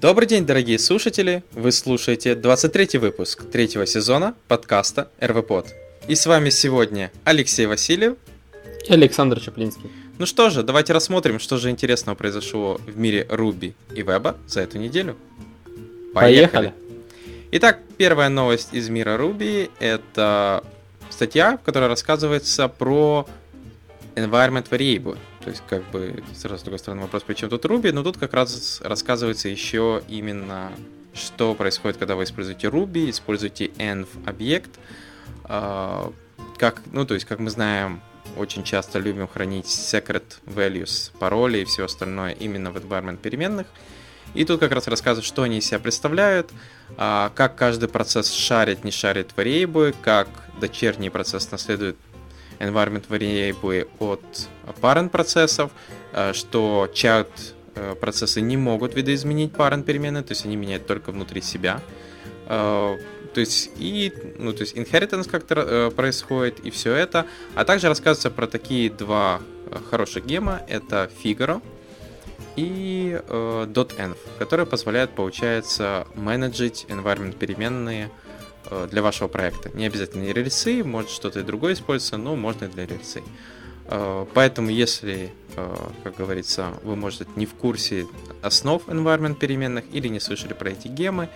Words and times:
Добрый 0.00 0.26
день, 0.26 0.44
дорогие 0.44 0.80
слушатели! 0.80 1.44
Вы 1.52 1.70
слушаете 1.70 2.34
23 2.34 2.98
выпуск 2.98 3.44
третьего 3.48 3.86
сезона 3.86 4.34
подкаста 4.48 5.08
РВПод. 5.22 5.68
И 6.08 6.16
с 6.16 6.26
вами 6.26 6.50
сегодня 6.50 7.12
Алексей 7.22 7.66
Васильев 7.66 8.16
и 8.88 8.92
Александр 8.92 9.40
Чаплинский. 9.40 9.88
Ну 10.16 10.26
что 10.26 10.48
же, 10.50 10.62
давайте 10.62 10.92
рассмотрим, 10.92 11.40
что 11.40 11.56
же 11.56 11.70
интересного 11.70 12.14
произошло 12.14 12.80
в 12.86 12.96
мире 12.96 13.26
Руби 13.28 13.74
и 13.92 14.02
Веба 14.02 14.36
за 14.46 14.60
эту 14.60 14.78
неделю. 14.78 15.16
Поехали! 16.14 16.46
Поехали. 16.46 16.74
Итак, 17.50 17.80
первая 17.96 18.28
новость 18.28 18.68
из 18.72 18.88
мира 18.88 19.16
Руби 19.16 19.70
это 19.80 20.62
статья, 21.10 21.56
в 21.56 21.62
которой 21.62 21.88
рассказывается 21.88 22.68
про 22.68 23.26
environment 24.14 24.68
variable, 24.68 25.18
то 25.42 25.50
есть, 25.50 25.62
как 25.68 25.82
бы, 25.90 26.22
сразу 26.34 26.60
с 26.60 26.62
другой 26.62 26.78
стороны 26.78 27.02
вопрос, 27.02 27.22
при 27.24 27.34
чем 27.34 27.50
тут 27.50 27.64
Ruby, 27.64 27.92
но 27.92 28.02
тут 28.02 28.16
как 28.16 28.34
раз 28.34 28.80
рассказывается 28.82 29.48
еще 29.48 30.02
именно, 30.08 30.72
что 31.12 31.54
происходит, 31.54 31.96
когда 31.96 32.14
вы 32.14 32.24
используете 32.24 32.68
Ruby, 32.68 33.10
используете 33.10 33.66
env 33.66 34.08
объект, 34.26 34.70
а, 35.44 36.12
как, 36.56 36.82
ну, 36.92 37.04
то 37.04 37.14
есть, 37.14 37.26
как 37.26 37.40
мы 37.40 37.50
знаем, 37.50 38.00
очень 38.36 38.64
часто 38.64 38.98
любим 38.98 39.28
хранить 39.28 39.66
secret 39.66 40.24
values, 40.46 41.10
пароли 41.18 41.58
и 41.58 41.64
все 41.64 41.84
остальное 41.84 42.32
именно 42.32 42.70
в 42.70 42.76
environment 42.76 43.18
переменных. 43.18 43.66
И 44.34 44.44
тут 44.44 44.60
как 44.60 44.72
раз 44.72 44.88
рассказывают, 44.88 45.26
что 45.26 45.42
они 45.42 45.58
из 45.58 45.66
себя 45.66 45.78
представляют, 45.78 46.50
а, 46.96 47.30
как 47.34 47.56
каждый 47.56 47.88
процесс 47.88 48.32
шарит, 48.32 48.82
не 48.82 48.90
шарит 48.90 49.30
variable, 49.36 49.94
как 50.02 50.28
дочерний 50.60 51.10
процесс 51.10 51.50
наследует 51.50 51.96
environment 52.58 53.06
variable 53.08 53.88
от 53.98 54.48
parent 54.80 55.10
процессов, 55.10 55.70
э, 56.12 56.32
что 56.32 56.88
child 56.92 57.28
э, 57.74 57.94
процессы 58.00 58.40
не 58.40 58.56
могут 58.56 58.94
видоизменить 58.94 59.52
parent 59.52 59.82
перемены, 59.82 60.22
то 60.22 60.32
есть 60.32 60.44
они 60.44 60.56
меняют 60.56 60.86
только 60.86 61.12
внутри 61.12 61.40
себя. 61.40 61.80
Э, 63.34 63.34
то 63.34 63.40
есть 63.40 63.70
и, 63.76 64.12
ну, 64.38 64.52
то 64.52 64.60
есть 64.62 64.76
inheritance 64.76 65.28
как-то 65.28 65.92
происходит 65.94 66.60
и 66.60 66.70
все 66.70 66.94
это. 66.94 67.26
А 67.54 67.64
также 67.64 67.88
рассказывается 67.88 68.30
про 68.30 68.46
такие 68.46 68.90
два 68.90 69.40
хороших 69.90 70.26
гема. 70.26 70.62
Это 70.68 71.10
Figaro 71.22 71.60
и 72.56 73.20
э, 73.26 73.66
.env, 73.66 74.16
которые 74.38 74.66
позволяют, 74.66 75.10
получается, 75.12 76.06
менеджить 76.14 76.86
environment 76.88 77.36
переменные 77.36 78.10
Э, 78.70 78.88
для 78.90 79.02
вашего 79.02 79.28
проекта. 79.28 79.70
Не 79.74 79.86
обязательно 79.86 80.30
рельсы, 80.32 80.82
может 80.82 81.10
что-то 81.10 81.40
и 81.40 81.42
другое 81.42 81.74
используется, 81.74 82.16
но 82.16 82.34
можно 82.34 82.64
и 82.64 82.68
для 82.68 82.86
рельсы. 82.86 83.22
Э, 83.86 84.24
поэтому, 84.32 84.70
если, 84.70 85.32
э, 85.56 85.76
как 86.02 86.16
говорится, 86.16 86.72
вы, 86.82 86.96
может, 86.96 87.36
не 87.36 87.44
в 87.44 87.54
курсе 87.54 88.06
основ 88.42 88.82
environment 88.88 89.34
переменных 89.34 89.84
или 89.92 90.08
не 90.08 90.18
слышали 90.18 90.54
про 90.54 90.70
эти 90.70 90.88
гемы, 90.88 91.28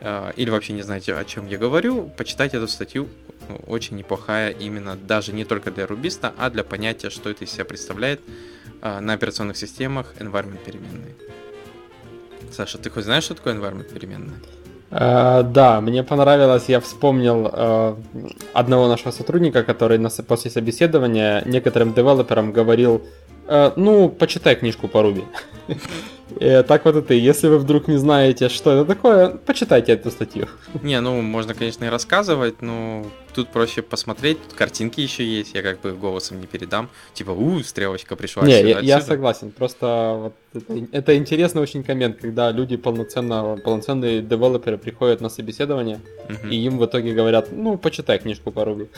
или 0.00 0.50
вообще 0.50 0.72
не 0.72 0.82
знаете, 0.82 1.14
о 1.14 1.24
чем 1.24 1.48
я 1.48 1.58
говорю, 1.58 2.10
почитайте 2.16 2.56
эту 2.56 2.68
статью. 2.68 3.08
Ну, 3.48 3.56
очень 3.66 3.96
неплохая 3.96 4.50
именно 4.50 4.96
даже 4.96 5.32
не 5.32 5.44
только 5.44 5.70
для 5.70 5.86
рубиста, 5.86 6.32
а 6.38 6.50
для 6.50 6.64
понятия, 6.64 7.10
что 7.10 7.30
это 7.30 7.44
из 7.44 7.50
себя 7.50 7.64
представляет 7.64 8.20
на 8.82 9.12
операционных 9.12 9.56
системах 9.56 10.14
environment 10.18 10.58
переменные. 10.64 11.14
Саша, 12.52 12.78
ты 12.78 12.90
хоть 12.90 13.04
знаешь, 13.04 13.24
что 13.24 13.34
такое 13.34 13.54
environment 13.54 13.92
переменная? 13.92 14.38
Uh, 14.90 15.42
да, 15.42 15.82
мне 15.82 16.02
понравилось, 16.02 16.64
я 16.68 16.80
вспомнил 16.80 17.46
uh, 17.46 18.34
одного 18.54 18.88
нашего 18.88 19.10
сотрудника, 19.10 19.62
который 19.62 19.98
на, 19.98 20.08
после 20.08 20.50
собеседования 20.50 21.42
некоторым 21.44 21.92
девелоперам 21.92 22.52
говорил, 22.52 23.06
ну, 23.76 24.08
почитай 24.08 24.56
книжку 24.56 24.88
по 24.88 25.02
Руби. 25.02 25.24
И 26.40 26.64
так 26.68 26.84
вот 26.84 26.94
это, 26.94 27.14
если 27.14 27.48
вы 27.48 27.58
вдруг 27.58 27.88
не 27.88 27.96
знаете, 27.96 28.48
что 28.48 28.72
это 28.72 28.84
такое, 28.84 29.28
почитайте 29.28 29.92
эту 29.92 30.10
статью. 30.10 30.46
Не, 30.82 31.00
ну, 31.00 31.22
можно, 31.22 31.54
конечно, 31.54 31.84
и 31.84 31.88
рассказывать, 31.88 32.60
но 32.60 33.06
тут 33.34 33.48
проще 33.48 33.82
посмотреть, 33.82 34.38
тут 34.42 34.52
картинки 34.52 35.00
еще 35.00 35.24
есть, 35.24 35.54
я 35.54 35.62
как 35.62 35.80
бы 35.80 35.92
голосом 35.92 36.40
не 36.40 36.46
передам, 36.46 36.90
типа, 37.14 37.30
у, 37.30 37.60
стрелочка 37.60 38.14
пришла 38.14 38.44
Не, 38.44 38.62
я, 38.62 38.80
я 38.80 39.00
согласен, 39.00 39.50
просто 39.50 40.16
вот 40.22 40.34
это, 40.54 40.88
это 40.92 41.16
интересный 41.16 41.62
очень 41.62 41.82
коммент, 41.82 42.18
когда 42.20 42.50
люди 42.50 42.76
полноценно, 42.76 43.56
полноценные 43.64 44.20
девелоперы 44.20 44.76
приходят 44.76 45.20
на 45.20 45.30
собеседование, 45.30 46.00
угу. 46.28 46.48
и 46.48 46.56
им 46.56 46.78
в 46.78 46.84
итоге 46.84 47.14
говорят, 47.14 47.48
ну, 47.52 47.78
почитай 47.78 48.18
книжку 48.18 48.52
по 48.52 48.64
Руби. 48.64 48.88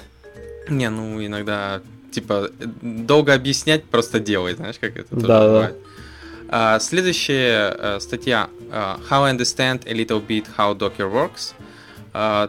Не, 0.68 0.90
ну, 0.90 1.24
иногда, 1.24 1.80
типа, 2.10 2.50
долго 2.82 3.34
объяснять, 3.34 3.84
просто 3.84 4.20
делай, 4.20 4.54
знаешь, 4.54 4.78
как 4.78 4.96
это 4.96 5.08
тоже 5.10 5.26
да, 5.26 5.40
бывает. 5.40 5.76
Да. 6.48 6.76
Uh, 6.76 6.80
следующая 6.80 7.76
uh, 7.78 8.00
статья 8.00 8.50
uh, 8.70 9.00
How 9.08 9.22
I 9.22 9.32
Understand 9.32 9.86
a 9.86 9.92
Little 9.92 10.20
Bit 10.26 10.46
How 10.56 10.76
Docker 10.76 11.08
Works. 11.10 11.54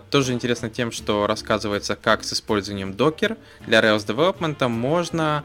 Тоже 0.10 0.34
интересно 0.34 0.72
тем, 0.72 0.92
что 0.92 1.28
рассказывается, 1.28 1.96
как 1.96 2.24
с 2.24 2.34
использованием 2.34 2.94
Docker 2.94 3.38
для 3.68 3.80
Rails 3.80 4.08
Development 4.08 4.68
можно 4.68 5.44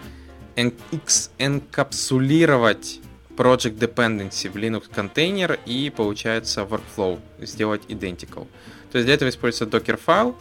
энкапсулировать 1.37 3.01
Project 3.37 3.79
Dependency 3.79 4.49
в 4.51 4.57
Linux 4.57 4.85
контейнер 4.91 5.59
и 5.67 5.93
получается 5.95 6.63
workflow 6.63 7.21
сделать 7.41 7.83
identical. 7.89 8.47
То 8.91 8.97
есть 8.97 9.05
для 9.05 9.13
этого 9.13 9.29
используется 9.29 9.67
Docker 9.67 9.99
файл 9.99 10.35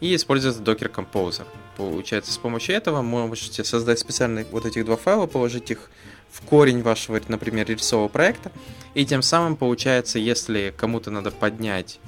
и 0.00 0.16
используется 0.16 0.60
Docker 0.60 0.90
Composer. 0.92 1.46
Получается, 1.88 2.32
с 2.32 2.38
помощью 2.38 2.76
этого 2.76 3.02
можете 3.02 3.64
создать 3.64 3.98
специальные 3.98 4.46
вот 4.50 4.66
этих 4.66 4.84
два 4.84 4.96
файла, 4.96 5.26
положить 5.26 5.70
их 5.70 5.90
в 6.30 6.42
корень 6.42 6.82
вашего, 6.82 7.20
например, 7.28 7.66
рельсового 7.66 8.08
проекта. 8.08 8.52
И 8.94 9.06
тем 9.06 9.22
самым 9.22 9.56
получается, 9.56 10.18
если 10.18 10.74
кому-то 10.76 11.10
надо 11.10 11.30
поднять 11.30 11.98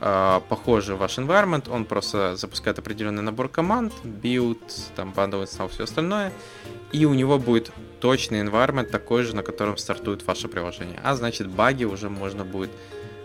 э, 0.00 0.40
похожий 0.48 0.96
ваш 0.96 1.18
environment, 1.18 1.70
он 1.70 1.84
просто 1.84 2.36
запускает 2.36 2.78
определенный 2.78 3.22
набор 3.22 3.48
команд, 3.48 3.92
build, 4.02 4.58
там, 4.96 5.12
bundle 5.14 5.44
install, 5.44 5.68
все 5.68 5.84
остальное, 5.84 6.32
и 6.92 7.04
у 7.04 7.14
него 7.14 7.38
будет 7.38 7.70
точный 8.00 8.40
environment 8.40 8.90
такой 8.90 9.24
же, 9.24 9.36
на 9.36 9.42
котором 9.42 9.76
стартует 9.76 10.26
ваше 10.26 10.48
приложение. 10.48 11.00
А 11.04 11.14
значит, 11.14 11.48
баги 11.48 11.84
уже 11.84 12.08
можно 12.08 12.44
будет 12.44 12.70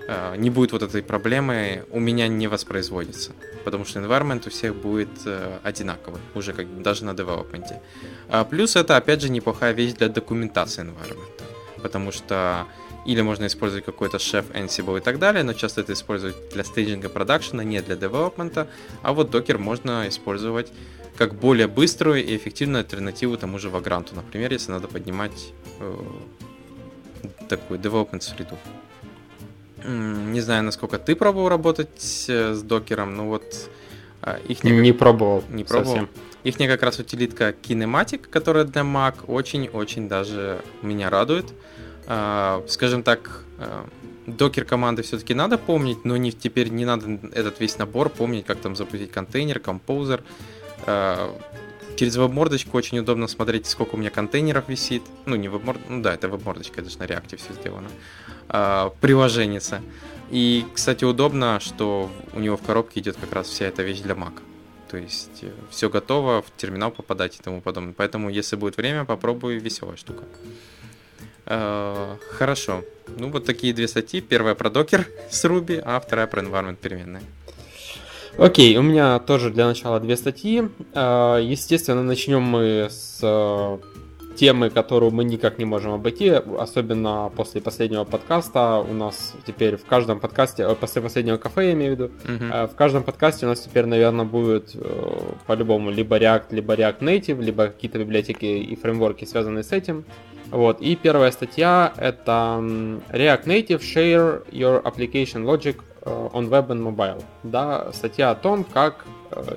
Э, 0.08 0.36
не 0.38 0.50
будет 0.50 0.72
вот 0.72 0.84
этой 0.84 1.02
проблемы, 1.02 1.86
у 1.92 2.00
меня 2.00 2.28
не 2.28 2.48
воспроизводится. 2.48 3.32
Потому 3.64 3.86
что 3.86 4.00
environment 4.00 4.48
у 4.48 4.50
всех 4.50 4.76
будет 4.76 5.10
э, 5.26 5.60
одинаковый, 5.64 6.22
уже 6.36 6.54
как 6.54 6.82
даже 6.82 7.06
на 7.06 7.14
девелопменте. 7.14 7.82
А 8.30 8.44
плюс 8.44 8.76
это, 8.76 8.98
опять 8.98 9.22
же, 9.22 9.30
неплохая 9.30 9.74
вещь 9.74 9.94
для 9.94 10.10
документации 10.10 10.84
environment. 10.84 11.42
Потому 11.82 12.12
что 12.12 12.66
или 13.06 13.22
можно 13.22 13.46
использовать 13.48 13.86
какой-то 13.86 14.18
chef, 14.18 14.52
Ansible 14.54 14.98
и 14.98 15.02
так 15.02 15.20
далее, 15.20 15.44
но 15.44 15.54
часто 15.54 15.82
это 15.82 15.94
использовать 15.94 16.36
для 16.54 16.64
стейджинга 16.64 17.10
продакшена, 17.10 17.64
не 17.64 17.82
для 17.82 17.96
девелопмента. 17.96 18.68
А 19.02 19.14
вот 19.14 19.30
Docker 19.34 19.58
можно 19.58 20.08
использовать 20.08 20.72
как 21.18 21.36
более 21.36 21.68
быструю 21.68 22.24
и 22.24 22.36
эффективную 22.38 22.82
альтернативу 22.82 23.38
тому 23.38 23.60
же 23.60 23.70
Vagrant, 23.70 24.16
например, 24.16 24.52
если 24.52 24.72
надо 24.72 24.88
поднимать 24.88 25.54
э, 25.80 26.00
такую 27.50 27.80
development 27.80 28.22
среду. 28.22 28.58
Не 29.86 30.42
знаю, 30.42 30.64
насколько 30.64 30.98
ты 30.98 31.16
пробовал 31.16 31.50
работать 31.50 32.26
э, 32.28 32.54
с 32.54 32.62
докером, 32.62 33.16
но 33.16 33.28
вот 33.28 33.70
а, 34.22 34.40
их 34.48 34.64
не, 34.64 34.72
не 34.72 34.94
пробовал. 34.94 35.44
Не 35.50 35.64
пробовал. 35.64 35.92
Совсем. 35.92 36.10
Их 36.44 36.58
как 36.58 36.84
раз 36.84 37.00
утилитка 37.00 37.50
Kinematic, 37.50 38.30
которая 38.30 38.64
для 38.64 38.82
Mac 38.82 39.26
очень-очень 39.28 40.08
даже 40.08 40.62
меня 40.82 41.10
радует. 41.10 41.54
А, 42.08 42.64
скажем 42.68 43.04
так, 43.04 43.44
а, 43.60 43.86
докер 44.26 44.64
команды 44.64 45.04
все-таки 45.04 45.34
надо 45.34 45.58
помнить, 45.58 46.06
но 46.06 46.16
не, 46.16 46.32
теперь 46.32 46.70
не 46.70 46.86
надо 46.86 47.20
этот 47.34 47.60
весь 47.60 47.78
набор 47.78 48.10
помнить, 48.10 48.46
как 48.46 48.60
там 48.60 48.76
запустить 48.76 49.12
контейнер, 49.12 49.60
композер. 49.60 50.24
Через 51.96 52.16
веб-мордочку 52.18 52.76
очень 52.78 53.00
удобно 53.00 53.28
смотреть, 53.28 53.68
сколько 53.68 53.96
у 53.96 53.98
меня 53.98 54.10
контейнеров 54.10 54.68
висит. 54.68 55.04
Ну, 55.26 55.36
не 55.36 55.48
веб 55.48 55.78
ну 55.90 56.02
да, 56.02 56.14
это 56.14 56.28
веб-мордочка, 56.28 56.82
это 56.82 56.90
же 56.90 56.98
на 56.98 57.06
реакте 57.06 57.38
все 57.38 57.54
сделано. 57.54 57.90
А, 58.50 58.94
приложенница. 59.02 59.82
И, 60.32 60.66
кстати, 60.74 61.06
удобно, 61.06 61.60
что 61.60 62.10
у 62.34 62.40
него 62.40 62.58
в 62.58 62.62
коробке 62.62 63.00
идет 63.00 63.18
как 63.18 63.34
раз 63.34 63.48
вся 63.48 63.66
эта 63.66 63.84
вещь 63.84 64.00
для 64.00 64.16
Mac. 64.16 64.34
То 64.90 64.98
есть 64.98 65.44
э, 65.44 65.52
все 65.70 65.90
готово, 65.90 66.42
в 66.42 66.52
терминал 66.56 66.92
попадать 66.92 67.40
и 67.40 67.44
тому 67.44 67.62
подобное. 67.62 67.94
Поэтому, 67.96 68.30
если 68.30 68.56
будет 68.56 68.78
время, 68.78 69.06
попробую 69.06 69.60
веселая 69.60 69.98
штука. 69.98 70.24
А, 71.46 72.18
хорошо. 72.30 72.84
Ну, 73.18 73.30
вот 73.30 73.46
такие 73.46 73.74
две 73.74 73.88
статьи. 73.88 74.22
Первая 74.22 74.56
про 74.56 74.70
докер 74.70 75.08
с 75.30 75.44
Ruby, 75.46 75.82
а 75.84 76.00
вторая 76.00 76.28
про 76.28 76.42
environment 76.42 76.78
переменные. 76.78 77.24
Окей, 78.38 78.76
у 78.78 78.82
меня 78.82 79.20
тоже 79.20 79.52
для 79.52 79.68
начала 79.68 80.00
две 80.00 80.18
статьи. 80.18 80.68
А, 80.94 81.38
естественно, 81.38 82.04
начнем 82.04 82.42
мы 82.42 82.88
с 82.90 83.20
темы, 84.36 84.70
которую 84.70 85.12
мы 85.12 85.24
никак 85.24 85.58
не 85.60 85.66
можем 85.66 85.94
обойти, 85.94 86.30
особенно 86.30 87.32
после 87.36 87.62
последнего 87.62 88.04
подкаста. 88.04 88.78
У 88.78 88.94
нас 88.94 89.34
теперь 89.46 89.78
в 89.78 89.86
каждом 89.86 90.20
подкасте, 90.20 90.64
э, 90.64 90.76
после 90.76 91.02
последнего 91.02 91.38
кафе, 91.38 91.68
я 91.68 91.74
имею 91.74 91.96
в 91.96 92.00
виду, 92.00 92.12
uh-huh. 92.26 92.68
в 92.68 92.76
каждом 92.76 93.04
подкасте 93.04 93.46
у 93.46 93.50
нас 93.50 93.62
теперь, 93.62 93.86
наверное, 93.86 94.26
будет 94.26 94.76
по-любому 95.48 95.92
либо 95.92 96.18
React, 96.18 96.46
либо 96.52 96.76
React 96.76 97.00
Native, 97.00 97.42
либо 97.42 97.68
какие-то 97.68 98.00
библиотеки 98.00 98.46
и 98.46 98.76
фреймворки, 98.76 99.26
связанные 99.26 99.64
с 99.64 99.72
этим. 99.72 100.06
Вот. 100.52 100.82
И 100.82 100.96
первая 100.96 101.32
статья 101.32 101.94
это 101.98 102.60
React 103.12 103.46
Native 103.46 103.80
Share 103.80 104.48
Your 104.52 104.84
Application 104.84 105.46
Logic 105.46 105.78
on 106.06 106.50
Web 106.50 106.68
and 106.68 106.84
Mobile. 106.84 107.24
Да, 107.44 107.92
статья 107.94 108.32
о 108.32 108.36
том, 108.36 108.64
как, 108.64 109.06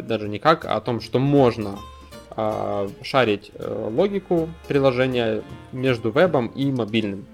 даже 0.00 0.28
не 0.28 0.38
как, 0.38 0.64
а 0.64 0.76
о 0.76 0.80
том, 0.80 1.00
что 1.00 1.18
можно 1.18 1.78
а, 2.36 2.88
шарить 3.02 3.50
э, 3.54 3.88
логику 3.90 4.48
приложения 4.68 5.42
между 5.72 6.10
вебом 6.10 6.48
и 6.48 6.70
мобильным. 6.70 7.24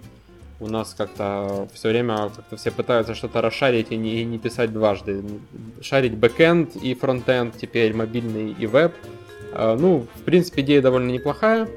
У 0.60 0.68
нас 0.68 0.94
как-то 0.96 1.66
все 1.74 1.88
время 1.88 2.30
как-то 2.34 2.56
все 2.56 2.70
пытаются 2.70 3.16
что-то 3.16 3.40
расшарить 3.40 3.88
и 3.90 3.96
не, 3.96 4.20
и 4.20 4.24
не 4.24 4.38
писать 4.38 4.72
дважды. 4.72 5.24
Шарить 5.80 6.14
бэкэнд 6.14 6.76
и 6.76 6.94
фронтенд, 6.94 7.56
теперь 7.56 7.94
мобильный 7.94 8.52
и 8.56 8.66
веб. 8.66 8.92
А, 9.52 9.76
ну, 9.76 10.06
в 10.14 10.22
принципе, 10.22 10.62
идея 10.62 10.80
довольно 10.80 11.10
неплохая. 11.10 11.68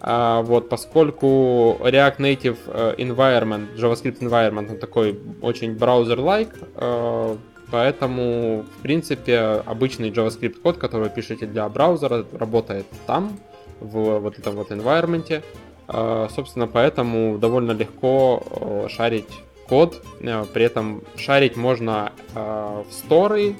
А 0.00 0.42
вот 0.42 0.68
поскольку 0.68 1.78
React 1.80 2.18
Native 2.18 2.58
э, 2.66 2.94
Environment, 2.98 3.76
JavaScript 3.76 4.20
Environment, 4.20 4.70
он 4.70 4.78
такой 4.78 5.18
очень 5.42 5.74
браузер-like, 5.74 6.54
э, 6.76 7.36
Поэтому, 7.70 8.64
в 8.78 8.82
принципе, 8.82 9.38
обычный 9.66 10.10
JavaScript 10.10 10.60
код, 10.60 10.78
который 10.78 11.04
вы 11.04 11.10
пишете 11.10 11.46
для 11.46 11.68
браузера, 11.68 12.24
работает 12.32 12.86
там, 13.06 13.38
в 13.80 14.18
вот 14.20 14.38
этом 14.38 14.54
вот 14.54 14.70
environment. 14.70 15.42
А, 15.86 16.28
собственно, 16.34 16.66
поэтому 16.66 17.38
довольно 17.38 17.72
легко 17.72 18.42
э, 18.50 18.88
шарить 18.88 19.28
код. 19.68 20.02
Э, 20.20 20.44
при 20.52 20.64
этом 20.64 21.02
шарить 21.16 21.56
можно 21.56 22.12
э, 22.34 22.84
в 22.88 22.92
сторы 22.92 23.56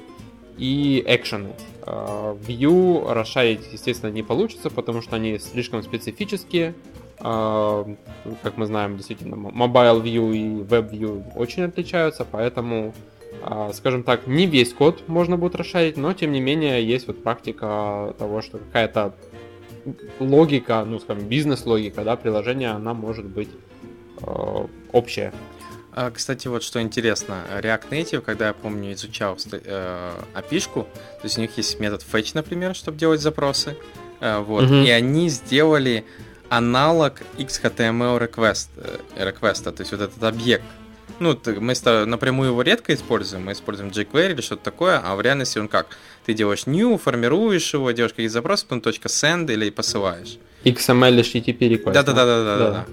и 0.56 1.02
экшены. 1.06 1.50
View 1.86 3.10
расшарить, 3.10 3.72
естественно, 3.72 4.10
не 4.10 4.22
получится, 4.22 4.68
потому 4.68 5.00
что 5.00 5.16
они 5.16 5.38
слишком 5.38 5.82
специфические. 5.82 6.74
Как 7.16 8.56
мы 8.56 8.66
знаем, 8.66 8.98
действительно, 8.98 9.36
Mobile 9.36 10.02
View 10.02 10.36
и 10.36 10.62
Web 10.64 10.90
View 10.90 11.22
очень 11.34 11.62
отличаются, 11.62 12.26
поэтому 12.30 12.92
скажем 13.72 14.02
так, 14.02 14.26
не 14.26 14.46
весь 14.46 14.72
код 14.72 15.08
можно 15.08 15.36
будет 15.36 15.54
расшарить, 15.54 15.96
но 15.96 16.12
тем 16.12 16.32
не 16.32 16.40
менее 16.40 16.86
есть 16.86 17.06
вот 17.06 17.22
практика 17.22 18.14
того, 18.18 18.42
что 18.42 18.58
какая-то 18.58 19.14
логика, 20.20 20.84
ну 20.84 20.98
скажем, 20.98 21.28
бизнес-логика, 21.28 22.04
да, 22.04 22.16
приложения, 22.16 22.70
она 22.70 22.94
может 22.94 23.26
быть 23.26 23.48
э, 24.20 24.66
общая. 24.92 25.32
А, 25.92 26.10
кстати, 26.10 26.48
вот 26.48 26.62
что 26.62 26.80
интересно, 26.80 27.44
React 27.60 27.88
Native, 27.90 28.20
когда 28.20 28.48
я 28.48 28.52
помню, 28.52 28.92
изучал 28.92 29.36
э, 29.52 30.12
api 30.34 30.60
то 30.70 30.86
есть 31.24 31.38
у 31.38 31.40
них 31.40 31.56
есть 31.56 31.80
метод 31.80 32.04
fetch, 32.10 32.32
например, 32.34 32.74
чтобы 32.74 32.98
делать 32.98 33.20
запросы, 33.20 33.76
э, 34.20 34.38
вот, 34.38 34.64
mm-hmm. 34.64 34.86
и 34.86 34.90
они 34.90 35.28
сделали 35.28 36.04
аналог 36.48 37.22
XHTML 37.36 38.18
request, 38.18 38.68
э, 38.76 39.28
request, 39.28 39.70
то 39.72 39.80
есть 39.80 39.92
вот 39.92 40.00
этот 40.00 40.22
объект, 40.22 40.64
ну, 41.20 41.38
мы 41.60 41.74
напрямую 42.06 42.50
его 42.50 42.62
редко 42.62 42.94
используем, 42.94 43.44
мы 43.44 43.52
используем 43.52 43.90
jQuery 43.90 44.32
или 44.32 44.40
что-то 44.40 44.64
такое, 44.64 44.98
а 44.98 45.14
в 45.16 45.20
реальности 45.20 45.58
он 45.58 45.68
как? 45.68 45.86
Ты 46.26 46.34
делаешь 46.34 46.66
new, 46.66 46.98
формируешь 46.98 47.74
его, 47.74 47.90
делаешь 47.90 48.12
какие-то 48.12 48.32
запросы, 48.32 48.64
потом 48.64 48.80
точка 48.80 49.08
.send 49.08 49.52
или 49.52 49.70
посылаешь. 49.70 50.38
XML 50.64 51.20
HTTP 51.20 51.58
request. 51.58 51.92
Да-да-да-да-да. 51.92 52.86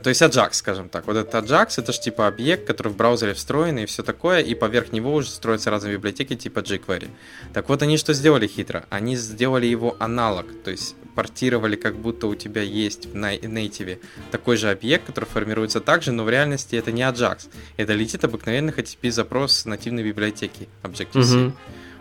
То 0.00 0.08
есть 0.08 0.20
Ajax, 0.22 0.54
скажем 0.54 0.88
так. 0.88 1.06
Вот 1.06 1.16
этот 1.16 1.32
Ajax, 1.34 1.74
это 1.78 1.92
же 1.92 2.00
типа 2.00 2.26
объект, 2.26 2.66
который 2.66 2.88
в 2.88 2.96
браузере 2.96 3.32
встроен 3.34 3.78
и 3.78 3.86
все 3.86 4.02
такое, 4.02 4.40
и 4.40 4.54
поверх 4.56 4.90
него 4.90 5.14
уже 5.14 5.30
строятся 5.30 5.70
разные 5.70 5.94
библиотеки 5.94 6.34
типа 6.34 6.58
jQuery. 6.60 7.08
Так 7.54 7.68
вот, 7.68 7.80
они 7.82 7.96
что 7.96 8.12
сделали 8.12 8.48
хитро? 8.48 8.86
Они 8.90 9.14
сделали 9.14 9.66
его 9.66 9.96
аналог, 10.00 10.46
то 10.64 10.72
есть 10.72 10.96
портировали, 11.18 11.74
как 11.74 11.96
будто 11.96 12.28
у 12.28 12.36
тебя 12.36 12.62
есть 12.62 13.06
в 13.06 13.16
native 13.16 13.98
такой 14.30 14.56
же 14.56 14.70
объект, 14.70 15.06
который 15.06 15.24
формируется 15.24 15.80
также, 15.80 16.12
но 16.12 16.22
в 16.22 16.30
реальности 16.30 16.76
это 16.76 16.92
не 16.92 17.02
Ajax. 17.02 17.48
Это 17.76 17.92
летит 17.92 18.22
обыкновенный 18.22 18.72
HTTP 18.72 19.10
запрос 19.10 19.52
с 19.52 19.64
нативной 19.64 20.04
библиотеки 20.04 20.68
Objective-C. 20.84 21.36
Mm-hmm. 21.36 21.52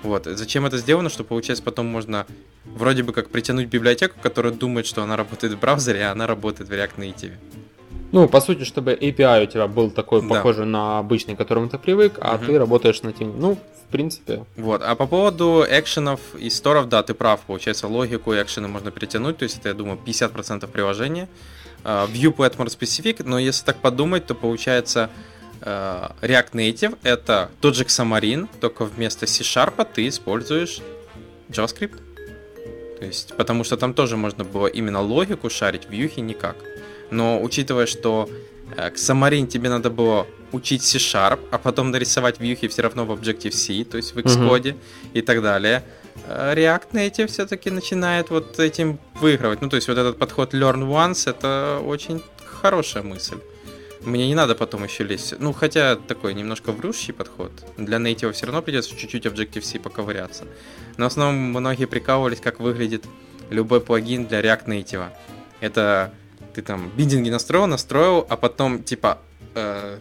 Вот. 0.03 0.25
Зачем 0.25 0.67
это 0.67 0.77
сделано? 0.77 1.09
Что 1.09 1.23
получается 1.23 1.63
потом 1.63 1.87
можно 1.87 2.27
вроде 2.63 3.01
бы 3.01 3.11
как 3.11 3.31
притянуть 3.31 3.69
библиотеку, 3.69 4.19
которая 4.21 4.53
думает, 4.53 4.85
что 4.85 5.01
она 5.01 5.17
работает 5.17 5.53
в 5.53 5.59
браузере, 5.59 6.05
а 6.05 6.11
она 6.11 6.27
работает 6.27 6.69
в 6.69 6.73
React 6.73 6.97
Native. 6.97 7.31
Ну, 8.11 8.27
по 8.27 8.39
сути, 8.39 8.63
чтобы 8.63 8.93
API 8.93 9.43
у 9.43 9.45
тебя 9.47 9.67
был 9.67 9.91
такой 9.91 10.21
да. 10.21 10.27
похожий 10.27 10.65
на 10.65 10.99
обычный, 10.99 11.35
к 11.35 11.37
которому 11.37 11.67
ты 11.69 11.77
привык, 11.77 12.17
а 12.21 12.35
угу. 12.35 12.45
ты 12.45 12.57
работаешь 12.57 13.01
на 13.01 13.11
тем. 13.11 13.39
Ну, 13.39 13.55
в 13.55 13.91
принципе. 13.91 14.45
Вот. 14.55 14.81
А 14.83 14.95
по 14.95 15.07
поводу 15.07 15.65
экшенов 15.69 16.19
и 16.37 16.49
сторов, 16.49 16.87
да, 16.89 17.03
ты 17.03 17.13
прав. 17.13 17.41
Получается, 17.41 17.87
логику 17.87 18.33
и 18.33 18.41
экшены 18.41 18.67
можно 18.67 18.91
перетянуть. 18.91 19.37
То 19.37 19.43
есть 19.43 19.59
это, 19.59 19.69
я 19.69 19.73
думаю, 19.73 19.99
50% 20.05 20.67
приложения. 20.67 21.27
Uh, 21.83 22.09
Viewport 22.11 22.57
more 22.57 22.67
specific, 22.67 23.23
но 23.23 23.39
если 23.39 23.63
так 23.63 23.77
подумать, 23.77 24.25
то 24.25 24.35
получается 24.35 25.09
uh, 25.61 26.11
React 26.21 26.51
Native 26.53 26.97
это 27.03 27.49
тот 27.61 27.75
же 27.75 27.83
Xamarin, 27.83 28.49
только 28.59 28.83
вместо 28.83 29.25
C-Sharp 29.25 29.87
ты 29.93 30.07
используешь 30.07 30.81
JavaScript. 31.49 31.97
То 32.99 33.05
есть, 33.05 33.35
потому 33.37 33.63
что 33.63 33.77
там 33.77 33.93
тоже 33.93 34.17
можно 34.17 34.43
было 34.43 34.67
именно 34.67 35.01
логику 35.01 35.49
шарить, 35.49 35.85
в 35.85 35.91
Vue 35.91 36.19
никак. 36.19 36.57
Но 37.11 37.41
учитывая, 37.41 37.85
что 37.85 38.29
э, 38.75 38.89
к 38.89 38.95
Xamarin 38.95 39.47
тебе 39.47 39.69
надо 39.69 39.89
было 39.89 40.27
учить 40.51 40.83
C-Sharp, 40.83 41.39
а 41.51 41.57
потом 41.57 41.91
нарисовать 41.91 42.39
вьюхи 42.39 42.67
все 42.67 42.81
равно 42.81 43.05
в 43.05 43.11
Objective-C, 43.11 43.83
то 43.85 43.97
есть 43.97 44.15
в 44.15 44.17
Xcode 44.17 44.61
uh-huh. 44.61 44.77
и 45.13 45.21
так 45.21 45.41
далее, 45.41 45.83
э, 46.27 46.53
React 46.55 46.91
Native 46.93 47.27
все-таки 47.27 47.69
начинает 47.69 48.29
вот 48.29 48.59
этим 48.59 48.99
выигрывать. 49.15 49.61
Ну, 49.61 49.69
то 49.69 49.75
есть 49.75 49.87
вот 49.87 49.97
этот 49.97 50.17
подход 50.17 50.53
Learn 50.53 50.87
Once, 50.87 51.29
это 51.29 51.81
очень 51.85 52.21
хорошая 52.61 53.03
мысль. 53.03 53.37
Мне 54.01 54.27
не 54.27 54.35
надо 54.35 54.55
потом 54.55 54.83
еще 54.83 55.03
лезть. 55.03 55.33
Ну, 55.39 55.51
хотя 55.53 55.95
такой 55.95 56.33
немножко 56.33 56.71
врущий 56.71 57.13
подход. 57.13 57.51
Для 57.77 57.97
Native 57.97 58.31
все 58.31 58.45
равно 58.45 58.61
придется 58.61 58.95
чуть-чуть 58.95 59.25
Objective-C 59.25 59.79
поковыряться. 59.79 60.45
Но 60.97 61.05
в 61.05 61.07
основном 61.07 61.35
многие 61.35 61.85
прикалывались, 61.85 62.39
как 62.39 62.59
выглядит 62.59 63.03
любой 63.49 63.81
плагин 63.81 64.25
для 64.25 64.41
React 64.41 64.65
Native. 64.65 65.09
Это 65.59 66.13
ты 66.57 66.63
там 66.63 66.91
биндинги 66.97 67.29
настроил, 67.29 67.67
настроил, 67.67 68.25
а 68.27 68.35
потом 68.35 68.81
типа 68.81 69.19
э, 69.53 69.99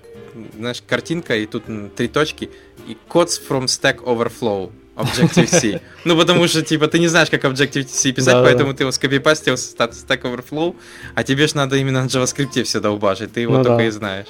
знаешь, 0.56 0.82
картинка, 0.86 1.36
и 1.36 1.44
тут 1.44 1.64
три 1.94 2.08
точки, 2.08 2.48
и 2.88 2.96
codes 3.08 3.38
from 3.46 3.64
Stack 3.64 4.02
Overflow. 4.02 4.72
Objective-C. 4.96 5.82
Ну, 6.06 6.16
потому 6.16 6.48
что, 6.48 6.62
типа, 6.62 6.88
ты 6.88 6.98
не 6.98 7.08
знаешь, 7.08 7.28
как 7.28 7.44
Objective-C 7.44 8.12
писать, 8.12 8.34
да, 8.34 8.42
поэтому 8.42 8.70
да. 8.72 8.78
ты 8.78 8.82
его 8.84 8.92
скопипастил 8.92 9.54
Stack 9.54 10.22
Overflow, 10.22 10.74
а 11.14 11.22
тебе 11.22 11.46
же 11.46 11.56
надо 11.56 11.76
именно 11.76 12.02
на 12.02 12.06
JavaScript 12.06 12.62
все 12.62 12.80
долбажить, 12.80 13.34
ты 13.34 13.40
его 13.40 13.58
ну, 13.58 13.64
только 13.64 13.76
да. 13.76 13.84
и 13.84 13.90
знаешь. 13.90 14.28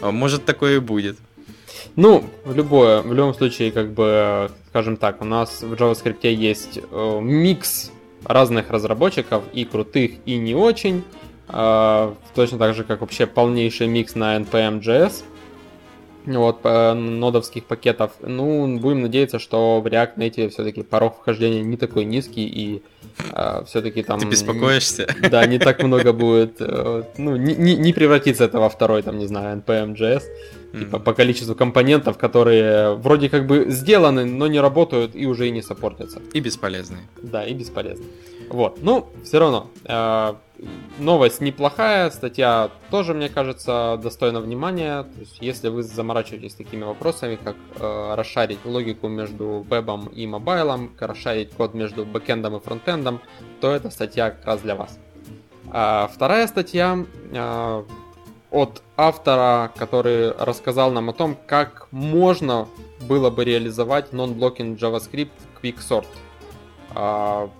А, 0.00 0.12
может, 0.12 0.46
такое 0.46 0.76
и 0.76 0.78
будет. 0.78 1.18
Ну, 1.96 2.24
в 2.46 2.54
любое, 2.56 3.02
в 3.02 3.12
любом 3.12 3.34
случае, 3.34 3.70
как 3.70 3.92
бы, 3.92 4.50
скажем 4.70 4.96
так, 4.96 5.20
у 5.20 5.26
нас 5.26 5.60
в 5.60 5.74
JavaScript 5.74 6.26
есть 6.32 6.78
э, 6.90 7.20
микс 7.20 7.90
разных 8.28 8.70
разработчиков, 8.70 9.44
и 9.52 9.64
крутых, 9.64 10.12
и 10.24 10.36
не 10.36 10.54
очень. 10.54 11.04
Э, 11.48 12.14
точно 12.34 12.58
так 12.58 12.74
же, 12.74 12.84
как 12.84 13.00
вообще 13.00 13.26
полнейший 13.26 13.86
микс 13.86 14.14
на 14.14 14.36
NPM.js 14.36 15.24
вот, 16.26 16.64
нодовских 16.64 17.64
пакетов. 17.64 18.12
Ну, 18.20 18.78
будем 18.78 19.02
надеяться, 19.02 19.38
что 19.38 19.80
в 19.80 19.86
React 19.86 20.16
Native 20.16 20.48
все-таки 20.50 20.82
порог 20.82 21.18
вхождения 21.20 21.62
не 21.62 21.76
такой 21.76 22.04
низкий 22.04 22.46
и 22.46 22.82
э, 23.32 23.64
все-таки 23.66 24.02
там... 24.02 24.18
Ты 24.18 24.26
беспокоишься? 24.26 25.06
Да, 25.30 25.46
не 25.46 25.58
так 25.58 25.82
много 25.82 26.12
будет, 26.12 26.56
э, 26.60 27.02
ну, 27.16 27.36
не, 27.36 27.54
не, 27.54 27.76
не 27.76 27.92
превратится 27.92 28.44
это 28.44 28.58
во 28.58 28.68
второй, 28.68 29.02
там, 29.02 29.18
не 29.18 29.26
знаю, 29.26 29.62
NPM.js, 29.64 30.22
mm-hmm. 30.22 30.78
типа 30.80 30.98
по 30.98 31.14
количеству 31.14 31.54
компонентов, 31.54 32.18
которые 32.18 32.94
вроде 32.94 33.28
как 33.28 33.46
бы 33.46 33.66
сделаны, 33.68 34.24
но 34.24 34.46
не 34.46 34.60
работают 34.60 35.14
и 35.14 35.26
уже 35.26 35.48
и 35.48 35.50
не 35.50 35.62
сопортятся. 35.62 36.20
И 36.32 36.40
бесполезные. 36.40 37.08
Да, 37.22 37.44
и 37.44 37.54
бесполезные. 37.54 38.08
Вот, 38.48 38.78
ну, 38.82 39.08
все 39.24 39.38
равно, 39.38 39.68
э, 39.84 40.34
новость 40.98 41.40
неплохая, 41.40 42.10
статья 42.10 42.70
тоже, 42.90 43.14
мне 43.14 43.28
кажется, 43.28 43.98
достойна 44.02 44.40
внимания. 44.40 45.02
То 45.02 45.20
есть, 45.20 45.38
если 45.40 45.68
вы 45.68 45.82
заморачиваетесь 45.82 46.54
такими 46.54 46.84
вопросами, 46.84 47.38
как 47.42 47.56
э, 47.78 48.14
расшарить 48.14 48.64
логику 48.64 49.08
между 49.08 49.66
вебом 49.68 50.06
и 50.06 50.26
мобайлом, 50.26 50.92
расшарить 50.98 51.52
код 51.52 51.74
между 51.74 52.04
бэкэндом 52.04 52.56
и 52.56 52.60
фронтендом, 52.60 53.20
то 53.60 53.72
эта 53.72 53.90
статья 53.90 54.30
как 54.30 54.46
раз 54.46 54.60
для 54.60 54.74
вас. 54.74 54.98
А 55.70 56.08
вторая 56.12 56.46
статья 56.46 57.04
э, 57.32 57.84
от 58.50 58.82
автора, 58.96 59.72
который 59.76 60.32
рассказал 60.32 60.92
нам 60.92 61.10
о 61.10 61.12
том, 61.12 61.36
как 61.46 61.88
можно 61.90 62.68
было 63.00 63.30
бы 63.30 63.44
реализовать 63.44 64.12
non-blocking 64.12 64.78
JavaScript 64.78 65.30
Quicksort. 65.62 66.06
А, 66.94 67.50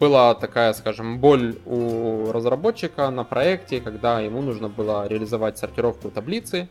была 0.00 0.34
такая, 0.34 0.72
скажем, 0.72 1.18
боль 1.18 1.56
у 1.64 2.30
разработчика 2.32 3.10
на 3.10 3.24
проекте, 3.24 3.80
когда 3.80 4.20
ему 4.20 4.42
нужно 4.42 4.68
было 4.68 5.06
реализовать 5.06 5.58
сортировку 5.58 6.10
таблицы, 6.10 6.68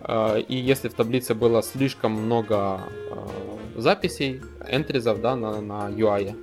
э, 0.00 0.40
и 0.40 0.56
если 0.56 0.88
в 0.88 0.94
таблице 0.94 1.34
было 1.34 1.62
слишком 1.62 2.12
много 2.12 2.80
э, 3.10 3.80
записей, 3.80 4.40
энтризов 4.68 5.20
да, 5.20 5.36
на, 5.36 5.60
на 5.60 5.88
UI, 5.90 6.36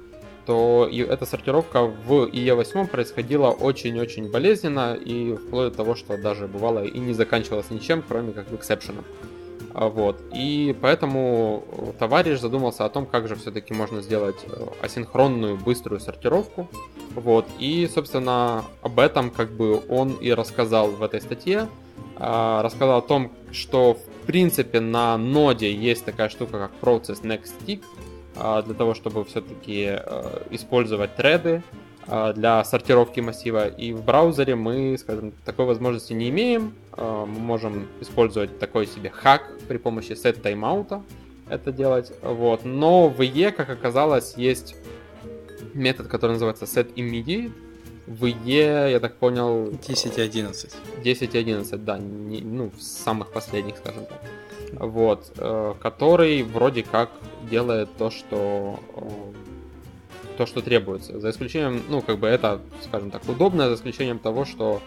то 0.46 0.90
эта 0.92 1.28
сортировка 1.28 1.84
в 1.84 2.26
IE8 2.26 2.88
происходила 2.88 3.50
очень-очень 3.50 4.32
болезненно 4.32 4.96
и 4.96 5.36
вплоть 5.36 5.72
до 5.72 5.78
того, 5.78 5.96
что 5.96 6.18
даже 6.18 6.48
бывало 6.48 6.84
и 6.84 6.98
не 6.98 7.14
заканчивалось 7.14 7.70
ничем, 7.70 8.04
кроме 8.08 8.34
как 8.34 8.52
эксепшеном. 8.52 9.06
Вот. 9.88 10.22
И 10.34 10.76
поэтому 10.82 11.64
товарищ 12.00 12.40
задумался 12.40 12.84
о 12.84 12.90
том, 12.90 13.06
как 13.06 13.30
же 13.30 13.36
все-таки 13.36 13.74
можно 13.74 14.02
сделать 14.02 14.36
э, 14.46 14.68
асинхронную 14.82 15.56
быструю 15.56 16.02
сортировку. 16.02 16.68
Вот. 17.16 17.46
И, 17.60 17.90
собственно, 17.94 18.66
об 18.82 19.00
этом 19.00 19.32
как 19.32 19.52
бы 19.52 19.82
он 19.88 20.14
и 20.16 20.34
рассказал 20.34 20.92
в 20.92 21.02
этой 21.02 21.22
статье. 21.22 21.70
А, 22.18 22.62
рассказал 22.62 22.98
о 22.98 23.02
том, 23.02 23.32
что 23.54 23.94
в 23.94 24.28
принципе 24.28 24.82
на 24.82 25.18
ноде 25.18 25.74
есть 25.74 26.04
такая 26.04 26.28
штука, 26.28 26.60
как 26.60 26.72
Process 26.82 27.22
Next 27.22 27.54
Tick, 27.66 27.82
а, 28.36 28.62
для 28.62 28.74
того, 28.74 28.94
чтобы 28.94 29.24
все-таки 29.24 29.86
э, 29.92 30.44
использовать 30.52 31.16
треды 31.16 31.64
а, 31.64 31.89
для 32.36 32.64
сортировки 32.64 33.20
массива. 33.20 33.68
И 33.68 33.94
в 33.94 34.04
браузере 34.04 34.56
мы, 34.56 34.98
скажем, 34.98 35.32
такой 35.46 35.66
возможности 35.66 36.14
не 36.14 36.30
имеем. 36.30 36.74
А, 36.94 37.26
мы 37.26 37.40
можем 37.40 37.88
использовать 38.02 38.60
такой 38.60 38.88
себе 38.88 39.10
хак 39.10 39.44
при 39.68 39.78
помощи 39.78 40.12
set 40.12 40.42
timeout 40.42 41.02
это 41.50 41.72
делать. 41.72 42.12
Вот. 42.22 42.66
Но 42.66 43.10
в 43.10 43.20
IE, 43.22 43.52
как 43.52 43.70
оказалось, 43.70 44.36
есть 44.38 44.76
метод, 45.74 46.08
который 46.08 46.34
называется 46.34 46.66
set 46.66 46.94
immediate. 46.96 47.52
В 48.08 48.26
IE, 48.26 48.92
я 48.92 49.00
так 49.00 49.16
понял... 49.18 49.72
10 49.88 50.18
и 50.18 50.22
11. 50.22 50.76
10 51.04 51.36
и 51.36 51.38
11, 51.38 51.86
да. 51.86 51.98
Не, 52.00 52.42
ну, 52.42 52.72
в 52.76 52.82
самых 52.82 53.32
последних, 53.32 53.78
скажем 53.78 54.06
так 54.06 54.22
вот, 54.74 55.32
э, 55.38 55.74
который 55.80 56.44
вроде 56.44 56.84
как 56.84 57.10
делает 57.50 57.90
то, 57.98 58.10
что 58.10 58.80
э, 58.96 59.02
то, 60.38 60.46
что 60.46 60.62
требуется. 60.62 61.20
За 61.20 61.30
исключением, 61.30 61.82
ну, 61.90 62.02
как 62.02 62.20
бы 62.20 62.28
это, 62.28 62.62
скажем 62.84 63.12
так, 63.12 63.28
удобно, 63.28 63.70
за 63.70 63.76
исключением 63.76 64.20
того, 64.20 64.46
что 64.46 64.82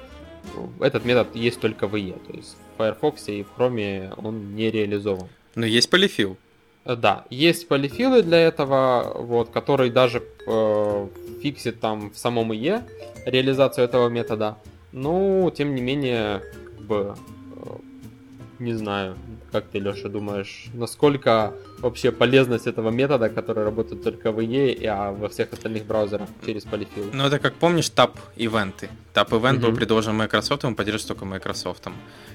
этот 0.81 1.05
метод 1.05 1.35
есть 1.35 1.61
только 1.61 1.87
в 1.87 1.95
IE. 1.95 2.19
То 2.26 2.37
есть 2.37 2.57
в 2.75 2.79
Firefox 2.79 3.29
и 3.29 3.45
в 3.45 3.59
Chrome 3.59 4.12
он 4.17 4.55
не 4.55 4.71
реализован. 4.71 5.29
Но 5.55 5.67
есть 5.67 5.91
полифил. 5.91 6.37
Э, 6.85 6.97
да, 6.97 7.25
есть 7.31 7.69
полифилы 7.69 8.23
для 8.23 8.38
этого, 8.38 9.12
вот, 9.19 9.50
который 9.50 9.91
даже 9.91 10.23
э, 10.47 11.09
фиксит 11.43 11.81
там 11.81 12.11
в 12.11 12.19
самом 12.19 12.52
IE 12.52 12.83
реализацию 13.26 13.85
этого 13.85 14.09
метода. 14.09 14.57
Но, 14.93 15.50
тем 15.50 15.75
не 15.75 15.81
менее, 15.81 16.43
как 16.76 16.87
бы, 16.87 17.17
не 18.64 18.75
знаю, 18.75 19.16
как 19.50 19.64
ты, 19.66 19.78
Леша, 19.78 20.09
думаешь, 20.09 20.66
насколько 20.75 21.52
вообще 21.78 22.12
полезность 22.12 22.66
этого 22.66 22.90
метода, 22.90 23.28
который 23.28 23.64
работает 23.64 24.02
только 24.02 24.33
в 24.33 24.38
IE, 24.38 24.87
а 24.87 25.12
во 25.12 25.28
всех 25.28 25.52
остальных 25.52 25.85
браузерах 25.85 26.28
через 26.47 26.64
полифил? 26.64 27.11
Ну, 27.12 27.25
это 27.25 27.38
как 27.38 27.54
помнишь 27.54 27.90
тап-ивенты. 27.90 28.88
Тап-ивент 29.12 29.61
был 29.61 29.75
предложен 29.75 30.16
Microsoft, 30.16 30.64
он 30.64 30.75
поддерживается 30.75 31.09
только 31.09 31.25
Microsoft. 31.25 31.88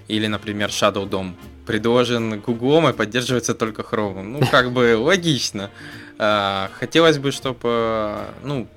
Или, 0.07 0.27
например, 0.27 0.69
Shadow 0.69 1.10
DOM 1.10 1.34
предложен 1.65 2.39
Google 2.39 2.89
и 2.89 2.93
поддерживается 2.93 3.53
только 3.53 3.81
Chrome. 3.81 4.24
Ну, 4.24 4.39
как 4.51 4.72
бы 4.72 4.98
логично. 4.98 5.69
А, 6.17 6.69
хотелось 6.79 7.17
бы, 7.17 7.31
чтобы, 7.31 8.25
ну, 8.43 8.67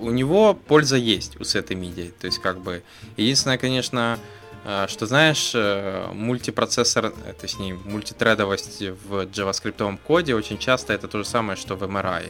у 0.00 0.10
него 0.10 0.54
польза 0.54 0.96
есть 0.96 1.40
у 1.40 1.44
сеты 1.44 1.74
MIDI. 1.74 2.12
То 2.18 2.26
есть, 2.26 2.38
как 2.38 2.58
бы, 2.60 2.82
единственное, 3.16 3.58
конечно, 3.58 4.18
что 4.88 5.06
знаешь, 5.06 5.52
э, 5.54 6.08
мультипроцессор, 6.12 7.06
э, 7.06 7.32
точнее, 7.40 7.74
мультитредовость 7.74 8.82
в 8.82 9.24
JavaScript 9.24 9.98
коде 10.06 10.34
очень 10.34 10.58
часто 10.58 10.92
это 10.92 11.08
то 11.08 11.18
же 11.18 11.24
самое, 11.24 11.56
что 11.56 11.76
в 11.76 11.82
MRI. 11.82 12.24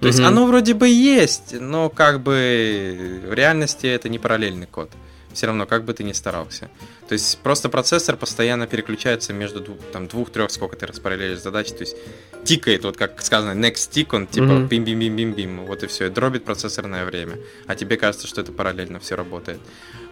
То 0.00 0.06
mm-hmm. 0.06 0.06
есть 0.06 0.20
оно 0.20 0.46
вроде 0.46 0.74
бы 0.74 0.88
есть, 0.88 1.54
но 1.60 1.90
как 1.90 2.20
бы 2.22 3.20
в 3.26 3.34
реальности 3.34 3.86
это 3.86 4.08
не 4.08 4.18
параллельный 4.18 4.66
код. 4.66 4.90
Все 5.32 5.46
равно, 5.46 5.64
как 5.64 5.84
бы 5.84 5.94
ты 5.94 6.02
ни 6.02 6.12
старался. 6.12 6.70
То 7.08 7.12
есть 7.12 7.38
просто 7.38 7.68
процессор 7.68 8.16
постоянно 8.16 8.66
переключается 8.66 9.32
между 9.32 9.60
двух, 9.60 9.78
там, 9.92 10.08
двух-трех, 10.08 10.50
сколько 10.50 10.76
ты 10.76 10.86
распараллелишь 10.86 11.38
задач. 11.38 11.68
То 11.68 11.80
есть 11.80 11.96
тикает, 12.44 12.84
вот 12.84 12.96
как 12.96 13.22
сказано, 13.22 13.52
next 13.52 13.90
tick, 13.92 14.08
он 14.12 14.26
типа 14.26 14.44
mm-hmm. 14.44 14.68
бим-бим-бим-бим-бим. 14.68 15.66
Вот 15.66 15.84
и 15.84 15.86
все, 15.86 16.06
и 16.06 16.10
дробит 16.10 16.44
процессорное 16.44 17.04
время. 17.04 17.38
А 17.66 17.76
тебе 17.76 17.96
кажется, 17.96 18.26
что 18.26 18.40
это 18.40 18.50
параллельно 18.50 18.98
все 18.98 19.14
работает. 19.14 19.60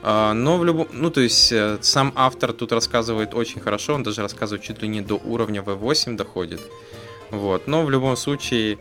А, 0.02 0.32
но 0.32 0.58
в 0.58 0.64
любом... 0.64 0.88
Ну, 0.92 1.10
то 1.10 1.20
есть, 1.20 1.52
э, 1.52 1.78
сам 1.80 2.12
автор 2.14 2.52
тут 2.52 2.72
рассказывает 2.72 3.34
очень 3.34 3.60
хорошо, 3.60 3.94
он 3.94 4.02
даже 4.02 4.22
рассказывает 4.22 4.62
чуть 4.62 4.80
ли 4.82 4.88
не 4.88 5.00
до 5.00 5.14
уровня 5.14 5.60
V8 5.60 6.16
доходит. 6.16 6.60
Вот. 7.30 7.66
Но 7.66 7.84
в 7.84 7.90
любом 7.90 8.16
случае, 8.16 8.78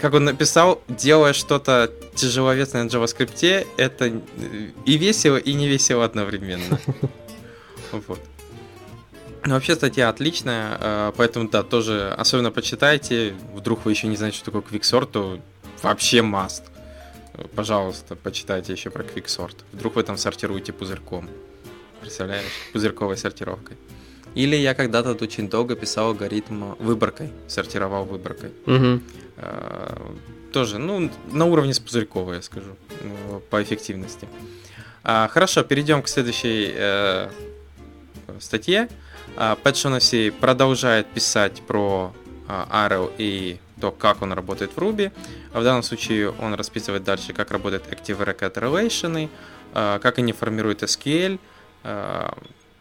как 0.00 0.14
он 0.14 0.24
написал, 0.24 0.82
делая 0.88 1.32
что-то 1.32 1.90
тяжеловесное 2.14 2.84
на 2.84 2.88
JavaScript, 2.88 3.66
это 3.76 4.20
и 4.84 4.96
весело, 4.96 5.36
и 5.36 5.52
не 5.54 5.68
весело 5.68 6.04
одновременно. 6.04 6.80
Вот. 8.08 8.18
Ну, 9.44 9.54
вообще 9.54 9.76
статья 9.76 10.08
отличная, 10.08 10.78
э, 10.80 11.12
поэтому, 11.16 11.48
да, 11.48 11.62
тоже 11.62 12.12
особенно 12.18 12.50
почитайте. 12.50 13.34
Вдруг 13.54 13.84
вы 13.84 13.92
еще 13.92 14.08
не 14.08 14.16
знаете, 14.16 14.38
что 14.38 14.46
такое 14.46 14.62
Quicksort, 14.62 15.06
то 15.12 15.38
вообще 15.80 16.22
маст 16.22 16.64
пожалуйста, 17.54 18.16
почитайте 18.16 18.72
еще 18.72 18.90
про 18.90 19.02
Quicksort. 19.02 19.56
Вдруг 19.72 19.96
вы 19.96 20.02
там 20.02 20.16
сортируете 20.16 20.72
пузырьком. 20.72 21.28
Представляешь? 22.00 22.44
Пузырьковой 22.72 23.16
сортировкой. 23.16 23.76
Или 24.34 24.56
я 24.56 24.74
когда-то 24.74 25.12
очень 25.12 25.48
долго 25.48 25.76
писал 25.76 26.08
алгоритм 26.08 26.74
выборкой, 26.78 27.30
сортировал 27.46 28.04
выборкой. 28.04 28.52
Угу. 28.66 29.00
тоже, 30.52 30.78
ну, 30.78 31.10
на 31.32 31.46
уровне 31.46 31.74
с 31.74 31.80
пузырьковой, 31.80 32.36
я 32.36 32.42
скажу, 32.42 32.76
ну, 33.02 33.40
по 33.50 33.62
эффективности. 33.62 34.28
А, 35.02 35.28
хорошо, 35.28 35.62
перейдем 35.62 36.02
к 36.02 36.08
следующей 36.08 36.72
э, 36.74 37.28
статье. 38.40 38.88
А, 39.36 39.56
Пэт 39.56 39.76
Шонесси 39.76 40.30
продолжает 40.30 41.06
писать 41.08 41.60
про 41.66 42.14
а, 42.48 42.88
Arrow 42.88 43.12
и 43.18 43.58
то, 43.84 43.90
как 43.90 44.22
он 44.22 44.32
работает 44.32 44.70
в 44.74 44.78
Ruby. 44.78 45.12
А 45.52 45.60
в 45.60 45.64
данном 45.64 45.82
случае 45.82 46.30
он 46.30 46.54
расписывает 46.54 47.04
дальше, 47.04 47.34
как 47.34 47.50
работает 47.50 47.84
Active 47.90 48.18
Record 48.18 48.54
Relation, 48.54 49.28
а, 49.74 49.98
как 49.98 50.18
они 50.18 50.32
формируют 50.32 50.82
SQL, 50.82 51.38
а, 51.82 52.34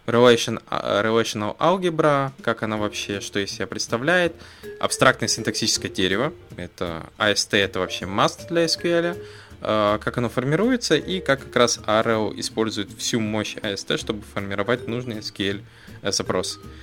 relation, 0.05 0.61
relational 0.69 1.57
algebra, 1.57 2.31
как 2.41 2.63
она 2.63 2.77
вообще, 2.77 3.19
что 3.19 3.39
из 3.39 3.51
себя 3.51 3.67
представляет, 3.67 4.33
абстрактное 4.79 5.27
синтаксическое 5.27 5.91
дерево, 5.91 6.31
это 6.55 7.03
AST, 7.17 7.57
это 7.57 7.79
вообще 7.79 8.05
must 8.05 8.47
для 8.47 8.65
SQL, 8.65 9.17
как 9.61 10.17
оно 10.17 10.29
формируется 10.29 10.95
и 10.95 11.21
как 11.21 11.39
как 11.45 11.55
раз 11.55 11.79
Arrow 11.85 12.37
использует 12.37 12.89
всю 12.97 13.21
мощь 13.21 13.55
AST, 13.55 13.97
чтобы 13.97 14.23
формировать 14.33 14.87
нужный 14.89 15.19
SQL 15.19 15.61
запрос. 16.11 16.59
Э, 16.61 16.82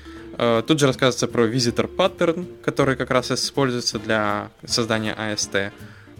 тут 0.67 0.81
же 0.81 0.87
рассказывается 0.87 1.29
про 1.29 1.47
visitor 1.47 1.95
pattern, 1.95 2.47
который 2.63 2.97
как 2.97 3.11
раз 3.11 3.31
используется 3.31 3.99
для 3.99 4.51
создания 4.65 5.15
AST, 5.15 5.73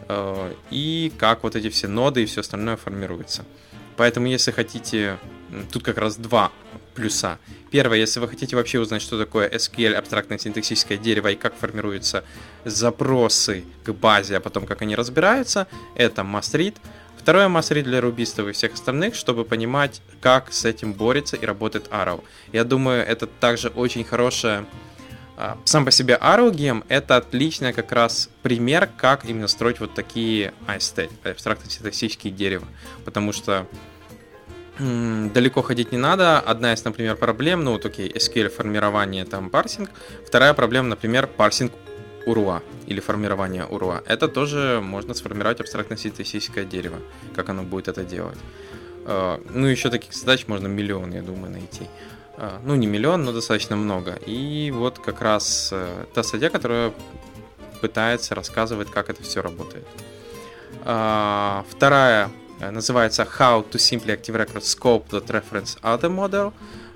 э, 0.09 0.55
и 0.71 1.13
как 1.17 1.43
вот 1.43 1.57
эти 1.57 1.71
все 1.71 1.89
ноды 1.89 2.23
и 2.23 2.27
все 2.27 2.41
остальное 2.41 2.77
формируется. 2.77 3.45
Поэтому, 3.97 4.27
если 4.27 4.51
хотите, 4.51 5.19
тут 5.73 5.83
как 5.83 5.99
раз 5.99 6.17
два 6.17 6.53
плюса. 6.95 7.39
Первое, 7.71 7.99
если 7.99 8.21
вы 8.21 8.29
хотите 8.29 8.57
вообще 8.57 8.79
узнать, 8.79 9.03
что 9.03 9.19
такое 9.19 9.49
SQL, 9.49 9.95
абстрактное 9.95 10.39
синтаксическое 10.39 10.99
дерево, 10.99 11.29
и 11.29 11.37
как 11.37 11.55
формируются 11.55 12.25
запросы 12.65 13.65
к 13.85 13.93
базе, 13.93 14.37
а 14.37 14.41
потом 14.41 14.67
как 14.67 14.83
они 14.83 14.97
разбираются, 14.97 15.67
это 15.95 16.23
must 16.23 16.55
read. 16.55 16.77
Второе 17.21 17.49
массари 17.49 17.83
для 17.83 18.01
рубистов 18.01 18.49
и 18.49 18.53
всех 18.53 18.73
остальных, 18.73 19.15
чтобы 19.15 19.45
понимать, 19.45 20.01
как 20.23 20.55
с 20.55 20.65
этим 20.65 20.95
борется 20.95 21.37
и 21.37 21.45
работает 21.45 21.89
Arrow. 21.91 22.25
Я 22.51 22.65
думаю, 22.65 23.07
это 23.07 23.27
также 23.27 23.69
очень 23.69 24.05
хорошая 24.05 24.65
сам 25.65 25.85
по 25.85 25.91
себе 25.91 26.19
Arrow 26.21 26.51
Game 26.51 26.83
это 26.89 27.17
отличный 27.17 27.75
как 27.75 27.93
раз 27.93 28.31
пример, 28.43 28.89
как 28.97 29.27
именно 29.27 29.49
строить 29.49 29.81
вот 29.81 29.95
такие 29.95 30.55
AST, 30.67 31.11
абстрактно-синтаксические 31.25 32.31
дерева. 32.31 32.67
Потому 33.05 33.33
что 33.33 33.67
далеко 34.79 35.61
ходить 35.61 35.93
не 35.93 35.99
надо. 35.99 36.41
Одна 36.41 36.73
из, 36.73 36.83
например, 36.85 37.17
проблем, 37.17 37.65
ну 37.65 37.73
вот 37.73 37.85
окей, 37.85 38.11
SQL 38.11 38.49
формирование, 38.49 39.27
там 39.27 39.51
парсинг. 39.51 39.91
Вторая 40.27 40.55
проблема, 40.55 40.89
например, 40.89 41.27
парсинг 41.27 41.73
URLA 42.27 42.63
или 42.87 43.01
формирование 43.01 43.65
URLA. 43.65 44.03
Это 44.07 44.29
тоже 44.29 44.81
можно 44.83 45.15
сформировать 45.15 45.61
абстрактно-синтетическое 45.61 46.65
дерево, 46.65 46.99
как 47.35 47.49
оно 47.49 47.63
будет 47.63 47.89
это 47.89 48.05
делать. 48.05 48.39
А, 49.07 49.41
ну, 49.51 49.67
еще 49.67 49.91
таких 49.91 50.15
задач 50.15 50.47
можно 50.47 50.69
миллион, 50.69 51.13
я 51.13 51.23
думаю, 51.23 51.53
найти. 51.53 51.87
А, 52.37 52.61
ну, 52.65 52.75
не 52.75 52.87
миллион, 52.87 53.25
но 53.25 53.33
достаточно 53.33 53.77
много. 53.77 54.19
И 54.27 54.71
вот 54.75 54.99
как 54.99 55.21
раз 55.21 55.71
э, 55.73 56.05
та 56.15 56.23
статья, 56.23 56.51
которая 56.51 56.93
пытается 57.81 58.35
рассказывать, 58.35 58.91
как 58.91 59.11
это 59.11 59.23
все 59.23 59.43
работает. 59.43 59.87
А, 60.85 61.65
вторая 61.69 62.31
э, 62.61 62.71
называется 62.71 63.27
How 63.39 63.69
to 63.69 63.77
Simply 63.77 64.19
Active 64.19 64.37
Record 64.37 64.63
Scope 64.63 65.09
that 65.11 65.27
Reference 65.27 65.81
Other 65.83 66.11
Model. 66.11 66.53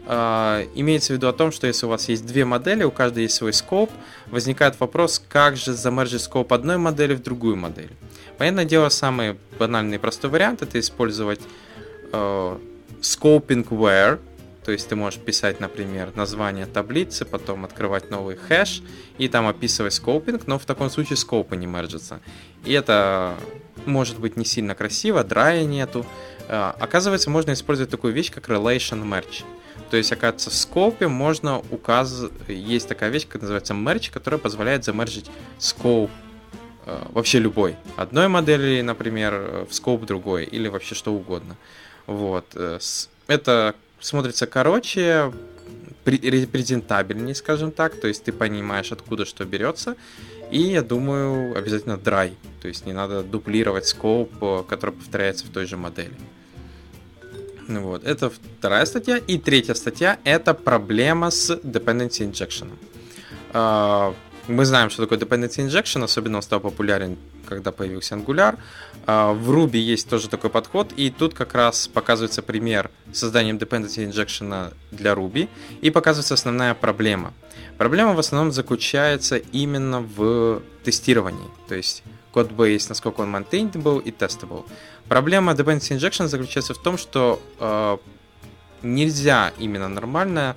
А, 0.07 0.63
имеется 0.75 1.13
в 1.13 1.17
виду 1.17 1.29
о 1.29 1.33
том, 1.33 1.51
что 1.51 1.67
если 1.67 1.87
у 1.87 1.89
вас 1.89 2.09
есть 2.09 2.27
две 2.27 2.45
модели, 2.45 2.85
у 2.85 2.91
каждой 2.91 3.25
есть 3.25 3.37
свой 3.37 3.53
скоп, 3.53 3.91
возникает 4.27 4.79
вопрос, 4.79 5.23
как 5.29 5.57
же 5.57 5.73
замержить 5.73 6.23
скоп 6.23 6.53
одной 6.53 6.77
модели 6.77 7.15
в 7.15 7.23
другую 7.23 7.57
модель. 7.57 7.91
Понятное 8.37 8.65
дело, 8.65 8.89
самый 8.91 9.39
банальный 9.59 9.97
и 9.97 9.99
простой 9.99 10.31
вариант 10.31 10.63
это 10.63 10.79
использовать 10.79 11.41
э, 12.13 12.59
scoping 13.01 13.67
where, 13.69 14.19
то 14.65 14.73
есть 14.73 14.89
ты 14.89 14.97
можешь 14.97 15.21
писать, 15.21 15.61
например, 15.61 16.13
название 16.17 16.67
таблицы, 16.67 17.25
потом 17.25 17.65
открывать 17.65 18.11
новый 18.11 18.37
хэш 18.37 18.83
и 19.19 19.29
там 19.29 19.47
описывать 19.47 19.93
скопинг, 19.93 20.47
но 20.47 20.59
в 20.59 20.65
таком 20.65 20.91
случае 20.91 21.17
скопы 21.17 21.57
не 21.57 21.67
мержатся. 21.67 22.21
И 22.65 22.73
это 22.73 23.35
может 23.85 24.19
быть 24.19 24.37
не 24.37 24.45
сильно 24.45 24.75
красиво, 24.75 25.23
драя 25.23 25.65
нету. 25.65 26.07
Э, 26.49 26.73
оказывается, 26.79 27.31
можно 27.31 27.53
использовать 27.53 27.91
такую 27.91 28.13
вещь, 28.13 28.31
как 28.31 28.49
relation 28.49 29.03
merge. 29.05 29.45
То 29.91 29.97
есть, 29.97 30.13
оказывается, 30.13 30.51
в 30.51 30.55
скопе 30.55 31.09
можно 31.09 31.59
указывать... 31.71 32.33
Есть 32.49 32.89
такая 32.89 33.11
вещь, 33.11 33.27
как 33.29 33.43
называется 33.43 33.75
merge, 33.75 34.11
которая 34.13 34.39
позволяет 34.39 34.85
замержить 34.85 35.31
скоп 35.59 36.11
э, 36.87 37.03
вообще 37.11 37.39
любой. 37.39 37.77
Одной 37.97 38.29
модели, 38.29 38.81
например, 38.81 39.67
в 39.69 39.75
скоп 39.75 40.05
другой, 40.05 40.45
или 40.45 40.69
вообще 40.69 40.95
что 40.95 41.13
угодно. 41.13 41.57
Вот. 42.07 42.47
Э, 42.55 42.79
это 43.27 43.75
смотрится 44.01 44.47
короче, 44.47 45.33
репрезентабельнее, 46.05 47.35
скажем 47.35 47.73
так, 47.73 47.99
то 47.99 48.09
есть 48.09 48.25
ты 48.25 48.33
понимаешь, 48.33 48.93
откуда 48.93 49.25
что 49.25 49.45
берется, 49.45 49.97
и 50.51 50.59
я 50.59 50.83
думаю, 50.83 51.57
обязательно 51.57 51.95
dry, 51.95 52.33
то 52.61 52.69
есть 52.69 52.87
не 52.87 52.93
надо 52.93 53.23
дуплировать 53.23 53.87
скоп, 53.87 54.31
который 54.69 54.93
повторяется 54.93 55.47
в 55.47 55.51
той 55.51 55.67
же 55.67 55.77
модели. 55.77 56.15
Ну 57.69 57.81
вот, 57.83 58.05
это 58.05 58.31
вторая 58.31 58.85
статья. 58.85 59.17
И 59.17 59.39
третья 59.39 59.75
статья— 59.75 60.19
это 60.25 60.53
проблема 60.55 61.31
с 61.31 61.51
dependency 61.51 62.31
injection. 62.31 62.69
Мы 64.47 64.67
знаем, 64.67 64.91
что 64.91 65.07
такое 65.07 65.19
dependency 65.19 65.67
injection, 65.67 66.05
особенно 66.05 66.37
он 66.37 66.43
стал 66.43 66.61
популярен, 66.61 67.17
когда 67.47 67.73
появился 67.73 68.15
Angular. 68.15 68.59
А, 69.07 69.33
в 69.33 69.51
Ruby 69.51 69.79
есть 69.79 70.09
тоже 70.09 70.29
такой 70.29 70.51
подход, 70.51 70.93
и 70.97 71.11
тут 71.11 71.33
как 71.33 71.55
раз 71.55 71.89
показывается 71.89 72.43
пример 72.43 72.91
с 73.11 73.21
созданием 73.21 73.57
dependency 73.57 74.07
injection 74.07 74.75
для 74.91 75.15
Ruby, 75.15 75.49
и 75.81 75.91
показывается 75.91 76.35
основная 76.35 76.75
проблема. 76.75 77.33
Проблема 77.79 78.13
в 78.13 78.19
основном 78.19 78.53
заключается 78.53 79.37
именно 79.37 80.03
в 80.03 80.61
тестировании, 80.85 81.49
то 81.67 81.75
есть 81.75 82.03
кодбейс, 82.35 82.89
насколько 82.91 83.23
он 83.23 83.35
maintainable 83.35 84.03
и 84.03 84.11
testable. 84.11 84.67
Проблема 85.09 85.53
dependency 85.53 85.97
injection 85.97 86.29
заключается 86.29 86.75
в 86.75 86.79
том, 86.83 86.99
что 86.99 87.41
э, 87.61 87.97
нельзя 88.83 89.53
именно 89.59 89.89
нормально 89.89 90.55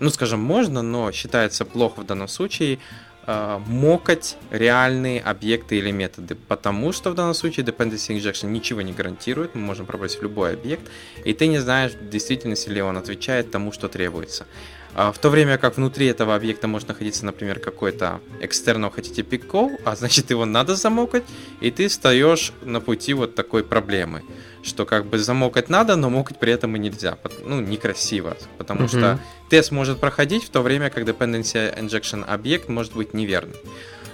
ну, 0.00 0.10
скажем, 0.10 0.40
можно, 0.40 0.82
но 0.82 1.12
считается 1.12 1.64
плохо 1.64 2.00
в 2.00 2.06
данном 2.06 2.28
случае, 2.28 2.78
э, 3.26 3.60
мокать 3.66 4.36
реальные 4.50 5.20
объекты 5.20 5.76
или 5.76 5.90
методы, 5.90 6.34
потому 6.34 6.92
что 6.92 7.10
в 7.10 7.14
данном 7.14 7.34
случае 7.34 7.66
dependency 7.66 8.16
injection 8.16 8.48
ничего 8.48 8.82
не 8.82 8.92
гарантирует, 8.92 9.54
мы 9.54 9.60
можем 9.60 9.86
пробросить 9.86 10.22
любой 10.22 10.54
объект, 10.54 10.88
и 11.24 11.32
ты 11.32 11.46
не 11.46 11.58
знаешь, 11.58 11.92
в 11.92 12.08
действительности 12.08 12.68
ли 12.68 12.82
он 12.82 12.96
отвечает 12.96 13.50
тому, 13.50 13.72
что 13.72 13.88
требуется. 13.88 14.46
А 14.94 15.10
в 15.10 15.18
то 15.18 15.30
время 15.30 15.56
как 15.56 15.76
внутри 15.76 16.06
этого 16.06 16.34
объекта 16.34 16.68
может 16.68 16.88
находиться, 16.88 17.24
например, 17.24 17.58
какой-то 17.60 18.20
external 18.40 18.94
HTTP 18.94 19.46
call, 19.46 19.80
а 19.84 19.96
значит 19.96 20.30
его 20.30 20.44
надо 20.44 20.76
замокать, 20.76 21.24
и 21.60 21.70
ты 21.70 21.88
встаешь 21.88 22.52
на 22.62 22.80
пути 22.80 23.14
вот 23.14 23.34
такой 23.34 23.64
проблемы, 23.64 24.22
что 24.62 24.84
как 24.84 25.06
бы 25.06 25.18
замокать 25.18 25.70
надо, 25.70 25.96
но 25.96 26.10
мокать 26.10 26.38
при 26.38 26.52
этом 26.52 26.76
и 26.76 26.78
нельзя, 26.78 27.16
ну, 27.44 27.60
некрасиво, 27.60 28.36
потому 28.58 28.82
mm-hmm. 28.82 28.88
что 28.88 29.18
тест 29.48 29.70
может 29.70 29.98
проходить 29.98 30.44
в 30.44 30.50
то 30.50 30.60
время, 30.60 30.90
как 30.90 31.04
dependency 31.04 31.74
injection 31.78 32.24
объект 32.24 32.68
может 32.68 32.94
быть 32.94 33.14
неверный. 33.14 33.56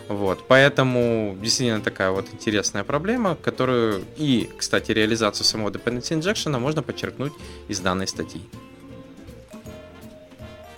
Вот, 0.08 0.46
поэтому 0.48 1.36
действительно 1.42 1.82
такая 1.82 2.10
вот 2.12 2.26
интересная 2.32 2.82
проблема, 2.82 3.36
которую 3.42 4.02
и, 4.16 4.48
кстати, 4.56 4.92
реализацию 4.92 5.44
самого 5.44 5.70
dependency 5.70 6.18
injection 6.18 6.58
можно 6.58 6.82
подчеркнуть 6.82 7.32
из 7.68 7.80
данной 7.80 8.06
статьи. 8.06 8.40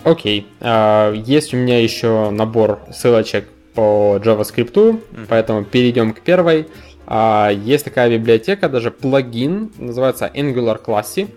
Окей. 0.05 0.47
А, 0.61 1.13
есть 1.13 1.55
у 1.55 1.57
меня 1.57 1.81
еще 1.83 2.31
набор 2.31 2.81
ссылочек 2.93 3.49
по 3.75 4.19
JavaScript, 4.23 4.73
mm-hmm. 4.73 5.27
поэтому 5.29 5.65
перейдем 5.65 6.13
к 6.13 6.21
первой. 6.21 6.69
А, 7.07 7.51
есть 7.51 7.85
такая 7.85 8.11
библиотека, 8.11 8.69
даже 8.69 8.91
плагин, 8.91 9.73
называется 9.79 10.31
Angular 10.33 10.83
Classy. 10.83 11.29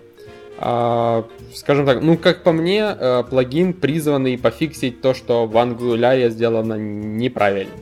А, 0.58 1.24
скажем 1.54 1.86
так, 1.86 2.00
ну 2.02 2.16
как 2.16 2.42
по 2.42 2.52
мне, 2.52 2.84
э, 2.98 3.24
плагин 3.28 3.72
призванный 3.72 4.38
пофиксить 4.38 5.00
то, 5.00 5.12
что 5.12 5.46
в 5.46 5.56
Angular 5.56 6.28
сделано 6.30 6.74
неправильно. 6.74 7.72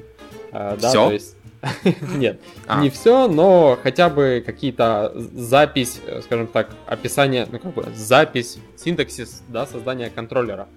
Да, 0.52 0.76
Все? 0.76 1.06
то 1.06 1.12
есть 1.12 1.36
Нет, 2.16 2.40
а. 2.66 2.80
не 2.80 2.90
все, 2.90 3.28
но 3.28 3.78
хотя 3.82 4.08
бы 4.08 4.42
какие-то 4.44 5.12
запись, 5.14 6.00
э, 6.06 6.20
скажем 6.22 6.48
так, 6.48 6.70
описание, 6.86 7.46
ну 7.50 7.58
как 7.60 7.74
бы 7.74 7.86
запись, 7.94 8.58
синтаксис, 8.76 9.42
да, 9.48 9.66
создания 9.66 10.10
контроллера. 10.10 10.68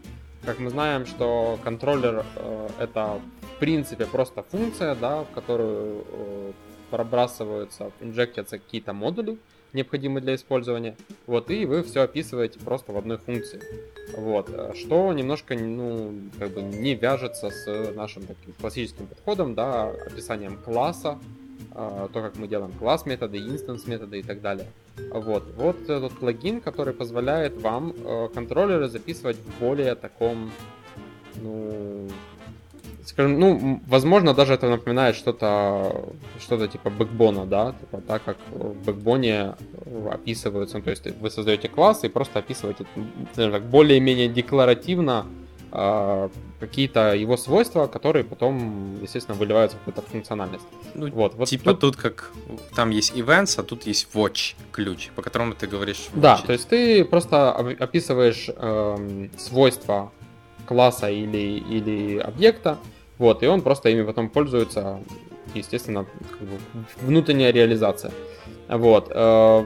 Как 0.45 0.60
мы 0.60 0.69
знаем, 0.69 1.08
что 1.08 1.58
контроллер 1.63 2.24
э, 2.36 2.67
это 2.80 3.19
в 3.56 3.60
принципе 3.60 4.06
просто 4.06 4.43
функция, 4.43 4.93
да, 4.93 5.24
в 5.24 5.34
которую 5.34 6.06
э, 6.08 6.52
пробрасываются, 6.91 7.91
инжектятся 8.00 8.60
какие-то 8.60 8.93
модули, 8.93 9.39
необходимые 9.75 10.23
для 10.23 10.35
использования. 10.35 10.95
Вот, 11.27 11.51
и 11.51 11.65
вы 11.65 11.83
все 11.83 12.01
описываете 12.01 12.59
просто 12.59 12.91
в 12.91 12.97
одной 12.97 13.17
функции. 13.17 13.61
Вот, 14.17 14.49
что 14.75 15.13
немножко, 15.13 15.55
ну, 15.55 16.13
как 16.39 16.51
бы 16.51 16.61
не 16.61 16.95
вяжется 16.95 17.49
с 17.51 17.91
нашим 17.93 18.23
таким 18.23 18.53
классическим 18.53 19.07
подходом, 19.07 19.53
да, 19.53 19.89
описанием 19.89 20.57
класса, 20.57 21.19
а, 21.77 22.07
то, 22.07 22.21
как 22.21 22.38
мы 22.38 22.47
делаем 22.47 22.71
класс 22.71 23.05
методы, 23.05 23.38
инстанс 23.38 23.85
методы 23.85 24.19
и 24.19 24.23
так 24.23 24.41
далее. 24.41 24.67
Вот, 25.11 25.43
вот 25.57 25.89
этот 25.89 26.13
плагин, 26.13 26.61
который 26.61 26.93
позволяет 26.93 27.61
вам 27.61 27.93
э, 27.93 28.29
контроллеры 28.33 28.88
записывать 28.88 29.35
в 29.35 29.59
более 29.59 29.95
таком, 29.95 30.51
ну, 31.41 32.07
скажем, 33.05 33.39
ну, 33.39 33.81
возможно, 33.87 34.33
даже 34.33 34.53
это 34.53 34.69
напоминает 34.69 35.15
что-то, 35.15 36.05
что-то 36.39 36.67
типа 36.67 36.89
бэкбона, 36.89 37.45
да, 37.45 37.73
типа, 37.79 38.01
так 38.01 38.23
как 38.23 38.37
в 38.51 38.73
бэкбоне 38.85 39.55
описываются, 40.11 40.77
ну, 40.77 40.83
то 40.83 40.89
есть 40.89 41.07
вы 41.21 41.29
создаете 41.29 41.69
класс 41.69 42.03
и 42.03 42.09
просто 42.09 42.39
описываете, 42.39 42.85
так, 43.35 43.63
более-менее 43.63 44.27
декларативно 44.27 45.25
э, 45.71 46.29
какие-то 46.59 47.13
его 47.13 47.37
свойства, 47.37 47.87
которые 47.87 48.23
потом, 48.23 48.97
естественно, 49.01 49.37
выливаются 49.37 49.77
в 49.77 49.79
какую-то 49.81 50.01
функциональность. 50.01 50.65
Ну, 50.95 51.11
вот, 51.11 51.35
вот 51.35 51.47
типа 51.47 51.73
тут... 51.73 51.79
тут 51.79 51.95
как 51.97 52.31
там 52.75 52.89
есть 52.89 53.13
events, 53.13 53.59
а 53.59 53.63
тут 53.63 53.87
есть 53.87 54.07
watch 54.13 54.55
ключ, 54.71 55.09
по 55.15 55.21
которому 55.21 55.53
ты 55.53 55.67
говоришь. 55.67 56.09
Watch. 56.13 56.21
Да, 56.21 56.37
то 56.37 56.53
есть 56.53 56.67
ты 56.69 57.05
просто 57.05 57.51
описываешь 57.51 58.49
э, 58.49 59.27
свойства 59.37 60.11
класса 60.65 61.09
или, 61.09 61.59
или 61.69 62.17
объекта, 62.17 62.77
вот, 63.17 63.43
и 63.43 63.47
он 63.47 63.62
просто 63.62 63.89
ими 63.89 64.04
потом 64.04 64.30
пользуется, 64.30 64.99
естественно, 65.54 66.06
как 66.32 66.41
бы 66.41 66.58
внутренняя 67.01 67.51
реализация. 67.51 68.12
Вот. 68.67 69.12
Э, 69.13 69.65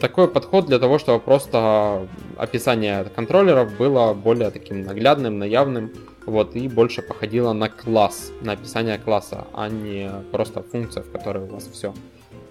такой 0.00 0.28
подход 0.28 0.66
для 0.66 0.78
того, 0.78 0.98
чтобы 0.98 1.20
просто 1.20 2.06
описание 2.36 3.04
контроллеров 3.04 3.76
было 3.76 4.14
более 4.14 4.50
таким 4.50 4.82
наглядным, 4.82 5.38
наявным, 5.38 5.92
вот, 6.26 6.56
и 6.56 6.68
больше 6.68 7.02
походило 7.02 7.52
на 7.52 7.68
класс, 7.68 8.32
на 8.42 8.52
описание 8.52 8.98
класса, 8.98 9.46
а 9.52 9.68
не 9.68 10.10
просто 10.32 10.62
функция, 10.62 11.02
в 11.02 11.10
которой 11.10 11.44
у 11.44 11.46
вас 11.46 11.68
все. 11.72 11.94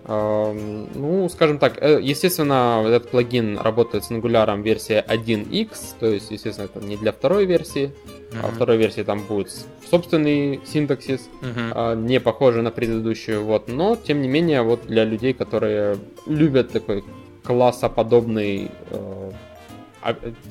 Эм, 0.07 0.87
ну, 0.93 1.27
скажем 1.29 1.57
так, 1.57 1.81
э, 1.81 1.99
естественно, 1.99 2.83
этот 2.85 3.09
плагин 3.09 3.57
работает 3.57 4.03
с 4.03 4.11
Angular 4.11 4.61
версия 4.61 5.03
1x, 5.07 5.95
то 5.99 6.05
есть, 6.05 6.29
естественно, 6.29 6.65
это 6.65 6.85
не 6.85 6.95
для 6.95 7.11
второй 7.11 7.45
версии, 7.45 7.85
mm-hmm. 7.85 8.39
а 8.43 8.51
второй 8.51 8.77
версии 8.77 9.01
там 9.01 9.21
будет 9.21 9.51
собственный 9.89 10.61
синтаксис, 10.63 11.27
mm-hmm. 11.41 12.05
не 12.05 12.19
похожий 12.19 12.61
на 12.61 12.69
предыдущую, 12.69 13.43
вот, 13.43 13.67
но, 13.67 13.95
тем 13.95 14.21
не 14.21 14.27
менее, 14.27 14.61
вот 14.61 14.85
для 14.85 15.05
людей, 15.05 15.33
которые 15.33 15.97
любят 16.27 16.71
такой 16.71 17.03
классоподобный 17.43 18.69
э, 18.91 19.31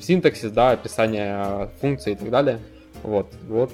синтаксис, 0.01 0.51
да, 0.51 0.71
описание 0.71 1.69
функций 1.79 2.11
и 2.11 2.15
так 2.17 2.29
далее, 2.29 2.59
вот, 3.03 3.31
вот, 3.47 3.71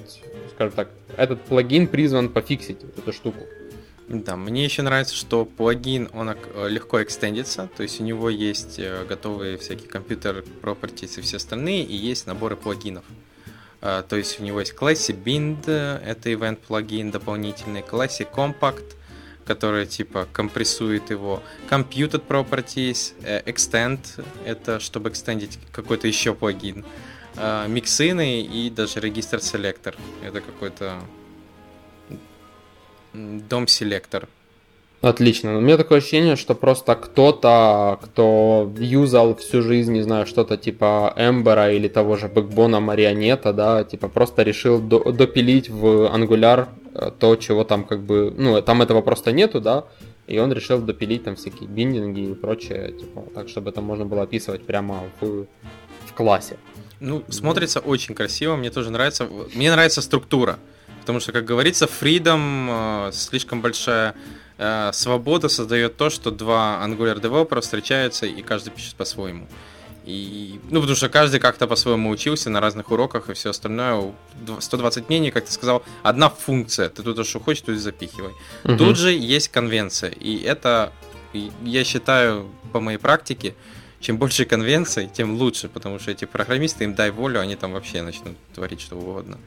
скажем 0.54 0.74
так, 0.76 0.90
этот 1.16 1.40
плагин 1.42 1.88
призван 1.88 2.28
пофиксить 2.28 2.84
вот 2.84 2.98
эту 2.98 3.12
штуку. 3.12 3.40
Да, 4.08 4.36
мне 4.36 4.64
еще 4.64 4.82
нравится, 4.82 5.14
что 5.14 5.44
плагин, 5.44 6.10
он 6.12 6.30
э, 6.30 6.68
легко 6.68 7.02
экстендится, 7.02 7.70
то 7.76 7.82
есть 7.82 8.00
у 8.00 8.04
него 8.04 8.28
есть 8.28 8.78
э, 8.78 9.04
готовые 9.08 9.56
всякие 9.58 9.88
компьютер 9.88 10.44
properties 10.60 11.18
и 11.18 11.22
все 11.22 11.36
остальные, 11.36 11.84
и 11.84 11.94
есть 11.94 12.26
наборы 12.26 12.56
плагинов. 12.56 13.04
Э, 13.80 14.02
то 14.06 14.16
есть 14.16 14.40
у 14.40 14.42
него 14.42 14.60
есть 14.60 14.74
Classy 14.74 15.14
Bind, 15.14 15.64
это 15.66 16.30
event 16.30 16.56
плагин 16.56 17.10
дополнительный, 17.10 17.80
Classy 17.80 18.26
Compact, 18.30 18.96
который 19.46 19.86
типа 19.86 20.26
компрессует 20.32 21.10
его. 21.10 21.42
Computed 21.70 22.26
Properties, 22.26 23.14
Extend, 23.44 24.00
это 24.44 24.78
чтобы 24.80 25.10
экстендить 25.10 25.58
какой-то 25.70 26.06
еще 26.06 26.34
плагин. 26.34 26.84
Миксины 27.66 28.42
и 28.42 28.68
даже 28.68 29.00
регистр 29.00 29.40
селектор. 29.40 29.96
Это 30.22 30.40
какой-то 30.42 31.00
дом 33.14 33.66
селектор. 33.68 34.28
Отлично. 35.02 35.58
У 35.58 35.60
меня 35.60 35.76
такое 35.76 35.98
ощущение, 35.98 36.36
что 36.36 36.54
просто 36.54 36.94
кто-то, 36.94 37.98
кто 38.04 38.72
юзал 38.78 39.34
всю 39.34 39.60
жизнь, 39.60 39.92
не 39.92 40.02
знаю, 40.02 40.26
что-то 40.26 40.56
типа 40.56 41.12
Эмбера 41.16 41.72
или 41.72 41.88
того 41.88 42.16
же 42.16 42.28
бэкбона 42.28 42.78
марионета, 42.78 43.52
да, 43.52 43.82
типа 43.82 44.08
просто 44.08 44.44
решил 44.44 44.80
до- 44.80 45.10
допилить 45.12 45.68
в 45.68 46.06
Angular 46.14 46.68
э, 46.94 47.10
то, 47.18 47.34
чего 47.34 47.64
там 47.64 47.84
как 47.84 48.02
бы, 48.02 48.32
ну, 48.36 48.62
там 48.62 48.80
этого 48.80 49.02
просто 49.02 49.32
нету, 49.32 49.60
да, 49.60 49.86
и 50.28 50.38
он 50.38 50.52
решил 50.52 50.78
допилить 50.80 51.24
там 51.24 51.34
всякие 51.34 51.68
биндинги 51.68 52.30
и 52.30 52.34
прочее, 52.34 52.92
типа, 52.92 53.24
так, 53.34 53.48
чтобы 53.48 53.70
это 53.70 53.80
можно 53.80 54.04
было 54.04 54.22
описывать 54.22 54.64
прямо 54.64 55.02
в, 55.20 55.46
в 56.06 56.12
классе. 56.14 56.58
Ну, 57.00 57.24
смотрится 57.28 57.80
очень 57.80 58.14
красиво, 58.14 58.54
мне 58.54 58.70
тоже 58.70 58.90
нравится. 58.90 59.28
Мне 59.54 59.72
нравится 59.72 60.00
структура, 60.00 60.60
потому 61.02 61.20
что, 61.20 61.32
как 61.32 61.44
говорится, 61.44 61.86
Freedom 61.86 63.08
э, 63.08 63.12
слишком 63.12 63.60
большая 63.60 64.14
Э, 64.64 64.90
свобода 64.92 65.48
создает 65.48 65.96
то, 65.96 66.08
что 66.08 66.30
два 66.30 66.80
Angular 66.84 67.20
девелопера 67.20 67.60
встречаются 67.60 68.26
и 68.26 68.42
каждый 68.42 68.70
пишет 68.70 68.94
по-своему. 68.94 69.48
И, 70.04 70.60
ну, 70.70 70.80
потому 70.80 70.96
что 70.96 71.08
каждый 71.08 71.40
как-то 71.40 71.66
по-своему 71.66 72.10
учился 72.10 72.48
на 72.48 72.60
разных 72.60 72.92
уроках 72.92 73.28
и 73.28 73.34
все 73.34 73.50
остальное. 73.50 74.12
120 74.60 75.08
мнений, 75.08 75.32
как 75.32 75.46
ты 75.46 75.52
сказал, 75.52 75.82
одна 76.04 76.28
функция. 76.28 76.88
Ты 76.88 77.02
тут 77.02 77.26
что 77.26 77.40
хочешь, 77.40 77.62
тут 77.62 77.78
запихивай. 77.78 78.32
Угу. 78.64 78.76
Тут 78.76 78.98
же 78.98 79.12
есть 79.12 79.48
конвенция. 79.48 80.10
И 80.10 80.40
это, 80.42 80.92
я 81.64 81.82
считаю, 81.82 82.48
по 82.72 82.78
моей 82.78 82.98
практике, 82.98 83.54
чем 84.00 84.16
больше 84.16 84.44
конвенций, 84.44 85.08
тем 85.12 85.34
лучше, 85.34 85.68
потому 85.68 85.98
что 85.98 86.12
эти 86.12 86.24
программисты, 86.24 86.84
им 86.84 86.94
дай 86.94 87.10
волю, 87.10 87.40
они 87.40 87.56
там 87.56 87.72
вообще 87.72 88.02
начнут 88.02 88.36
творить 88.54 88.80
что 88.80 88.96
угодно. 88.96 89.38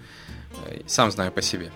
Сам 0.87 1.11
знаю 1.11 1.31
по 1.31 1.41
себе. 1.41 1.71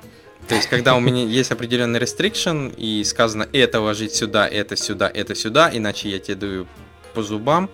То 0.47 0.55
есть, 0.55 0.67
когда 0.67 0.95
у 0.95 0.99
меня 0.99 1.23
есть 1.25 1.51
определенный 1.51 1.99
restriction, 1.99 2.73
и 2.75 3.03
сказано 3.03 3.47
это 3.53 3.79
ложить 3.81 4.15
сюда, 4.15 4.47
это 4.47 4.75
сюда, 4.75 5.11
это 5.13 5.35
сюда, 5.35 5.69
иначе 5.71 6.09
я 6.09 6.19
тебе 6.19 6.35
даю 6.35 6.67
по 7.13 7.21
зубам, 7.21 7.69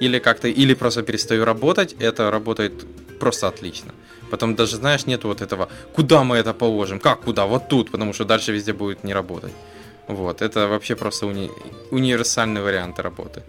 или 0.00 0.18
как-то, 0.18 0.48
или 0.48 0.74
просто 0.74 1.02
перестаю 1.02 1.44
работать, 1.44 1.96
это 1.98 2.30
работает 2.30 2.72
просто 3.18 3.48
отлично. 3.48 3.92
Потом 4.30 4.54
даже, 4.54 4.76
знаешь, 4.76 5.06
нет 5.06 5.24
вот 5.24 5.40
этого, 5.40 5.68
куда 5.92 6.22
мы 6.22 6.36
это 6.36 6.54
положим, 6.54 7.00
как 7.00 7.22
куда, 7.22 7.46
вот 7.46 7.68
тут, 7.68 7.90
потому 7.90 8.12
что 8.12 8.24
дальше 8.24 8.52
везде 8.52 8.72
будет 8.72 9.04
не 9.04 9.12
работать. 9.12 9.52
Вот, 10.06 10.40
это 10.40 10.68
вообще 10.68 10.94
просто 10.94 11.26
уни- 11.26 11.50
универсальный 11.90 12.62
вариант 12.62 12.98
работы 13.00 13.42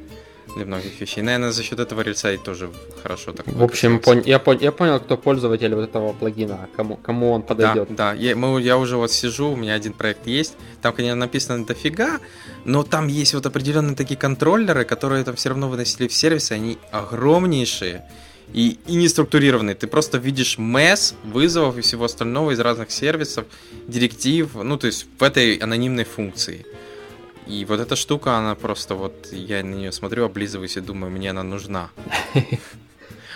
для 0.55 0.65
многих 0.65 0.99
вещей. 1.01 1.21
Наверное, 1.21 1.51
за 1.51 1.63
счет 1.63 1.79
этого 1.79 2.01
рельсайт 2.01 2.43
тоже 2.43 2.69
хорошо 3.03 3.31
так. 3.31 3.47
В 3.47 3.63
общем, 3.63 3.97
пон- 3.97 4.23
я, 4.25 4.37
пон- 4.37 4.61
я 4.61 4.71
понял, 4.71 4.99
кто 4.99 5.17
пользователь 5.17 5.73
вот 5.75 5.83
этого 5.89 6.13
плагина, 6.13 6.67
кому, 6.75 6.97
кому 6.97 7.31
он 7.31 7.41
подойдет. 7.41 7.87
Да, 7.89 8.13
да. 8.13 8.19
Я, 8.19 8.35
мы, 8.35 8.61
я 8.61 8.77
уже 8.77 8.97
вот 8.97 9.11
сижу, 9.11 9.51
у 9.51 9.55
меня 9.55 9.73
один 9.73 9.93
проект 9.93 10.27
есть, 10.27 10.53
там, 10.81 10.93
конечно, 10.93 11.15
написано 11.15 11.65
дофига, 11.65 12.19
но 12.65 12.83
там 12.83 13.07
есть 13.07 13.33
вот 13.33 13.45
определенные 13.45 13.95
такие 13.95 14.17
контроллеры, 14.17 14.83
которые 14.85 15.23
там 15.23 15.35
все 15.35 15.49
равно 15.49 15.69
выносили 15.69 16.07
в 16.07 16.13
сервисы, 16.13 16.53
они 16.53 16.77
огромнейшие 16.91 18.03
и, 18.53 18.77
и 18.87 18.95
не 18.95 19.07
структурированные. 19.07 19.75
Ты 19.75 19.87
просто 19.87 20.17
видишь 20.17 20.57
месс 20.57 21.15
вызовов 21.23 21.77
и 21.77 21.81
всего 21.81 22.05
остального 22.05 22.51
из 22.51 22.59
разных 22.59 22.91
сервисов, 22.91 23.45
директив, 23.87 24.49
ну, 24.55 24.77
то 24.77 24.87
есть 24.87 25.07
в 25.17 25.23
этой 25.23 25.55
анонимной 25.55 26.03
функции. 26.03 26.65
И 27.51 27.65
вот 27.65 27.81
эта 27.81 27.97
штука, 27.97 28.37
она 28.37 28.55
просто 28.55 28.95
вот, 28.95 29.27
я 29.33 29.61
на 29.61 29.75
нее 29.75 29.91
смотрю, 29.91 30.23
облизываюсь 30.23 30.77
и 30.77 30.79
думаю, 30.79 31.11
мне 31.11 31.31
она 31.31 31.43
нужна. 31.43 31.89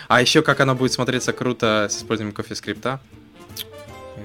А 0.08 0.20
еще 0.20 0.42
как 0.42 0.60
она 0.60 0.76
будет 0.76 0.92
смотреться 0.92 1.32
круто 1.32 1.88
с 1.90 1.96
использованием 1.98 2.32
кофе-скрипта. 2.32 3.00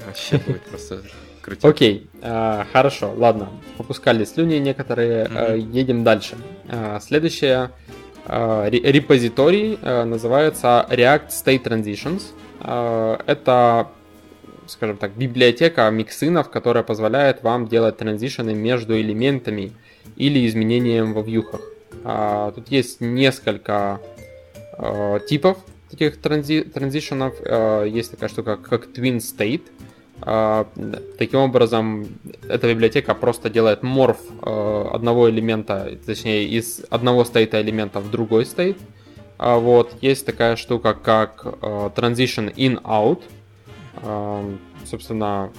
Вообще 0.06 0.38
будет 0.48 0.62
просто 0.62 1.02
круто. 1.42 1.68
Окей, 1.68 2.08
а, 2.22 2.68
хорошо, 2.72 3.12
ладно. 3.18 3.50
Попускали 3.78 4.24
слюни 4.24 4.58
некоторые, 4.58 5.26
а, 5.26 5.56
едем 5.56 6.04
дальше. 6.04 6.38
А, 6.68 7.00
следующее 7.00 7.72
репозиторий 8.28 9.80
называется 9.82 10.86
React 10.88 11.30
State 11.30 11.64
Transitions. 11.64 12.22
Это 13.26 13.88
скажем 14.72 14.98
так, 14.98 15.12
библиотека 15.12 15.90
миксинов, 15.90 16.50
которая 16.50 16.84
позволяет 16.84 17.44
вам 17.44 17.68
делать 17.68 17.98
транзишены 17.98 18.54
между 18.54 19.00
элементами 19.00 19.74
или 20.16 20.48
изменением 20.48 21.14
во 21.14 21.22
вьюхах. 21.22 21.62
А, 22.04 22.52
тут 22.52 22.70
есть 22.70 23.02
несколько 23.02 24.00
а, 24.78 25.20
типов 25.20 25.58
таких 25.90 26.18
транзи- 26.20 26.70
транзишенов. 26.70 27.36
А, 27.42 27.84
есть 27.86 28.12
такая 28.12 28.30
штука, 28.30 28.58
как 28.58 28.88
Twin 28.88 29.18
State. 29.18 29.64
А, 30.22 30.68
таким 31.18 31.42
образом, 31.42 32.08
эта 32.48 32.70
библиотека 32.70 33.14
просто 33.14 33.50
делает 33.50 33.84
морф 33.84 34.20
а, 34.42 34.90
одного 34.94 35.30
элемента, 35.30 35.98
точнее, 36.06 36.46
из 36.46 36.82
одного 36.90 37.26
стейта 37.26 37.62
элемента 37.62 38.00
в 38.00 38.10
другой 38.10 38.46
стейт. 38.46 38.78
А, 39.38 39.58
вот. 39.58 39.96
Есть 40.02 40.26
такая 40.26 40.56
штука, 40.56 40.94
как 40.94 41.42
а, 41.44 41.90
Transition 41.90 42.54
In-Out 42.56 43.24
собственно, 44.86 45.52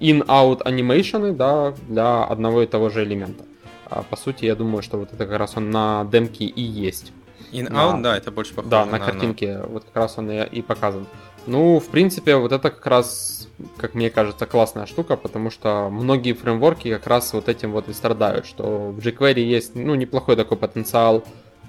in-out 0.00 0.62
анимейшены, 0.62 1.32
да, 1.32 1.74
для 1.88 2.24
одного 2.24 2.62
и 2.62 2.66
того 2.66 2.90
же 2.90 3.04
элемента. 3.04 3.44
А, 3.86 4.02
по 4.02 4.16
сути, 4.16 4.44
я 4.44 4.54
думаю, 4.54 4.82
что 4.82 4.98
вот 4.98 5.12
это 5.12 5.26
как 5.26 5.38
раз 5.38 5.56
он 5.56 5.70
на 5.70 6.06
демке 6.10 6.44
и 6.44 6.62
есть. 6.62 7.12
In-out, 7.52 7.96
на, 7.96 8.02
да, 8.02 8.16
это 8.16 8.30
больше 8.30 8.54
похоже 8.54 8.70
Да, 8.70 8.84
на, 8.84 8.92
на 8.92 8.98
картинке, 8.98 9.60
вот 9.66 9.84
как 9.84 9.96
раз 9.96 10.18
он 10.18 10.30
и, 10.30 10.44
и 10.46 10.62
показан. 10.62 11.06
Ну, 11.46 11.80
в 11.80 11.86
принципе, 11.86 12.36
вот 12.36 12.52
это 12.52 12.70
как 12.70 12.86
раз, 12.86 13.48
как 13.78 13.94
мне 13.94 14.10
кажется, 14.10 14.44
классная 14.44 14.84
штука, 14.84 15.16
потому 15.16 15.50
что 15.50 15.88
многие 15.90 16.34
фреймворки 16.34 16.92
как 16.92 17.06
раз 17.06 17.32
вот 17.32 17.48
этим 17.48 17.72
вот 17.72 17.88
и 17.88 17.94
страдают, 17.94 18.44
что 18.44 18.90
в 18.90 18.98
jQuery 18.98 19.40
есть, 19.40 19.74
ну, 19.74 19.94
неплохой 19.94 20.36
такой 20.36 20.58
потенциал 20.58 21.24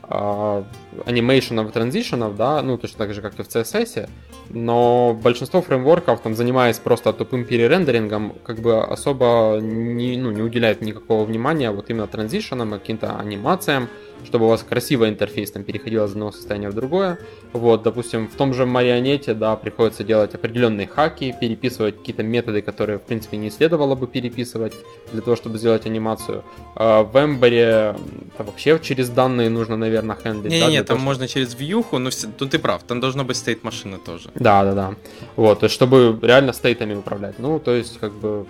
анимейшенов 0.09 1.69
и 1.69 1.71
транзишенов, 1.71 2.35
да, 2.35 2.61
ну 2.61 2.77
точно 2.77 2.97
так 2.97 3.13
же, 3.13 3.21
как 3.21 3.39
и 3.39 3.43
в 3.43 3.47
CSS, 3.47 4.09
но 4.49 5.17
большинство 5.21 5.61
фреймворков, 5.61 6.21
там, 6.21 6.35
занимаясь 6.35 6.79
просто 6.79 7.13
тупым 7.13 7.45
перерендерингом, 7.45 8.33
как 8.43 8.59
бы 8.59 8.83
особо 8.83 9.59
не, 9.61 10.17
ну, 10.17 10.31
не 10.31 10.41
уделяет 10.41 10.81
никакого 10.81 11.25
внимания 11.25 11.71
вот 11.71 11.89
именно 11.89 12.07
транзишенам, 12.07 12.71
каким-то 12.71 13.17
анимациям, 13.17 13.87
чтобы 14.25 14.45
у 14.45 14.49
вас 14.49 14.63
красивый 14.63 15.09
интерфейс 15.09 15.51
там 15.51 15.63
переходил 15.63 16.05
из 16.05 16.11
одного 16.11 16.31
состояния 16.31 16.69
в 16.69 16.73
другое. 16.73 17.19
Вот, 17.53 17.83
допустим, 17.83 18.27
в 18.27 18.35
том 18.35 18.53
же 18.53 18.65
марионете, 18.65 19.33
да, 19.33 19.55
приходится 19.55 20.03
делать 20.03 20.35
определенные 20.35 20.87
хаки, 20.87 21.35
переписывать 21.39 21.97
какие-то 21.97 22.23
методы, 22.23 22.61
которые, 22.61 22.99
в 22.99 23.01
принципе, 23.01 23.37
не 23.37 23.49
следовало 23.49 23.95
бы 23.95 24.07
переписывать 24.07 24.73
для 25.11 25.21
того, 25.21 25.35
чтобы 25.35 25.57
сделать 25.57 25.85
анимацию. 25.85 26.43
А 26.75 27.03
в 27.03 27.15
Ember 27.15 27.99
вообще 28.37 28.79
через 28.81 29.09
данные 29.09 29.49
нужно, 29.49 29.77
наверное, 29.77 30.15
хендлить. 30.15 30.51
Не, 30.51 30.59
да, 30.59 30.69
не, 30.69 30.77
там 30.77 30.97
того, 30.97 30.99
можно 30.99 31.27
через 31.27 31.55
вьюху, 31.55 31.97
но 31.97 32.09
ну, 32.39 32.47
ты 32.47 32.59
прав, 32.59 32.83
там 32.83 32.99
должно 32.99 33.23
быть 33.23 33.37
стейт 33.37 33.63
машины 33.63 33.97
тоже. 33.97 34.29
Да, 34.35 34.63
да, 34.63 34.73
да. 34.73 34.95
Вот, 35.35 35.59
то 35.59 35.65
есть, 35.65 35.75
чтобы 35.75 36.19
реально 36.21 36.53
стейтами 36.53 36.93
управлять. 36.93 37.39
Ну, 37.39 37.59
то 37.59 37.71
есть, 37.71 37.99
как 37.99 38.13
бы 38.13 38.45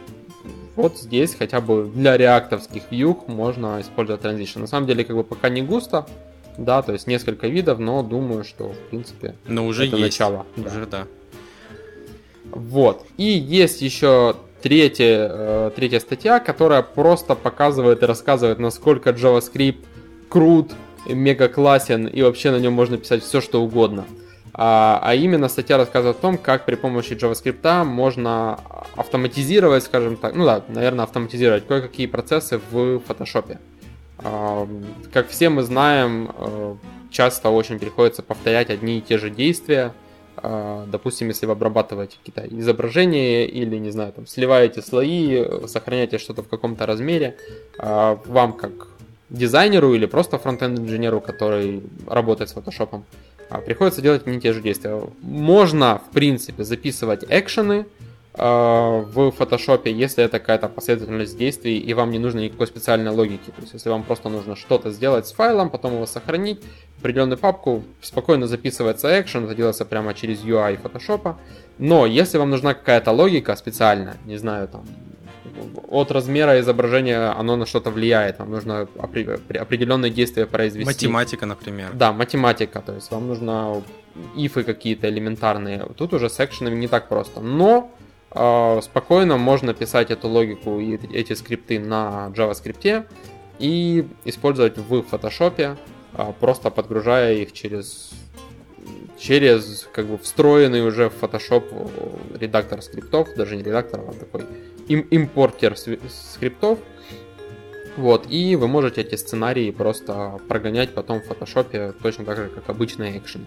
вот 0.76 0.98
здесь 0.98 1.36
хотя 1.36 1.62
бы 1.62 1.90
для 1.94 2.18
реактовских 2.18 2.84
вьюх 2.92 3.28
можно 3.28 3.82
использовать 3.82 4.22
transition. 4.22 4.60
На 4.60 4.68
самом 4.68 4.88
деле, 4.88 5.04
как 5.04 5.16
бы 5.16 5.24
пока 5.24 5.50
не 5.50 5.62
густо, 5.62 6.08
да, 6.58 6.82
то 6.82 6.94
есть 6.94 7.08
несколько 7.08 7.48
видов, 7.48 7.80
но 7.80 8.04
думаю, 8.04 8.44
что 8.44 8.70
в 8.70 8.90
принципе 8.90 9.36
но 9.48 9.66
уже 9.66 9.88
это 9.88 9.98
есть. 9.98 10.20
начало. 10.20 10.46
Уже 10.58 10.86
да. 10.86 11.08
Вот. 12.52 13.06
И 13.18 13.24
есть 13.24 13.82
еще 13.82 14.36
третья, 14.62 15.30
э, 15.32 15.72
третья 15.76 16.00
статья, 16.00 16.40
которая 16.40 16.82
просто 16.82 17.36
показывает 17.36 18.04
и 18.04 18.06
рассказывает, 18.06 18.60
насколько 18.60 19.12
JavaScript 19.12 19.86
крут, 20.30 20.72
мега 21.08 21.48
классен 21.48 22.08
и 22.08 22.22
вообще 22.22 22.52
на 22.52 22.58
нем 22.58 22.74
можно 22.74 22.98
писать 22.98 23.24
все, 23.24 23.42
что 23.42 23.62
угодно. 23.62 24.06
А, 24.62 25.00
а 25.02 25.16
именно 25.16 25.48
статья 25.48 25.78
рассказывает 25.78 26.18
о 26.18 26.22
том, 26.22 26.38
как 26.38 26.66
при 26.66 26.76
помощи 26.76 27.14
JavaScript 27.14 27.86
можно 27.86 28.60
автоматизировать, 28.98 29.86
скажем 29.86 30.18
так, 30.18 30.36
ну 30.36 30.44
да, 30.44 30.66
наверное, 30.68 31.06
автоматизировать 31.06 31.66
кое-какие 31.66 32.08
процессы 32.08 32.60
в 32.70 32.98
Photoshop. 32.98 33.58
А, 34.18 34.68
как 35.14 35.30
все 35.30 35.48
мы 35.48 35.64
знаем, 35.64 36.30
э, 36.38 36.76
часто 37.10 37.52
очень 37.52 37.80
приходится 37.80 38.22
повторять 38.22 38.70
одни 38.70 38.98
и 38.98 39.02
те 39.02 39.18
же 39.18 39.30
действия. 39.30 39.94
А, 40.36 40.86
допустим, 40.88 41.30
если 41.30 41.46
вы 41.46 41.54
обрабатываете 41.54 42.18
какие-то 42.18 42.54
изображения 42.60 43.46
или, 43.46 43.78
не 43.78 43.92
знаю, 43.92 44.12
там, 44.12 44.28
сливаете 44.28 44.82
слои, 44.82 45.42
сохраняете 45.68 46.18
что-то 46.18 46.44
в 46.44 46.50
каком-то 46.50 46.86
размере, 46.86 47.38
а, 47.78 48.20
вам 48.26 48.52
как 48.52 48.90
дизайнеру 49.30 49.94
или 49.94 50.06
просто 50.06 50.38
фронтенд-инженеру, 50.38 51.22
который 51.22 51.82
работает 52.08 52.50
с 52.50 52.58
а 52.58 53.04
приходится 53.66 54.02
делать 54.02 54.26
не 54.28 54.40
те 54.40 54.54
же 54.54 54.62
действия. 54.62 55.02
Можно, 55.22 56.02
в 56.08 56.12
принципе, 56.12 56.64
записывать 56.64 57.24
экшены 57.28 57.86
в 58.34 59.34
Photoshop, 59.38 59.90
если 59.90 60.24
это 60.24 60.40
какая-то 60.40 60.70
последовательность 60.70 61.38
действий, 61.38 61.78
и 61.78 61.94
вам 61.94 62.12
не 62.12 62.20
нужно 62.20 62.40
никакой 62.40 62.68
специальной 62.68 63.12
логики. 63.12 63.48
То 63.48 63.62
есть, 63.62 63.74
если 63.74 63.90
вам 63.90 64.04
просто 64.04 64.30
нужно 64.30 64.56
что-то 64.56 64.92
сделать 64.92 65.28
с 65.28 65.32
файлом, 65.34 65.70
потом 65.70 65.96
его 65.96 66.06
сохранить, 66.06 66.62
в 66.96 67.00
определенную 67.00 67.38
папку, 67.38 67.84
спокойно 68.02 68.46
записывается 68.48 69.20
экшен, 69.20 69.46
это 69.46 69.56
делается 69.56 69.84
прямо 69.84 70.14
через 70.14 70.44
UI 70.44 70.80
Photoshop. 70.82 71.36
Но 71.80 72.06
если 72.06 72.38
вам 72.38 72.50
нужна 72.50 72.74
какая-то 72.74 73.12
логика 73.12 73.56
специальная, 73.56 74.18
не 74.26 74.38
знаю, 74.38 74.68
там, 74.68 74.86
от 75.88 76.12
размера 76.12 76.60
изображения 76.60 77.32
оно 77.32 77.56
на 77.56 77.66
что-то 77.66 77.92
влияет. 77.92 78.40
Вам 78.40 78.52
нужно 78.52 78.88
определенные 78.98 80.12
действия 80.12 80.46
произвести. 80.46 80.86
Математика, 80.86 81.46
например. 81.46 81.92
Да, 81.94 82.12
математика. 82.12 82.82
То 82.82 82.94
есть 82.94 83.12
вам 83.12 83.28
нужно 83.28 83.82
ифы 84.36 84.64
какие-то 84.64 85.10
элементарные. 85.10 85.86
Тут 85.96 86.14
уже 86.14 86.30
с 86.30 86.40
экшенами 86.40 86.76
не 86.76 86.88
так 86.88 87.08
просто. 87.08 87.42
Но 87.42 87.92
э, 88.32 88.80
спокойно 88.82 89.38
можно 89.38 89.74
писать 89.74 90.12
эту 90.12 90.28
логику 90.28 90.80
и 90.80 90.98
эти 91.14 91.34
скрипты 91.34 91.80
на 91.80 92.32
JavaScript 92.36 93.06
и 93.60 94.08
использовать 94.26 94.78
в 94.78 94.94
Photoshop, 95.02 95.78
э, 96.14 96.34
просто 96.40 96.70
подгружая 96.70 97.36
их 97.36 97.52
через 97.54 98.12
через 99.20 99.88
как 99.92 100.08
бы 100.08 100.18
встроенный 100.18 100.86
уже 100.88 101.10
в 101.10 101.22
Photoshop 101.22 102.38
редактор 102.40 102.82
скриптов, 102.82 103.36
даже 103.36 103.56
не 103.56 103.64
редактор, 103.64 104.02
а 104.08 104.14
такой 104.14 104.46
им 104.88 105.02
импортер 105.02 105.76
скриптов. 105.78 106.80
Вот, 107.98 108.28
и 108.30 108.56
вы 108.56 108.70
можете 108.70 109.02
эти 109.02 109.16
сценарии 109.16 109.72
просто 109.72 110.40
прогонять 110.48 110.94
потом 110.94 111.20
в 111.20 111.26
фотошопе 111.26 111.94
точно 112.02 112.24
так 112.24 112.38
же, 112.38 112.48
как 112.48 112.70
обычный 112.70 113.18
экшен. 113.18 113.46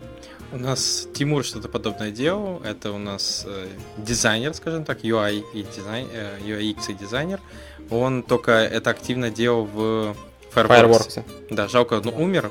У 0.52 0.58
нас 0.58 1.08
Тимур 1.14 1.42
что-то 1.42 1.68
подобное 1.68 2.10
делал. 2.10 2.60
Это 2.62 2.92
у 2.92 2.98
нас 2.98 3.46
э, 3.48 3.66
дизайнер, 3.96 4.52
скажем 4.52 4.84
так, 4.84 5.04
UI 5.04 5.42
и 5.54 5.62
дизайн, 5.62 6.06
э, 6.12 6.38
UX 6.40 6.90
и 6.90 6.92
дизайнер. 6.92 7.40
Он 7.88 8.22
только 8.22 8.52
это 8.52 8.90
активно 8.90 9.30
делал 9.30 9.64
в 9.64 10.14
Fireworks. 10.54 10.68
Fireworks. 10.68 11.22
Да, 11.48 11.68
жалко, 11.68 11.94
он 11.94 12.08
умер. 12.08 12.50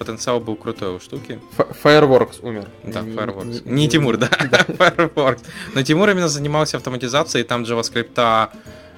Потенциал 0.00 0.40
был 0.40 0.56
крутой 0.56 0.96
у 0.96 0.98
штуки. 1.00 1.38
Fireworks 1.84 2.40
умер. 2.42 2.66
Да, 2.82 3.00
Fireworks. 3.00 3.62
Не, 3.64 3.86
Тимур, 3.86 4.16
да, 4.24 4.28
Fireworks. 4.28 5.44
Но 5.74 5.82
Тимур 5.82 6.08
именно 6.10 6.28
занимался 6.28 6.78
автоматизацией, 6.78 7.44
там 7.44 7.62
JavaScript 7.62 8.50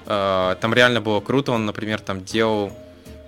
Э, 0.05 0.55
там 0.59 0.73
реально 0.73 1.01
было 1.01 1.19
круто. 1.19 1.51
Он, 1.51 1.65
например, 1.65 1.99
там 2.01 2.23
делал, 2.23 2.71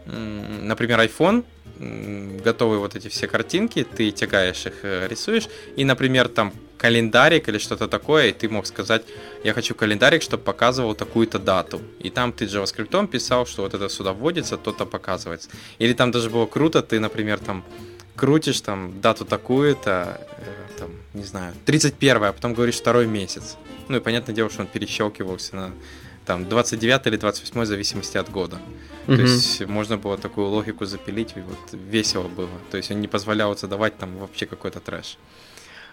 например, 0.05 0.99
iPhone, 0.99 1.43
готовые 1.79 2.79
вот 2.79 2.95
эти 2.95 3.07
все 3.07 3.27
картинки, 3.27 3.83
ты 3.83 4.11
тягаешь 4.11 4.65
их, 4.65 4.73
э, 4.83 5.07
рисуешь, 5.07 5.47
и, 5.75 5.83
например, 5.83 6.27
там 6.27 6.53
календарик 6.77 7.49
или 7.49 7.57
что-то 7.57 7.87
такое, 7.87 8.27
и 8.27 8.31
ты 8.31 8.49
мог 8.49 8.65
сказать, 8.67 9.03
я 9.43 9.53
хочу 9.53 9.75
календарик, 9.75 10.21
чтобы 10.21 10.43
показывал 10.43 10.95
такую-то 10.95 11.39
дату. 11.39 11.81
И 11.99 12.09
там 12.09 12.31
ты 12.31 12.45
JavaScript 12.45 13.07
писал, 13.07 13.45
что 13.45 13.63
вот 13.63 13.73
это 13.73 13.89
сюда 13.89 14.13
вводится, 14.13 14.57
то-то 14.57 14.85
показывается. 14.85 15.49
Или 15.79 15.93
там 15.93 16.11
даже 16.11 16.29
было 16.29 16.45
круто, 16.45 16.81
ты, 16.81 16.99
например, 16.99 17.39
там 17.39 17.63
крутишь 18.15 18.61
там 18.61 19.01
дату 19.01 19.25
такую-то, 19.25 20.21
э, 20.37 20.79
там, 20.79 20.91
не 21.13 21.23
знаю, 21.23 21.53
31 21.65 22.23
а 22.23 22.33
потом 22.33 22.53
говоришь 22.53 22.75
второй 22.75 23.07
месяц. 23.07 23.57
Ну 23.87 23.97
и 23.97 23.99
понятное 23.99 24.35
дело, 24.35 24.49
что 24.49 24.61
он 24.61 24.67
перещелкивался 24.67 25.55
на 25.55 25.71
там 26.25 26.49
29 26.49 27.07
или 27.07 27.17
28 27.17 27.61
в 27.61 27.65
зависимости 27.65 28.17
от 28.17 28.29
года. 28.29 28.57
Mm-hmm. 29.07 29.15
То 29.15 29.21
есть 29.21 29.65
можно 29.67 29.97
было 29.97 30.17
такую 30.17 30.47
логику 30.47 30.85
запилить, 30.85 31.33
и 31.35 31.41
вот 31.41 31.79
весело 31.91 32.27
было. 32.27 32.49
То 32.71 32.77
есть 32.77 32.91
он 32.91 33.01
не 33.01 33.07
позволял 33.07 33.55
задавать 33.57 33.97
там 33.97 34.17
вообще 34.17 34.45
какой-то 34.45 34.79
трэш. 34.79 35.17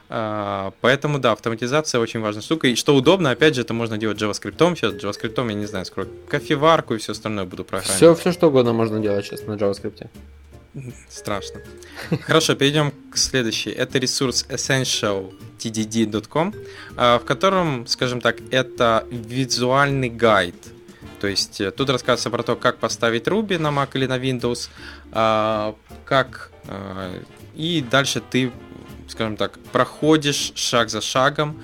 А, 0.09 0.73
поэтому 0.81 1.19
да, 1.19 1.33
автоматизация 1.33 2.01
очень 2.01 2.21
важная 2.21 2.43
штука. 2.43 2.69
И 2.69 2.75
что 2.75 2.95
удобно, 2.95 3.31
опять 3.31 3.55
же, 3.55 3.63
это 3.63 3.75
можно 3.75 3.99
делать 3.99 4.21
JavaScript. 4.21 4.77
Сейчас 4.77 4.95
JavaScript, 4.95 5.49
я 5.49 5.55
не 5.55 5.67
знаю, 5.67 5.85
скоро 5.85 6.07
кофеварку 6.29 6.95
и 6.95 6.99
все 6.99 7.13
остальное 7.13 7.45
буду 7.45 7.65
программировать. 7.65 7.97
Все, 7.97 8.15
все 8.15 8.33
что 8.33 8.49
угодно 8.49 8.73
можно 8.73 9.01
делать 9.01 9.25
сейчас 9.25 9.47
на 9.47 9.53
JavaScript. 9.53 10.09
Страшно. 11.09 11.61
Хорошо, 12.23 12.55
перейдем 12.55 12.93
к 13.11 13.19
следующей. 13.19 13.71
Это 13.71 13.99
ресурс 13.99 14.47
essentialtdd.com, 14.49 16.55
а, 16.97 17.19
в 17.19 17.25
котором, 17.25 17.87
скажем 17.87 18.21
так, 18.21 18.37
это 18.51 19.07
визуальный 19.11 20.09
гайд. 20.09 20.55
То 21.21 21.27
есть 21.27 21.61
э, 21.61 21.71
тут 21.71 21.91
рассказывается 21.91 22.31
про 22.31 22.43
то, 22.43 22.57
как 22.57 22.79
поставить 22.79 23.29
Ruby 23.29 23.59
на 23.59 23.69
Mac 23.69 23.91
или 23.95 24.07
на 24.07 24.19
Windows, 24.19 24.71
а, 25.13 25.77
как 26.05 26.51
а, 26.67 27.21
и 27.55 27.85
дальше 27.89 28.23
ты, 28.31 28.51
скажем 29.09 29.37
так, 29.37 29.59
проходишь 29.73 30.53
шаг 30.55 30.89
за 30.89 31.01
шагом 31.01 31.63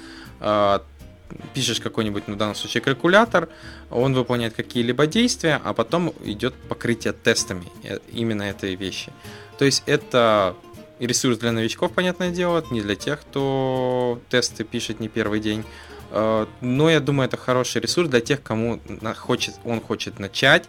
пишешь 1.55 1.81
какой-нибудь, 1.81 2.25
ну, 2.27 2.35
в 2.35 2.39
данном 2.39 2.55
случае, 2.55 2.81
калькулятор, 2.81 3.49
он 3.91 4.15
выполняет 4.15 4.55
какие-либо 4.55 5.07
действия, 5.07 5.61
а 5.65 5.73
потом 5.73 6.13
идет 6.25 6.55
покрытие 6.55 7.13
тестами 7.13 7.65
э, 7.85 7.99
именно 8.13 8.43
этой 8.43 8.75
вещи. 8.75 9.13
То 9.59 9.65
есть 9.65 9.83
это 9.87 10.55
ресурс 10.99 11.39
для 11.39 11.53
новичков, 11.53 11.93
понятное 11.93 12.31
дело, 12.31 12.65
не 12.71 12.81
для 12.81 12.97
тех, 12.97 13.21
кто 13.21 14.21
тесты 14.29 14.65
пишет 14.65 15.01
не 15.01 15.09
первый 15.09 15.41
день. 15.41 15.65
Э, 16.11 16.47
но 16.61 16.91
я 16.91 17.01
думаю, 17.01 17.29
это 17.29 17.37
хороший 17.37 17.81
ресурс 17.81 18.09
для 18.09 18.21
тех, 18.21 18.43
кому 18.43 18.81
хочет, 19.17 19.55
он 19.65 19.81
хочет 19.81 20.19
начать, 20.19 20.65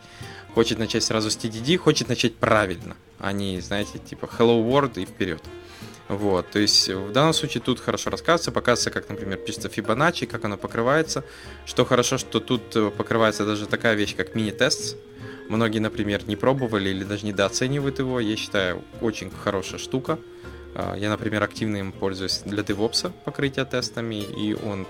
хочет 0.54 0.80
начать 0.80 1.04
сразу 1.04 1.30
с 1.30 1.38
TDD, 1.38 1.78
хочет 1.78 2.10
начать 2.10 2.36
правильно, 2.36 2.96
а 3.20 3.32
не, 3.32 3.60
знаете, 3.60 4.00
типа 4.00 4.26
Hello 4.38 4.66
World 4.66 5.02
и 5.02 5.06
вперед. 5.06 5.44
Вот, 6.10 6.50
то 6.50 6.58
есть 6.58 6.90
в 6.90 7.12
данном 7.12 7.34
случае 7.34 7.62
тут 7.62 7.80
хорошо 7.80 8.10
рассказывается, 8.10 8.52
показывается, 8.52 8.90
как, 8.90 9.10
например, 9.10 9.38
пишется 9.38 9.68
Fibonacci, 9.68 10.26
как 10.26 10.44
оно 10.44 10.58
покрывается. 10.58 11.24
Что 11.68 11.86
хорошо, 11.86 12.18
что 12.18 12.40
тут 12.40 12.76
э, 12.76 12.90
покрывается 12.90 13.46
даже 13.46 13.68
такая 13.68 13.94
вещь, 13.94 14.16
как 14.16 14.34
мини-тест. 14.34 14.98
Многие, 15.50 15.78
например, 15.78 16.28
не 16.28 16.36
пробовали 16.36 16.90
или 16.90 17.04
даже 17.04 17.28
недооценивают 17.28 18.00
его. 18.00 18.20
Я 18.20 18.36
считаю, 18.38 18.84
очень 19.02 19.30
хорошая 19.30 19.80
штука. 19.80 20.18
А, 20.74 20.96
я, 20.96 21.10
например, 21.10 21.44
активно 21.44 21.78
им 21.78 21.92
пользуюсь 21.92 22.40
для 22.40 22.64
DevOps 22.64 23.12
покрытия 23.24 23.66
тестами, 23.66 24.16
и 24.16 24.56
он 24.56 24.88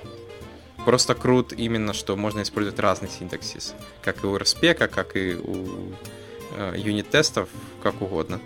просто 0.86 1.16
крут 1.16 1.52
именно, 1.52 1.94
что 1.94 2.16
можно 2.16 2.44
использовать 2.44 2.80
разный 2.80 3.10
синтаксис, 3.10 3.76
как 4.02 4.24
и 4.24 4.28
у 4.28 4.38
RSP, 4.38 4.74
как 4.74 5.18
и 5.18 5.36
у 5.36 5.68
э, 6.58 6.76
юнит-тестов, 6.78 7.50
как 7.84 8.02
угодно. 8.02 8.40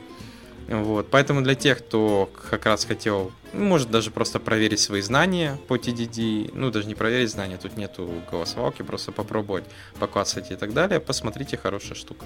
Вот, 0.67 1.07
поэтому 1.11 1.41
для 1.41 1.55
тех, 1.55 1.79
кто 1.79 2.29
как 2.49 2.65
раз 2.65 2.85
хотел, 2.85 3.31
ну, 3.51 3.65
может 3.65 3.91
даже 3.91 4.11
просто 4.11 4.39
проверить 4.39 4.79
свои 4.79 5.01
знания 5.01 5.59
по 5.67 5.75
TDD, 5.75 6.51
ну 6.53 6.71
даже 6.71 6.87
не 6.87 6.95
проверить 6.95 7.29
знания, 7.29 7.57
тут 7.61 7.75
нету 7.77 8.09
голосовалки, 8.31 8.81
просто 8.81 9.11
попробовать, 9.11 9.65
поклацать 9.99 10.51
и 10.51 10.55
так 10.55 10.73
далее, 10.73 10.99
посмотрите, 10.99 11.57
хорошая 11.57 11.95
штука. 11.95 12.25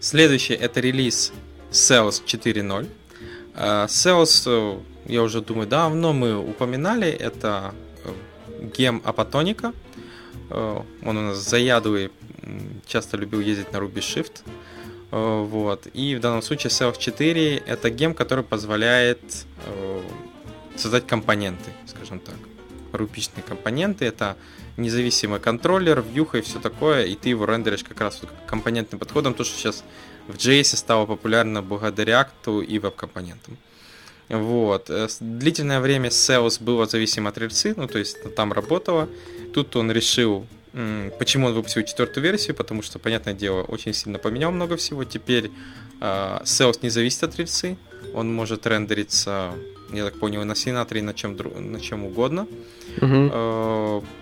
Следующий 0.00 0.54
это 0.54 0.80
релиз 0.80 1.32
Sales 1.70 2.22
4.0. 2.24 2.88
Sales, 3.56 4.42
э, 4.46 4.78
я 5.06 5.22
уже 5.22 5.40
думаю, 5.40 5.66
давно 5.66 6.12
мы 6.12 6.38
упоминали, 6.38 7.08
это 7.08 7.74
э, 8.04 8.12
гем 8.76 9.00
Апатоника. 9.04 9.72
Э, 10.50 10.82
он 11.02 11.16
у 11.16 11.20
нас 11.22 11.38
заядлый, 11.38 12.10
часто 12.86 13.16
любил 13.16 13.40
ездить 13.40 13.72
на 13.72 13.78
Ruby 13.78 14.00
Shift. 14.00 14.42
Э, 15.16 15.42
вот. 15.42 15.86
И 15.94 16.14
в 16.14 16.20
данном 16.20 16.42
случае 16.42 16.70
Self 16.70 16.98
4 16.98 17.56
это 17.66 17.90
гем, 17.90 18.14
который 18.14 18.44
позволяет 18.44 19.46
э, 19.64 20.02
создать 20.76 21.06
компоненты, 21.06 21.70
скажем 21.86 22.20
так. 22.20 22.34
Рупичные 22.92 23.42
компоненты. 23.42 24.04
Это 24.04 24.36
независимый 24.76 25.40
контроллер, 25.40 26.02
вьюха 26.02 26.38
и 26.38 26.40
все 26.42 26.58
такое, 26.60 27.06
и 27.06 27.14
ты 27.14 27.30
его 27.30 27.46
рендеришь 27.46 27.82
как 27.82 28.00
раз 28.00 28.20
вот 28.20 28.30
компонентным 28.46 28.98
подходом, 28.98 29.32
то, 29.32 29.44
что 29.44 29.58
сейчас 29.58 29.84
в 30.28 30.34
JS 30.34 30.76
стало 30.76 31.06
популярно 31.06 31.62
благодаря 31.62 32.28
React 32.44 32.64
и 32.64 32.78
веб-компонентам. 32.78 33.56
Вот. 34.28 34.90
Э, 34.90 35.08
длительное 35.20 35.80
время 35.80 36.10
Sales 36.10 36.62
было 36.62 36.86
зависимо 36.86 37.30
от 37.30 37.38
рельсы, 37.38 37.72
ну 37.76 37.86
то 37.86 37.98
есть 37.98 38.34
там 38.34 38.52
работало. 38.52 39.08
Тут 39.54 39.76
он 39.76 39.90
решил 39.90 40.46
Почему 41.18 41.46
он 41.46 41.54
выпустил 41.54 41.82
четвертую 41.84 42.24
версию? 42.24 42.54
Потому 42.54 42.82
что, 42.82 42.98
понятное 42.98 43.32
дело, 43.32 43.62
очень 43.62 43.94
сильно 43.94 44.18
поменял 44.18 44.52
много 44.52 44.76
всего. 44.76 45.04
Теперь 45.04 45.50
э, 46.00 46.38
Sales 46.44 46.80
не 46.82 46.90
зависит 46.90 47.22
от 47.22 47.38
рельсы. 47.38 47.78
Он 48.12 48.34
может 48.34 48.66
рендериться, 48.66 49.54
я 49.90 50.04
так 50.04 50.18
понял, 50.18 50.44
на 50.44 50.54
синатре, 50.54 51.00
на 51.02 51.14
чем, 51.14 51.34
на 51.72 51.80
чем 51.80 52.04
угодно. 52.04 52.46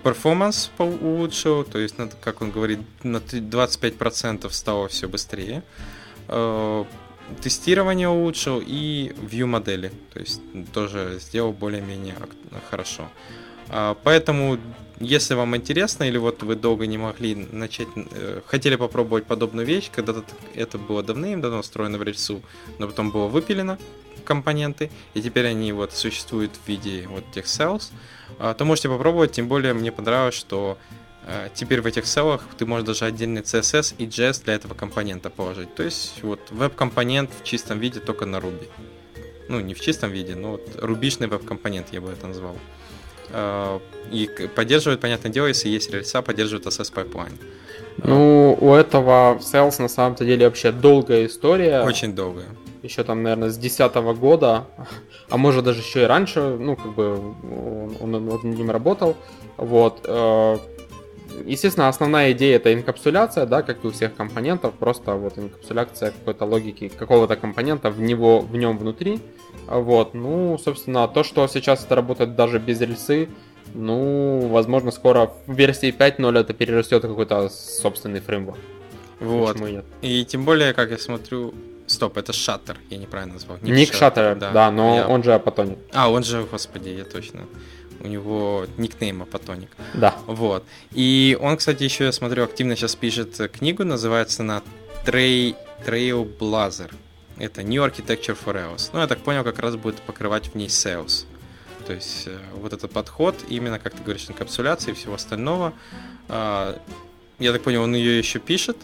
Перформанс 0.04 0.70
uh 0.78 0.98
улучшил, 1.02 1.64
то 1.64 1.78
есть, 1.78 1.96
как 2.20 2.40
он 2.40 2.52
говорит, 2.52 2.78
на 3.02 3.16
25% 3.16 4.48
стало 4.52 4.86
все 4.88 5.08
быстрее. 5.08 5.62
Uh, 6.28 6.86
тестирование 7.42 8.08
улучшил 8.08 8.62
и 8.64 9.12
view 9.16 9.46
модели, 9.46 9.90
то 10.12 10.20
есть 10.20 10.40
тоже 10.72 11.18
сделал 11.20 11.52
более-менее 11.52 12.14
хорошо. 12.70 13.08
Поэтому 14.04 14.58
если 15.00 15.34
вам 15.34 15.56
интересно, 15.56 16.04
или 16.04 16.18
вот 16.18 16.42
вы 16.42 16.54
долго 16.56 16.86
не 16.86 16.98
могли 16.98 17.34
начать, 17.34 17.88
э, 17.96 18.40
хотели 18.46 18.76
попробовать 18.76 19.26
подобную 19.26 19.66
вещь, 19.66 19.90
когда-то 19.92 20.24
это 20.54 20.78
было 20.78 21.02
давным-давно 21.02 21.62
встроено 21.62 21.98
в 21.98 22.02
рельсу, 22.02 22.42
но 22.78 22.86
потом 22.86 23.10
было 23.10 23.26
выпилено, 23.26 23.78
веб-компоненты, 24.24 24.90
и 25.14 25.22
теперь 25.22 25.46
они 25.46 25.72
вот 25.72 25.92
существуют 25.92 26.52
в 26.52 26.68
виде 26.68 27.06
вот 27.08 27.24
тех 27.32 27.44
cells, 27.44 27.90
а, 28.38 28.54
то 28.54 28.64
можете 28.64 28.88
попробовать, 28.88 29.32
тем 29.32 29.48
более 29.48 29.74
мне 29.74 29.92
понравилось, 29.92 30.34
что 30.34 30.78
а, 31.26 31.48
теперь 31.54 31.80
в 31.80 31.86
этих 31.86 32.06
селлах 32.06 32.42
ты 32.56 32.66
можешь 32.66 32.86
даже 32.86 33.04
отдельный 33.04 33.42
CSS 33.42 33.94
и 33.98 34.06
JS 34.06 34.44
для 34.44 34.54
этого 34.54 34.74
компонента 34.74 35.30
положить. 35.30 35.74
То 35.74 35.82
есть 35.82 36.22
вот 36.22 36.40
веб-компонент 36.50 37.30
в 37.40 37.44
чистом 37.44 37.78
виде 37.78 38.00
только 38.00 38.26
на 38.26 38.36
Ruby. 38.36 38.68
Ну, 39.48 39.60
не 39.60 39.74
в 39.74 39.80
чистом 39.80 40.10
виде, 40.10 40.34
но 40.34 40.52
вот 40.52 40.76
рубишный 40.80 41.26
веб-компонент 41.26 41.88
я 41.92 42.00
бы 42.00 42.10
это 42.10 42.26
назвал. 42.26 42.54
А, 42.54 42.58
и 44.10 44.30
поддерживает, 44.54 45.00
понятное 45.00 45.32
дело, 45.32 45.46
если 45.46 45.68
есть 45.68 45.90
рельса, 45.90 46.22
поддерживает 46.22 46.66
SS 46.66 46.92
Pipeline. 46.92 47.38
Ну, 47.98 48.56
у 48.60 48.74
этого 48.74 49.38
Sales 49.38 49.80
на 49.80 49.88
самом-то 49.88 50.24
деле 50.24 50.46
вообще 50.46 50.72
долгая 50.72 51.26
история. 51.26 51.82
Очень 51.82 52.14
долгая. 52.14 52.48
Еще 52.82 53.02
там, 53.02 53.22
наверное, 53.22 53.48
с 53.48 53.56
2010 53.56 54.18
года, 54.18 54.66
а 55.30 55.36
может 55.36 55.64
даже 55.64 55.80
еще 55.80 56.02
и 56.02 56.04
раньше, 56.04 56.40
ну, 56.40 56.76
как 56.76 56.94
бы 56.94 57.18
он, 58.00 58.14
он 58.14 58.26
над 58.26 58.44
ним 58.44 58.70
работал. 58.70 59.16
Вот. 59.56 60.00
Естественно, 61.46 61.88
основная 61.88 62.32
идея 62.32 62.56
это 62.56 62.72
инкапсуляция, 62.72 63.46
да, 63.46 63.62
как 63.62 63.84
и 63.84 63.86
у 63.88 63.90
всех 63.90 64.14
компонентов, 64.14 64.74
просто 64.74 65.14
вот 65.14 65.38
инкапсуляция 65.38 66.10
какой-то 66.10 66.44
логики 66.44 66.88
какого-то 66.88 67.36
компонента 67.36 67.90
в 67.90 68.00
него, 68.00 68.40
в 68.40 68.56
нем 68.56 68.78
внутри. 68.78 69.20
Вот, 69.66 70.14
ну, 70.14 70.58
собственно, 70.58 71.08
то, 71.08 71.24
что 71.24 71.46
сейчас 71.48 71.84
это 71.84 71.94
работает 71.94 72.36
даже 72.36 72.58
без 72.58 72.80
рельсы, 72.80 73.28
ну, 73.74 74.48
возможно, 74.48 74.90
скоро 74.90 75.32
в 75.46 75.54
версии 75.54 75.92
5.0 75.92 76.38
это 76.38 76.52
перерастет 76.52 77.02
какой-то 77.02 77.48
собственный 77.48 78.20
фреймворк. 78.20 78.58
Вот. 79.20 79.56
И 80.02 80.24
тем 80.24 80.44
более, 80.44 80.74
как 80.74 80.90
я 80.90 80.98
смотрю, 80.98 81.54
Стоп, 81.86 82.16
это 82.16 82.32
Шаттер, 82.32 82.78
я 82.88 82.96
неправильно 82.96 83.34
назвал. 83.34 83.58
Ник, 83.60 83.74
Ник 83.74 83.94
Шаттер, 83.94 84.36
да, 84.36 84.52
да, 84.52 84.70
но 84.70 84.96
я... 84.96 85.08
он 85.08 85.22
же 85.22 85.34
Апатоник. 85.34 85.78
А, 85.92 86.10
он 86.10 86.24
же, 86.24 86.46
господи, 86.50 86.88
я 86.88 87.04
точно. 87.04 87.40
У 88.00 88.06
него 88.06 88.66
никнейм 88.76 89.22
Апатоник. 89.22 89.70
Да. 89.94 90.14
Вот. 90.26 90.64
И 90.92 91.36
он, 91.40 91.56
кстати, 91.56 91.82
еще, 91.82 92.04
я 92.04 92.12
смотрю, 92.12 92.44
активно 92.44 92.76
сейчас 92.76 92.94
пишет 92.96 93.50
книгу, 93.52 93.84
называется 93.84 94.42
она 94.42 94.62
Trail 95.04 95.56
Trailblazer. 95.86 96.94
Это 97.38 97.62
New 97.62 97.82
Architecture 97.82 98.36
for 98.42 98.54
EOS. 98.54 98.90
Ну, 98.92 99.00
я 99.00 99.06
так 99.06 99.18
понял, 99.18 99.44
как 99.44 99.58
раз 99.58 99.76
будет 99.76 99.96
покрывать 100.02 100.48
в 100.48 100.54
ней 100.54 100.68
sales. 100.68 101.26
То 101.86 101.92
есть 101.92 102.26
э, 102.26 102.38
вот 102.54 102.72
этот 102.72 102.92
подход, 102.92 103.34
именно, 103.48 103.78
как 103.78 103.94
ты 103.94 104.02
говоришь, 104.02 104.28
инкапсуляции 104.28 104.92
и 104.92 104.94
всего 104.94 105.14
остального. 105.14 105.74
Э, 106.28 106.78
я 107.38 107.52
так 107.52 107.62
понял, 107.62 107.82
он 107.82 107.94
ее 107.94 108.18
еще 108.18 108.38
пишет, 108.38 108.76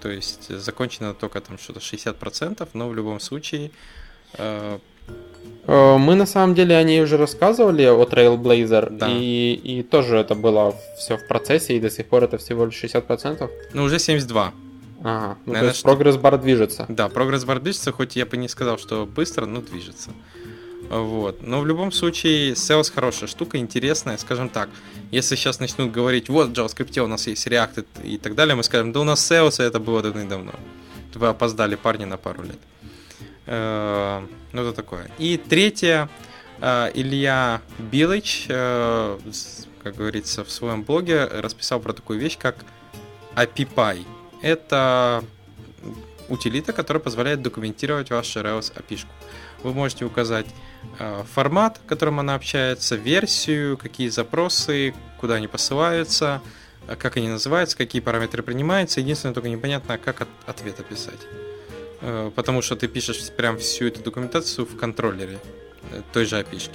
то 0.00 0.08
есть 0.08 0.48
закончено 0.48 1.14
только 1.14 1.40
там 1.40 1.58
что-то 1.58 1.80
60%, 1.80 2.68
но 2.72 2.88
в 2.88 2.94
любом 2.94 3.20
случае... 3.20 3.70
Э... 5.66 5.96
Мы 5.98 6.14
на 6.14 6.26
самом 6.26 6.54
деле 6.54 6.76
о 6.76 6.82
ней 6.82 7.02
уже 7.02 7.16
рассказывали, 7.16 7.84
о 7.84 8.04
Trailblazer, 8.04 8.90
да. 8.90 9.08
и, 9.10 9.52
и 9.52 9.82
тоже 9.82 10.16
это 10.16 10.34
было 10.34 10.74
все 10.96 11.16
в 11.16 11.26
процессе, 11.28 11.76
и 11.76 11.80
до 11.80 11.90
сих 11.90 12.06
пор 12.06 12.24
это 12.24 12.38
всего 12.38 12.64
лишь 12.64 12.82
60%. 12.82 13.48
Ну, 13.74 13.84
уже 13.84 13.96
72%. 13.96 14.52
Ага, 15.00 15.38
ну, 15.46 15.52
Наверное, 15.52 15.60
то 15.60 15.66
есть 15.66 15.78
что... 15.78 15.88
прогресс-бар 15.88 16.38
движется. 16.38 16.86
Да, 16.88 17.08
прогресс-бар 17.08 17.60
движется, 17.60 17.92
хоть 17.92 18.16
я 18.16 18.26
бы 18.26 18.36
не 18.36 18.48
сказал, 18.48 18.78
что 18.78 19.06
быстро, 19.06 19.46
но 19.46 19.60
движется. 19.60 20.10
Вот. 20.90 21.42
Но 21.42 21.60
в 21.60 21.66
любом 21.66 21.92
случае, 21.92 22.52
Sales 22.54 22.92
хорошая 22.92 23.28
штука, 23.28 23.58
интересная, 23.58 24.16
скажем 24.16 24.48
так. 24.48 24.68
Если 25.10 25.36
сейчас 25.36 25.60
начнут 25.60 25.92
говорить, 25.92 26.28
вот 26.28 26.48
в 26.48 26.52
JavaScript 26.52 26.98
у 27.00 27.06
нас 27.06 27.26
есть 27.26 27.46
React 27.46 27.84
и 28.04 28.18
так 28.18 28.34
далее, 28.34 28.54
мы 28.54 28.64
скажем, 28.64 28.92
да 28.92 29.00
у 29.00 29.04
нас 29.04 29.30
Sales, 29.30 29.62
это 29.62 29.78
было 29.78 30.02
давно. 30.02 30.52
Вы 31.14 31.26
опоздали, 31.28 31.74
парни, 31.74 32.04
на 32.04 32.16
пару 32.16 32.42
лет. 32.42 32.58
Э, 33.48 34.26
ну, 34.52 34.62
это 34.62 34.72
такое. 34.74 35.10
И 35.18 35.38
третье, 35.38 36.08
э, 36.60 36.90
Илья 36.94 37.62
Билыч, 37.78 38.46
э, 38.48 39.18
как 39.82 39.96
говорится, 39.96 40.44
в 40.44 40.50
своем 40.50 40.82
блоге 40.82 41.24
расписал 41.24 41.80
про 41.80 41.94
такую 41.94 42.20
вещь, 42.20 42.36
как 42.38 42.56
API. 43.36 44.04
Это 44.42 45.24
утилита, 46.28 46.74
которая 46.74 47.02
позволяет 47.02 47.40
документировать 47.40 48.10
вашу 48.10 48.40
Rails 48.40 48.70
API. 48.74 49.06
Вы 49.62 49.72
можете 49.72 50.04
указать 50.04 50.46
формат, 51.32 51.80
которым 51.86 52.20
она 52.20 52.34
общается, 52.34 52.96
версию, 52.96 53.78
какие 53.78 54.08
запросы, 54.08 54.94
куда 55.18 55.34
они 55.34 55.48
посылаются, 55.48 56.42
как 56.98 57.16
они 57.16 57.28
называются, 57.28 57.76
какие 57.76 58.02
параметры 58.02 58.42
принимаются. 58.42 59.00
Единственное, 59.00 59.34
только 59.34 59.48
непонятно, 59.48 59.98
как 59.98 60.20
от, 60.20 60.28
ответ 60.46 60.78
описать. 60.78 61.18
Э, 62.00 62.30
потому 62.34 62.62
что 62.62 62.76
ты 62.76 62.88
пишешь 62.88 63.30
прям 63.36 63.58
всю 63.58 63.86
эту 63.86 64.02
документацию 64.02 64.66
в 64.66 64.76
контроллере 64.76 65.38
той 66.12 66.24
же 66.24 66.36
API. 66.36 66.70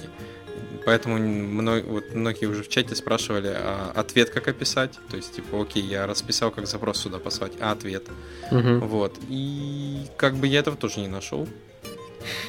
Поэтому 0.84 1.18
мной, 1.18 1.82
вот 1.82 2.14
многие 2.14 2.46
уже 2.46 2.62
в 2.62 2.68
чате 2.68 2.94
спрашивали, 2.94 3.48
а 3.48 3.92
ответ 3.94 4.30
как 4.30 4.48
описать. 4.48 4.98
То 5.10 5.16
есть, 5.16 5.34
типа, 5.34 5.62
окей, 5.62 5.82
я 5.82 6.06
расписал, 6.06 6.50
как 6.50 6.66
запрос 6.66 6.98
сюда 6.98 7.18
послать, 7.18 7.52
а 7.60 7.72
ответ. 7.72 8.04
Угу. 8.50 8.86
Вот. 8.86 9.18
И 9.28 10.06
как 10.16 10.34
бы 10.34 10.46
я 10.46 10.60
этого 10.60 10.76
тоже 10.76 11.00
не 11.00 11.08
нашел. 11.08 11.48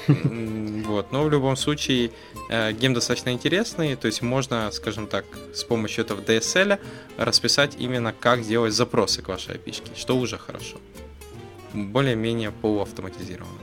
Вот, 0.08 1.12
но 1.12 1.24
в 1.24 1.32
любом 1.32 1.58
случае 1.58 2.12
э, 2.50 2.72
гейм 2.72 2.94
достаточно 2.94 3.32
интересный, 3.32 3.96
то 3.96 4.06
есть 4.06 4.22
можно, 4.22 4.72
скажем 4.72 5.08
так, 5.08 5.26
с 5.54 5.64
помощью 5.64 6.06
этого 6.06 6.22
DSL 6.22 6.80
расписать 7.18 7.76
именно 7.78 8.14
как 8.18 8.44
делать 8.44 8.74
запросы 8.74 9.22
к 9.22 9.28
вашей 9.28 9.56
API, 9.56 9.82
что 9.96 10.16
уже 10.18 10.38
хорошо. 10.38 10.78
Более-менее 11.76 12.52
полуавтоматизировано. 12.52 13.60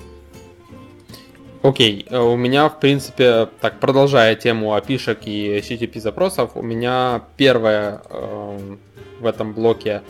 Окей, 1.63 2.05
okay. 2.09 2.15
Э, 2.15 2.21
у 2.21 2.37
меня, 2.37 2.69
в 2.69 2.81
принципе, 2.81 3.49
так, 3.61 3.79
продолжая 3.79 4.35
тему 4.35 4.77
API 4.77 5.19
и 5.25 5.59
HTTP 5.59 6.01
запросов, 6.01 6.51
у 6.57 6.63
меня 6.63 7.23
первая 7.37 8.03
э, 8.11 8.77
в 9.21 9.27
этом 9.27 9.53
блоке 9.55 10.03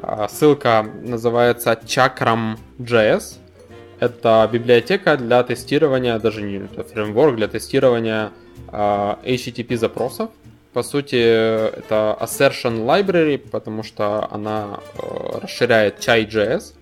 э, 0.00 0.26
ссылка 0.30 0.86
называется 1.02 1.72
chakram.js. 1.72 3.38
Это 3.98 4.48
библиотека 4.52 5.16
для 5.16 5.42
тестирования, 5.42 6.18
даже 6.18 6.42
не 6.42 6.64
это 6.64 6.84
фреймворк 6.84 7.36
для 7.36 7.48
тестирования 7.48 8.30
э, 8.72 9.14
HTTP 9.24 9.76
запросов. 9.76 10.30
По 10.72 10.84
сути, 10.84 11.16
это 11.16 12.16
assertion 12.20 12.86
library, 12.86 13.38
потому 13.38 13.82
что 13.82 14.28
она 14.30 14.78
э, 14.94 15.40
расширяет 15.42 15.98
Chai.js. 15.98 16.74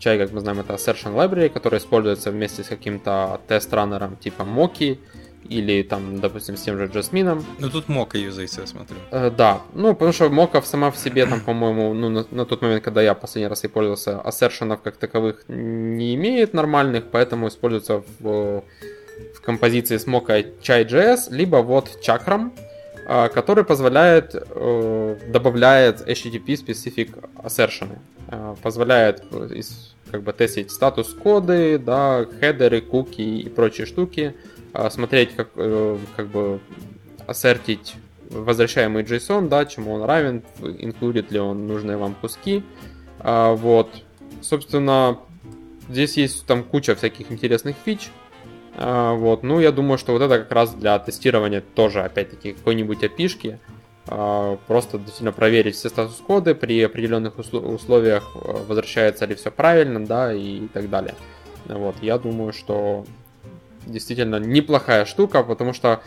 Chai, 0.00 0.18
как 0.18 0.32
мы 0.32 0.40
знаем, 0.40 0.60
это 0.60 0.72
assertion 0.72 1.14
library, 1.14 1.50
который 1.50 1.78
используется 1.78 2.30
вместе 2.30 2.64
с 2.64 2.68
каким-то 2.68 3.40
тест-раннером 3.48 4.16
типа 4.16 4.42
Moki 4.42 4.98
или 5.44 5.82
там, 5.82 6.20
допустим, 6.20 6.56
с 6.56 6.62
тем 6.62 6.78
же 6.78 6.86
Джасмином. 6.86 7.44
Ну 7.58 7.70
тут 7.70 7.88
Мока 7.88 8.18
юзается, 8.18 8.60
я 8.60 8.66
смотрю. 8.66 8.96
Э, 9.10 9.30
да, 9.30 9.60
ну 9.74 9.94
потому 9.94 10.12
что 10.12 10.30
Мока 10.30 10.62
сама 10.62 10.90
в 10.90 10.96
себе 10.96 11.26
там, 11.26 11.40
по-моему, 11.46 11.94
ну 11.94 12.08
на, 12.08 12.24
на 12.30 12.44
тот 12.44 12.62
момент, 12.62 12.84
когда 12.84 13.02
я 13.02 13.14
последний 13.14 13.48
раз 13.48 13.64
ей 13.64 13.70
пользовался, 13.70 14.20
ассершенов 14.20 14.80
как 14.82 14.96
таковых 14.96 15.44
не 15.48 16.14
имеет 16.14 16.54
нормальных, 16.54 17.10
поэтому 17.10 17.48
используется 17.48 18.02
в, 18.20 18.62
в 19.34 19.40
композиции 19.42 19.96
с 19.96 20.06
Mocha 20.06 20.46
Chai.js, 20.62 21.30
либо 21.30 21.56
вот 21.56 21.98
Chakram, 22.06 22.52
э, 23.06 23.28
который 23.28 23.64
позволяет, 23.64 24.34
э, 24.34 25.16
добавляет 25.28 26.08
HTTP-специфик 26.08 27.18
э, 27.42 27.48
позволяет 28.62 29.24
как 30.10 30.22
бы 30.22 30.32
тестить 30.32 30.70
статус-коды, 30.70 31.78
да, 31.78 32.26
хедеры, 32.40 32.80
куки 32.80 33.20
и 33.20 33.48
прочие 33.48 33.86
штуки, 33.86 34.34
а, 34.72 34.90
смотреть, 34.90 35.34
как, 35.34 35.50
э, 35.56 35.98
как 36.16 36.28
бы 36.28 36.60
ассертить 37.26 37.94
возвращаемый 38.30 39.02
JSON, 39.02 39.48
да, 39.48 39.66
чему 39.66 39.92
он 39.92 40.04
равен, 40.04 40.42
инклюдит 40.60 41.30
ли 41.32 41.40
он 41.40 41.66
нужные 41.66 41.96
вам 41.96 42.14
куски. 42.14 42.62
А, 43.18 43.54
вот. 43.54 43.90
Собственно, 44.40 45.18
здесь 45.88 46.16
есть 46.16 46.46
там 46.46 46.62
куча 46.62 46.94
всяких 46.94 47.30
интересных 47.32 47.76
фич. 47.84 48.10
А, 48.76 49.14
вот. 49.14 49.42
Ну, 49.42 49.60
я 49.60 49.72
думаю, 49.72 49.98
что 49.98 50.12
вот 50.12 50.22
это 50.22 50.38
как 50.38 50.52
раз 50.52 50.72
для 50.74 50.98
тестирования 50.98 51.62
тоже, 51.74 52.02
опять-таки, 52.02 52.52
какой-нибудь 52.52 53.02
опишки. 53.02 53.58
Просто 54.66 54.98
действительно 54.98 55.30
проверить 55.30 55.76
все 55.76 55.88
статус-коды, 55.88 56.56
при 56.56 56.82
определенных 56.82 57.38
условиях 57.38 58.32
э, 58.34 58.64
возвращается 58.66 59.24
ли 59.24 59.36
все 59.36 59.52
правильно, 59.52 60.04
да, 60.04 60.34
и 60.34 60.66
так 60.66 60.90
далее. 60.90 61.14
Вот. 61.66 61.94
Я 62.02 62.18
думаю, 62.18 62.52
что 62.52 63.04
действительно 63.86 64.40
неплохая 64.40 65.04
штука, 65.04 65.44
потому 65.44 65.72
что, 65.72 66.00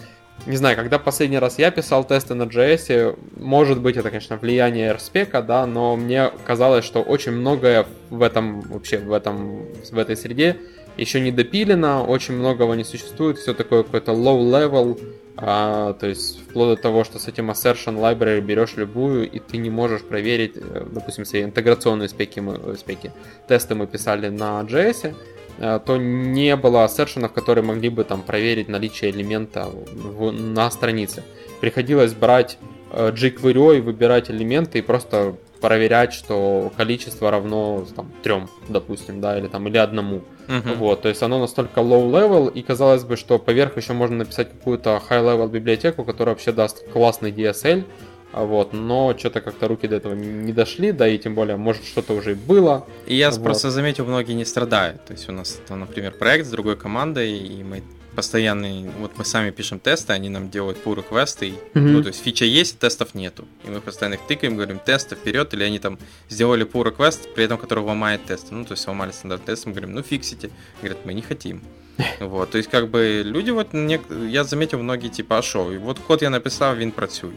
не 0.46 0.58
знаю, 0.58 0.76
когда 0.76 1.00
последний 1.00 1.40
раз 1.40 1.60
я 1.60 1.72
писал 1.72 2.04
тесты 2.04 2.34
на 2.34 2.44
JS, 2.44 3.18
может 3.38 3.80
быть, 3.80 3.96
это, 3.96 4.10
конечно, 4.10 4.36
влияние 4.36 4.92
RSpec, 4.94 5.42
да, 5.46 5.66
но 5.66 5.96
мне 5.96 6.30
казалось, 6.46 6.84
что 6.84 7.02
очень 7.02 7.32
многое 7.32 7.86
в 8.10 8.22
этом, 8.22 8.62
вообще, 8.62 8.98
в 8.98 9.14
этом, 9.14 9.66
в 9.90 9.98
этой 9.98 10.18
среде 10.18 10.58
еще 10.98 11.22
не 11.22 11.32
допилено, 11.32 12.04
очень 12.06 12.36
многого 12.36 12.74
не 12.74 12.84
существует, 12.84 13.38
все 13.38 13.54
такое 13.54 13.84
какое-то 13.84 14.12
low 14.12 14.40
level, 14.42 15.00
а, 15.36 15.94
то 15.94 16.08
есть 16.08 16.42
вплоть 16.42 16.76
до 16.78 16.82
того, 16.82 17.04
что 17.04 17.18
с 17.18 17.28
этим 17.28 17.50
assertion 17.50 17.98
library 17.98 18.40
берешь 18.40 18.76
любую, 18.76 19.30
и 19.30 19.40
ты 19.40 19.58
не 19.58 19.72
можешь 19.72 20.04
проверить, 20.04 20.54
э, 20.56 20.86
допустим, 20.92 21.24
все 21.24 21.42
интеграционные 21.42 22.08
спеки, 22.08 22.40
мы, 22.40 22.76
спеки, 22.78 23.12
тесты 23.48 23.74
мы 23.74 23.88
писали 23.88 24.30
на 24.30 24.62
JS, 24.62 25.16
э, 25.58 25.80
то 25.84 25.98
не 25.98 26.56
было 26.56 26.84
ассершенов, 26.84 27.34
которые 27.34 27.66
могли 27.66 27.90
бы 27.90 28.04
там 28.04 28.22
проверить 28.22 28.70
наличие 28.70 29.10
элемента 29.10 29.66
в, 29.66 30.32
на 30.32 30.70
странице. 30.70 31.24
Приходилось 31.62 32.14
брать 32.14 32.60
э, 32.92 33.12
jQuery, 33.12 33.82
выбирать 33.82 34.30
элементы 34.30 34.80
и 34.80 34.82
просто 34.84 35.36
проверять, 35.64 36.12
что 36.12 36.74
количество 36.76 37.32
равно 37.32 37.86
там, 37.96 38.12
трем, 38.22 38.50
допустим, 38.68 39.22
да, 39.22 39.40
или 39.40 39.48
там, 39.48 39.66
или 39.70 39.78
одному. 39.78 40.24
Uh-huh. 40.50 40.76
Вот, 40.76 41.04
то 41.04 41.08
есть 41.08 41.24
оно 41.24 41.40
настолько 41.40 41.80
low 41.80 42.12
level, 42.12 42.52
и 42.52 42.62
казалось 42.62 43.06
бы, 43.06 43.16
что 43.16 43.40
поверх 43.40 43.78
еще 43.78 43.94
можно 43.94 44.18
написать 44.18 44.52
какую-то 44.52 45.02
high 45.10 45.24
level 45.24 45.50
библиотеку, 45.50 46.04
которая 46.04 46.36
вообще 46.36 46.52
даст 46.52 46.86
классный 46.92 47.32
DSL, 47.32 47.86
вот, 48.34 48.74
но 48.74 49.16
что-то 49.18 49.40
как-то 49.40 49.70
руки 49.70 49.88
до 49.88 49.96
этого 49.96 50.14
не 50.14 50.52
дошли, 50.52 50.92
да 50.92 51.08
и 51.08 51.18
тем 51.18 51.34
более, 51.34 51.56
может, 51.56 51.86
что-то 51.86 52.12
уже 52.12 52.34
и 52.34 52.36
было. 52.36 52.86
И 53.08 53.16
я 53.16 53.32
вот. 53.32 53.42
просто 53.42 53.72
заметил, 53.72 54.04
многие 54.04 54.34
не 54.34 54.44
страдают. 54.44 55.06
То 55.06 55.14
есть 55.14 55.30
у 55.30 55.32
нас, 55.32 55.62
там, 55.66 55.80
например, 55.80 56.12
проект 56.12 56.46
с 56.46 56.50
другой 56.50 56.76
командой, 56.76 57.38
и 57.38 57.64
мы 57.64 57.84
постоянный, 58.16 58.90
вот 59.00 59.18
мы 59.18 59.26
сами 59.26 59.52
пишем 59.52 59.80
тесты, 59.80 60.14
они 60.14 60.30
нам 60.30 60.50
делают 60.50 60.78
pull 60.84 60.96
реквесты, 60.96 61.50
mm-hmm. 61.50 61.80
ну, 61.80 62.02
то 62.02 62.10
есть 62.10 62.24
фича 62.24 62.46
есть, 62.46 62.80
тестов 62.80 63.16
нету. 63.16 63.46
И 63.66 63.70
мы 63.70 63.82
постоянно 63.82 64.16
их 64.16 64.22
тыкаем, 64.28 64.56
говорим, 64.56 64.80
тесты 64.80 65.16
вперед, 65.16 65.54
или 65.54 65.64
они 65.64 65.80
там 65.80 65.98
сделали 66.30 66.66
pull 66.66 66.84
request, 66.84 67.34
при 67.34 67.46
этом 67.46 67.58
который 67.58 67.84
ломает 67.84 68.26
тесты. 68.26 68.54
Ну, 68.54 68.66
то 68.66 68.74
есть 68.74 68.84
сломали 68.84 69.12
стандарт 69.12 69.46
тест, 69.46 69.66
мы 69.66 69.74
говорим, 69.74 69.94
ну, 69.94 70.02
фиксите. 70.02 70.50
Говорят, 70.82 71.06
мы 71.06 71.14
не 71.14 71.22
хотим. 71.22 71.62
Вот, 72.20 72.52
то 72.52 72.58
есть, 72.58 72.70
как 72.70 72.90
бы, 72.90 73.22
люди 73.24 73.52
вот, 73.52 73.68
я 73.74 74.44
заметил, 74.44 74.80
многие 74.80 75.10
типа, 75.10 75.38
а 75.38 75.42
шо, 75.42 75.72
и 75.72 75.78
вот 75.78 76.00
код 76.00 76.22
я 76.22 76.30
написал, 76.30 76.76
він 76.76 76.92
працює. 76.92 77.34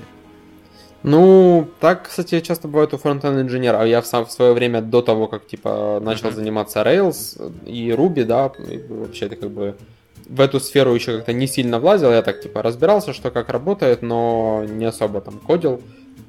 Ну, 1.03 1.67
так, 1.79 2.03
кстати, 2.03 2.41
часто 2.41 2.69
бывает 2.69 2.95
у 2.95 2.97
фронтенд 2.97 3.39
инженера. 3.39 3.85
Я 3.85 4.01
в, 4.01 4.07
сам, 4.07 4.25
в 4.25 4.33
свое 4.33 4.53
время 4.53 4.81
до 4.81 5.03
того, 5.03 5.29
как 5.29 5.47
типа 5.47 6.01
начал 6.03 6.29
uh-huh. 6.29 6.35
заниматься 6.35 6.83
Rails 6.83 7.39
и 7.65 7.91
Ruby, 7.91 8.25
да, 8.25 8.51
и 8.69 8.79
вообще 8.89 9.27
это 9.27 9.37
как 9.37 9.51
бы 9.51 9.77
в 10.29 10.41
эту 10.41 10.61
сферу 10.61 10.95
еще 10.95 11.17
как-то 11.17 11.33
не 11.33 11.47
сильно 11.47 11.79
влазил, 11.79 12.11
я 12.11 12.23
так 12.23 12.41
типа 12.41 12.63
разбирался, 12.63 13.13
что 13.13 13.31
как 13.31 13.49
работает, 13.49 14.03
но 14.03 14.65
не 14.69 14.85
особо 14.85 15.21
там 15.21 15.39
кодил, 15.39 15.81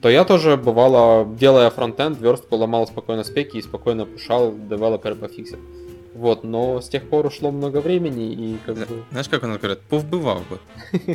то 0.01 0.09
я 0.09 0.23
тоже 0.23 0.57
бывало, 0.57 1.27
делая 1.39 1.69
фронтенд, 1.69 2.19
верстку 2.19 2.55
ломал 2.55 2.87
спокойно 2.87 3.23
спеки 3.23 3.57
и 3.57 3.61
спокойно 3.61 4.05
пушал, 4.05 4.53
девелопер 4.53 5.15
пофиксил. 5.15 5.59
Вот, 6.17 6.43
но 6.43 6.81
с 6.81 6.89
тех 6.89 7.07
пор 7.07 7.27
ушло 7.27 7.51
много 7.51 7.79
времени 7.79 8.33
и 8.33 8.57
как 8.65 8.75
бы... 8.75 9.03
Знаешь, 9.11 9.29
как 9.29 9.43
он 9.43 9.55
говорит, 9.55 9.81
повбывал 9.81 10.41
бы. 10.49 10.59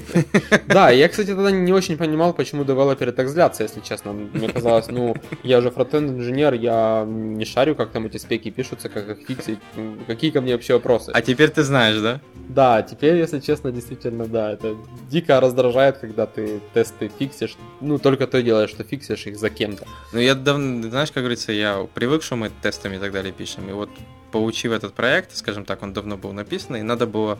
Да, 0.66 0.90
я, 0.90 1.08
кстати, 1.08 1.28
тогда 1.28 1.50
не 1.50 1.72
очень 1.72 1.96
понимал, 1.96 2.32
почему 2.32 2.64
девелоперы 2.64 3.10
так 3.10 3.28
злятся, 3.28 3.64
если 3.64 3.80
честно. 3.80 4.12
Мне 4.12 4.48
казалось, 4.48 4.86
ну, 4.88 5.16
я 5.42 5.60
же 5.60 5.70
фронтенд 5.70 6.10
инженер, 6.10 6.54
я 6.54 7.04
не 7.06 7.44
шарю, 7.44 7.74
как 7.74 7.90
там 7.90 8.06
эти 8.06 8.18
спеки 8.18 8.52
пишутся, 8.52 8.88
как 8.88 9.08
их 9.08 9.26
фиксить, 9.26 9.58
какие 10.06 10.30
ко 10.30 10.40
мне 10.40 10.52
вообще 10.52 10.74
вопросы. 10.74 11.10
А 11.12 11.20
теперь 11.20 11.50
ты 11.50 11.64
знаешь, 11.64 12.00
да? 12.00 12.20
Да, 12.48 12.82
теперь, 12.82 13.16
если 13.16 13.40
честно, 13.40 13.72
действительно, 13.72 14.26
да, 14.26 14.52
это 14.52 14.76
дико 15.10 15.40
раздражает, 15.40 15.98
когда 15.98 16.26
ты 16.26 16.60
тесты 16.74 17.10
фиксишь, 17.18 17.56
ну, 17.80 17.98
только 17.98 18.28
то 18.28 18.40
делаешь, 18.40 18.70
что 18.70 18.84
фиксишь 18.84 19.26
их 19.26 19.36
за 19.36 19.50
кем-то. 19.50 19.84
Ну, 20.12 20.20
я 20.20 20.36
давно, 20.36 20.88
знаешь, 20.88 21.10
как 21.10 21.24
говорится, 21.24 21.50
я 21.50 21.88
привык, 21.92 22.22
что 22.22 22.36
мы 22.36 22.50
тестами 22.62 22.96
и 22.96 22.98
так 23.00 23.10
далее 23.12 23.32
пишем, 23.32 23.68
и 23.68 23.72
вот 23.72 23.90
получив 24.32 24.72
этот 24.72 24.91
проект, 24.92 25.36
скажем 25.36 25.64
так, 25.64 25.82
он 25.82 25.92
давно 25.92 26.16
был 26.16 26.32
написан, 26.32 26.76
и 26.76 26.82
надо 26.82 27.06
было 27.06 27.38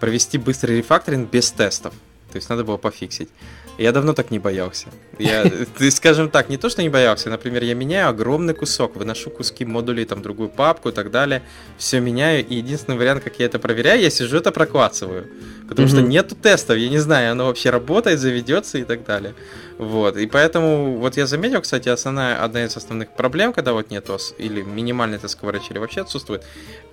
провести 0.00 0.38
быстрый 0.38 0.78
рефакторинг 0.78 1.30
без 1.30 1.50
тестов. 1.50 1.94
То 2.36 2.38
есть 2.38 2.50
надо 2.50 2.64
было 2.64 2.76
пофиксить. 2.76 3.30
Я 3.78 3.92
давно 3.92 4.12
так 4.12 4.30
не 4.30 4.38
боялся. 4.38 4.88
Я, 5.18 5.50
скажем 5.90 6.28
так, 6.28 6.50
не 6.50 6.58
то, 6.58 6.68
что 6.68 6.82
не 6.82 6.90
боялся, 6.90 7.30
например, 7.30 7.64
я 7.64 7.74
меняю 7.74 8.10
огромный 8.10 8.52
кусок, 8.52 8.94
выношу 8.96 9.30
куски 9.30 9.64
модулей, 9.64 10.04
там, 10.04 10.20
другую 10.20 10.50
папку 10.50 10.90
и 10.90 10.92
так 10.92 11.10
далее, 11.10 11.40
все 11.78 11.98
меняю, 11.98 12.46
и 12.46 12.56
единственный 12.56 12.98
вариант, 12.98 13.24
как 13.24 13.38
я 13.38 13.46
это 13.46 13.58
проверяю, 13.58 14.02
я 14.02 14.10
сижу 14.10 14.36
это 14.36 14.52
проклацываю. 14.52 15.28
Потому 15.66 15.88
mm-hmm. 15.88 15.90
что 15.90 16.02
нету 16.02 16.34
тестов, 16.34 16.76
я 16.76 16.90
не 16.90 16.98
знаю, 16.98 17.32
оно 17.32 17.46
вообще 17.46 17.70
работает, 17.70 18.20
заведется 18.20 18.76
и 18.76 18.84
так 18.84 19.02
далее. 19.06 19.34
Вот, 19.78 20.18
и 20.18 20.26
поэтому, 20.26 20.98
вот 20.98 21.16
я 21.16 21.26
заметил, 21.26 21.62
кстати, 21.62 21.88
основная, 21.88 22.44
одна 22.44 22.64
из 22.66 22.76
основных 22.76 23.16
проблем, 23.16 23.54
когда 23.54 23.72
вот 23.72 23.90
нету, 23.90 24.18
или 24.36 24.60
минимальный 24.60 25.16
тест 25.16 25.38
или 25.70 25.78
вообще 25.78 26.02
отсутствует, 26.02 26.44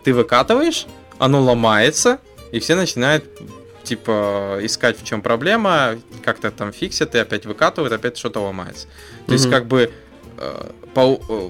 ты 0.06 0.14
выкатываешь, 0.14 0.86
оно 1.20 1.42
ломается, 1.42 2.20
и 2.54 2.60
все 2.60 2.76
начинают 2.76 3.26
типа 3.84 4.60
искать 4.62 5.00
в 5.00 5.06
чем 5.06 5.22
проблема, 5.22 5.98
как-то 6.24 6.52
там 6.52 6.72
фиксят 6.72 7.16
и 7.16 7.18
опять 7.20 7.46
выкатывают, 7.46 7.94
опять 7.94 8.18
что-то 8.18 8.40
ломается. 8.40 8.88
То 8.88 8.94
mm-hmm. 8.94 9.34
есть 9.34 9.50
как 9.50 9.68
бы 9.68 9.92
э, 10.38 10.72
по, 10.94 11.20
э, 11.30 11.50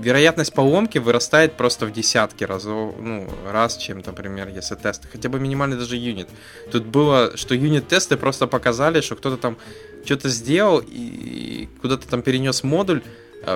вероятность 0.00 0.54
поломки 0.54 0.98
вырастает 0.98 1.54
просто 1.54 1.86
в 1.86 1.92
десятки 1.92 2.44
раз, 2.44 2.64
ну, 2.64 3.28
раз, 3.50 3.76
чем, 3.76 4.02
например, 4.04 4.48
если 4.48 4.74
тесты, 4.74 5.08
хотя 5.10 5.28
бы 5.28 5.38
минимальный 5.40 5.76
даже 5.76 5.96
юнит. 5.96 6.28
Тут 6.70 6.84
было, 6.84 7.36
что 7.36 7.54
юнит-тесты 7.54 8.16
просто 8.16 8.46
показали, 8.46 9.00
что 9.00 9.16
кто-то 9.16 9.36
там 9.36 9.56
что-то 10.04 10.28
сделал 10.28 10.82
и 10.86 11.68
куда-то 11.82 12.08
там 12.08 12.22
перенес 12.22 12.62
модуль, 12.62 13.02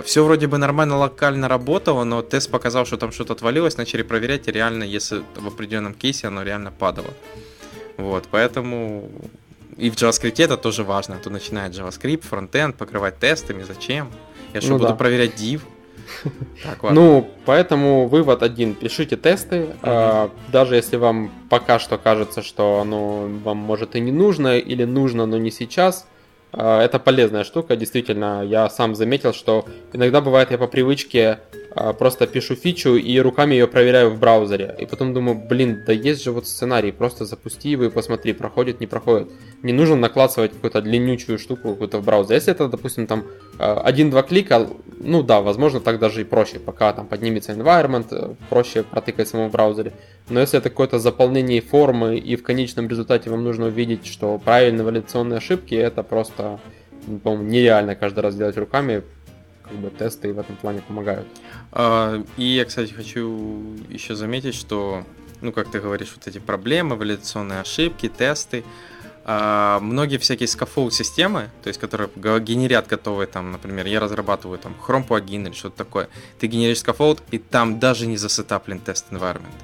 все 0.04 0.24
вроде 0.24 0.46
бы 0.46 0.58
нормально 0.58 0.96
локально 0.96 1.48
работало, 1.48 2.04
но 2.04 2.22
тест 2.22 2.50
показал, 2.50 2.86
что 2.86 2.96
там 2.96 3.12
что-то 3.12 3.32
отвалилось, 3.34 3.76
начали 3.76 4.02
проверять, 4.02 4.48
и 4.48 4.52
реально, 4.52 4.84
если 4.84 5.22
в 5.36 5.46
определенном 5.46 5.94
кейсе 5.94 6.28
оно 6.28 6.42
реально 6.42 6.70
падало. 6.70 7.10
Вот, 7.96 8.24
поэтому 8.30 9.10
и 9.76 9.90
в 9.90 9.94
JavaScript 9.94 10.42
это 10.42 10.56
тоже 10.56 10.84
важно. 10.84 11.16
А 11.16 11.18
то 11.18 11.30
начинает 11.30 11.72
JavaScript, 11.72 12.26
фронтенд 12.26 12.76
покрывать 12.76 13.18
тестами, 13.18 13.62
зачем? 13.62 14.10
Я 14.52 14.60
что, 14.60 14.70
ну, 14.70 14.78
буду 14.78 14.90
да. 14.90 14.94
проверять 14.94 15.34
div? 15.40 15.62
Так, 16.62 16.82
ну, 16.92 17.28
поэтому 17.46 18.06
вывод 18.06 18.42
один. 18.42 18.74
Пишите 18.74 19.16
тесты. 19.16 19.74
Угу. 19.82 20.30
даже 20.52 20.76
если 20.76 20.96
вам 20.96 21.32
пока 21.48 21.78
что 21.78 21.96
кажется, 21.96 22.42
что 22.42 22.80
оно 22.80 23.28
вам 23.44 23.56
может 23.56 23.96
и 23.96 24.00
не 24.00 24.12
нужно, 24.12 24.58
или 24.58 24.84
нужно, 24.84 25.26
но 25.26 25.38
не 25.38 25.50
сейчас, 25.50 26.06
а, 26.06 26.11
это 26.52 26.98
полезная 26.98 27.44
штука, 27.44 27.76
действительно. 27.76 28.42
Я 28.44 28.68
сам 28.68 28.94
заметил, 28.94 29.32
что 29.32 29.64
иногда 29.92 30.20
бывает 30.20 30.50
я 30.50 30.58
по 30.58 30.66
привычке 30.66 31.38
а, 31.52 31.61
просто 31.98 32.26
пишу 32.26 32.54
фичу 32.54 32.96
и 32.96 33.18
руками 33.20 33.54
ее 33.54 33.66
проверяю 33.66 34.10
в 34.10 34.18
браузере. 34.18 34.74
И 34.78 34.86
потом 34.86 35.14
думаю, 35.14 35.36
блин, 35.36 35.82
да 35.86 35.92
есть 35.92 36.22
же 36.22 36.32
вот 36.32 36.46
сценарий, 36.46 36.92
просто 36.92 37.24
запусти 37.24 37.70
его 37.70 37.84
и 37.84 37.90
посмотри, 37.90 38.32
проходит, 38.32 38.80
не 38.80 38.86
проходит. 38.86 39.30
Не 39.62 39.72
нужно 39.72 39.96
накладывать 39.96 40.52
какую-то 40.52 40.82
длиннючую 40.82 41.38
штуку 41.38 41.70
какую-то 41.70 41.98
в 41.98 42.04
браузер. 42.04 42.34
Если 42.34 42.52
это, 42.52 42.68
допустим, 42.68 43.06
там 43.06 43.24
а, 43.58 43.80
один-два 43.80 44.22
клика, 44.22 44.68
ну 45.00 45.22
да, 45.22 45.40
возможно, 45.40 45.80
так 45.80 45.98
даже 45.98 46.20
и 46.20 46.24
проще. 46.24 46.58
Пока 46.58 46.92
там 46.92 47.06
поднимется 47.06 47.52
environment, 47.52 48.06
э, 48.10 48.34
проще 48.50 48.82
протыкать 48.82 49.28
самому 49.28 49.48
в 49.48 49.52
браузере. 49.52 49.92
Но 50.28 50.40
если 50.40 50.58
это 50.58 50.70
какое-то 50.70 50.98
заполнение 50.98 51.60
формы 51.60 52.16
и 52.16 52.36
в 52.36 52.42
конечном 52.42 52.88
результате 52.88 53.30
вам 53.30 53.44
нужно 53.44 53.66
увидеть, 53.66 54.06
что 54.06 54.38
правильные 54.38 54.84
валидационные 54.84 55.38
ошибки, 55.38 55.74
это 55.74 56.02
просто, 56.02 56.60
по-моему, 57.22 57.44
нереально 57.48 57.94
каждый 57.94 58.20
раз 58.20 58.36
делать 58.36 58.56
руками. 58.56 59.02
Как 59.62 59.72
бы 59.74 59.90
тесты 59.90 60.32
в 60.32 60.38
этом 60.38 60.56
плане 60.56 60.82
помогают. 60.86 61.26
А, 61.70 62.22
и 62.36 62.44
я, 62.44 62.64
кстати, 62.64 62.92
хочу 62.92 63.76
еще 63.88 64.14
заметить, 64.14 64.54
что, 64.54 65.04
ну, 65.40 65.52
как 65.52 65.70
ты 65.70 65.80
говоришь, 65.80 66.12
вот 66.14 66.26
эти 66.26 66.38
проблемы, 66.38 66.96
валидационные 66.96 67.60
ошибки, 67.60 68.08
тесты, 68.08 68.64
а, 69.24 69.78
многие 69.80 70.18
всякие 70.18 70.48
scaffold 70.48 70.92
системы, 70.92 71.50
то 71.62 71.68
есть 71.68 71.78
которые 71.78 72.10
генерят 72.40 72.88
готовые, 72.88 73.28
там, 73.28 73.52
например, 73.52 73.86
я 73.86 74.00
разрабатываю 74.00 74.58
там 74.58 74.74
Chrome 74.84 75.04
плагин 75.06 75.46
или 75.46 75.54
что-то 75.54 75.76
такое, 75.76 76.08
ты 76.40 76.48
генеришь 76.48 76.80
scaffold, 76.80 77.22
и 77.30 77.38
там 77.38 77.78
даже 77.78 78.06
не 78.06 78.16
засетаплен 78.16 78.80
тест 78.80 79.06
environment. 79.10 79.54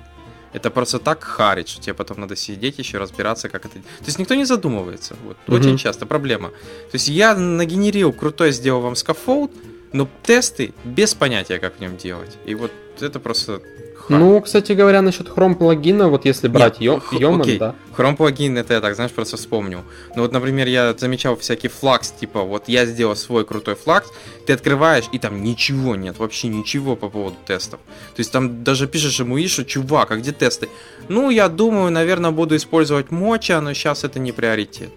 Это 0.53 0.71
просто 0.71 0.99
так 0.99 1.23
харит, 1.25 1.69
что 1.69 1.83
тебе 1.83 1.95
потом 1.95 2.21
надо 2.21 2.35
сидеть 2.37 2.79
еще 2.79 2.99
разбираться, 2.99 3.49
как 3.49 3.67
это. 3.67 3.75
То 3.75 4.05
есть 4.07 4.19
никто 4.19 4.35
не 4.35 4.45
задумывается. 4.45 5.15
Вот. 5.25 5.37
Mm-hmm. 5.47 5.59
Очень 5.59 5.77
часто 5.77 6.07
проблема. 6.07 6.49
То 6.49 6.95
есть 6.95 7.09
я 7.09 7.35
нагенерил 7.35 8.13
крутой, 8.13 8.53
сделал 8.53 8.81
вам 8.81 8.97
scaffold, 8.97 9.53
но 9.93 10.09
тесты 10.23 10.73
без 10.85 11.15
понятия, 11.15 11.59
как 11.59 11.77
в 11.77 11.81
нем 11.81 11.97
делать. 11.97 12.37
И 12.45 12.55
вот 12.55 12.73
это 13.01 13.21
просто 13.21 13.61
ну, 14.09 14.41
кстати 14.41 14.73
говоря, 14.73 15.03
насчет 15.03 15.29
Chrome 15.29 15.55
плагина, 15.55 16.09
вот 16.09 16.25
если 16.25 16.49
брать 16.49 16.81
Нет, 16.81 17.03
Йоман, 17.13 17.43
окей. 17.43 17.59
да. 17.59 17.75
Chrome 17.97 18.17
плагин, 18.17 18.57
это 18.57 18.75
я 18.75 18.81
так, 18.81 18.95
знаешь, 18.95 19.11
просто 19.13 19.37
вспомнил. 19.37 19.83
Ну 20.17 20.23
вот, 20.23 20.33
например, 20.33 20.67
я 20.67 20.95
замечал 20.97 21.37
всякий 21.37 21.69
флакс, 21.69 22.11
типа, 22.13 22.43
вот 22.43 22.69
я 22.69 22.87
сделал 22.87 23.17
свой 23.17 23.45
крутой 23.45 23.75
флакс, 23.75 24.09
ты 24.47 24.55
открываешь, 24.55 25.05
и 25.13 25.19
там 25.19 25.43
ничего 25.43 25.95
нет, 25.97 26.19
вообще 26.19 26.49
ничего 26.49 26.97
по 26.97 27.11
поводу 27.11 27.37
тестов. 27.47 27.81
То 28.15 28.21
есть 28.21 28.33
там 28.33 28.65
даже 28.65 28.87
пишешь 28.87 29.21
ему, 29.21 29.39
Ишу, 29.39 29.65
чувак, 29.65 30.11
а 30.11 30.17
где 30.17 30.33
тесты? 30.33 30.69
Ну, 31.09 31.31
я 31.31 31.49
думаю, 31.49 31.91
наверное, 31.91 32.31
буду 32.31 32.57
использовать 32.57 33.11
моча, 33.11 33.61
но 33.61 33.75
сейчас 33.75 34.05
это 34.05 34.19
не 34.19 34.33
приоритет. 34.33 34.91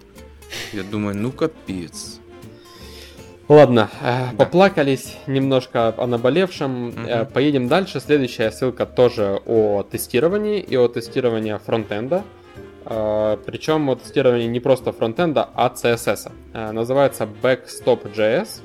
Я 0.72 0.82
думаю, 0.82 1.16
ну 1.16 1.32
капец. 1.32 2.18
Ладно, 3.48 3.90
э, 4.00 4.28
да. 4.32 4.44
поплакались 4.44 5.16
немножко 5.26 5.94
о 5.96 6.06
наболевшем. 6.06 6.88
Угу. 6.88 7.32
Поедем 7.32 7.68
дальше. 7.68 8.00
Следующая 8.00 8.50
ссылка 8.50 8.86
тоже 8.86 9.40
о 9.46 9.82
тестировании 9.82 10.60
и 10.60 10.76
о 10.76 10.88
тестировании 10.88 11.58
фронтенда. 11.64 12.22
Э, 12.86 13.36
Причем 13.44 13.88
о 13.90 13.96
тестировании 13.96 14.46
не 14.46 14.60
просто 14.60 14.92
фронтенда, 14.92 15.48
а 15.54 15.68
CSS. 15.74 16.30
Называется 16.72 17.28
Backstop.js. 17.42 18.62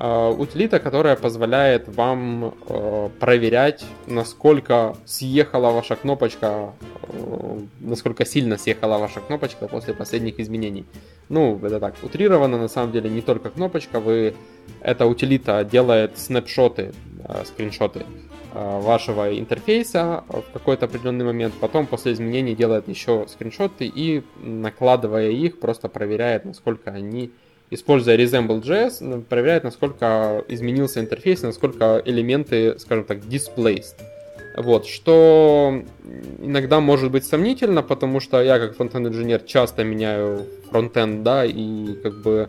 Э, 0.00 0.30
утилита, 0.30 0.78
которая 0.78 1.16
позволяет 1.16 1.88
вам 1.88 2.54
э, 2.68 3.08
проверять, 3.18 3.84
насколько 4.06 4.96
съехала 5.04 5.72
ваша 5.72 5.96
кнопочка, 5.96 6.72
э, 7.02 7.58
насколько 7.80 8.24
сильно 8.24 8.58
съехала 8.58 8.98
ваша 8.98 9.18
кнопочка 9.20 9.66
после 9.66 9.94
последних 9.94 10.38
изменений. 10.38 10.84
Ну, 11.28 11.58
это 11.64 11.80
так, 11.80 11.96
утрировано, 12.02 12.58
на 12.58 12.68
самом 12.68 12.92
деле, 12.92 13.10
не 13.10 13.22
только 13.22 13.50
кнопочка, 13.50 13.98
вы, 13.98 14.34
эта 14.80 15.04
утилита 15.04 15.64
делает 15.64 16.16
снапшоты, 16.16 16.92
скриншоты 17.44 18.06
вашего 18.54 19.38
интерфейса 19.38 20.24
в 20.28 20.52
какой-то 20.52 20.86
определенный 20.86 21.24
момент, 21.24 21.54
потом 21.60 21.86
после 21.86 22.12
изменений 22.12 22.54
делает 22.54 22.88
еще 22.88 23.26
скриншоты 23.28 23.84
и 23.86 24.22
накладывая 24.42 25.30
их, 25.30 25.60
просто 25.60 25.88
проверяет, 25.88 26.46
насколько 26.46 26.90
они 26.90 27.30
используя 27.70 28.16
Resemble.js, 28.16 29.24
проверяет, 29.24 29.64
насколько 29.64 30.44
изменился 30.48 31.00
интерфейс, 31.00 31.42
насколько 31.42 32.02
элементы, 32.04 32.78
скажем 32.78 33.04
так, 33.04 33.18
displaced. 33.18 33.96
Вот, 34.56 34.86
что 34.86 35.82
иногда 36.40 36.80
может 36.80 37.12
быть 37.12 37.24
сомнительно, 37.24 37.82
потому 37.82 38.18
что 38.18 38.42
я 38.42 38.58
как 38.58 38.76
фронтенд 38.76 39.06
инженер 39.06 39.40
часто 39.42 39.84
меняю 39.84 40.46
фронтенд, 40.70 41.22
да, 41.22 41.44
и 41.44 41.94
как 42.02 42.22
бы, 42.22 42.48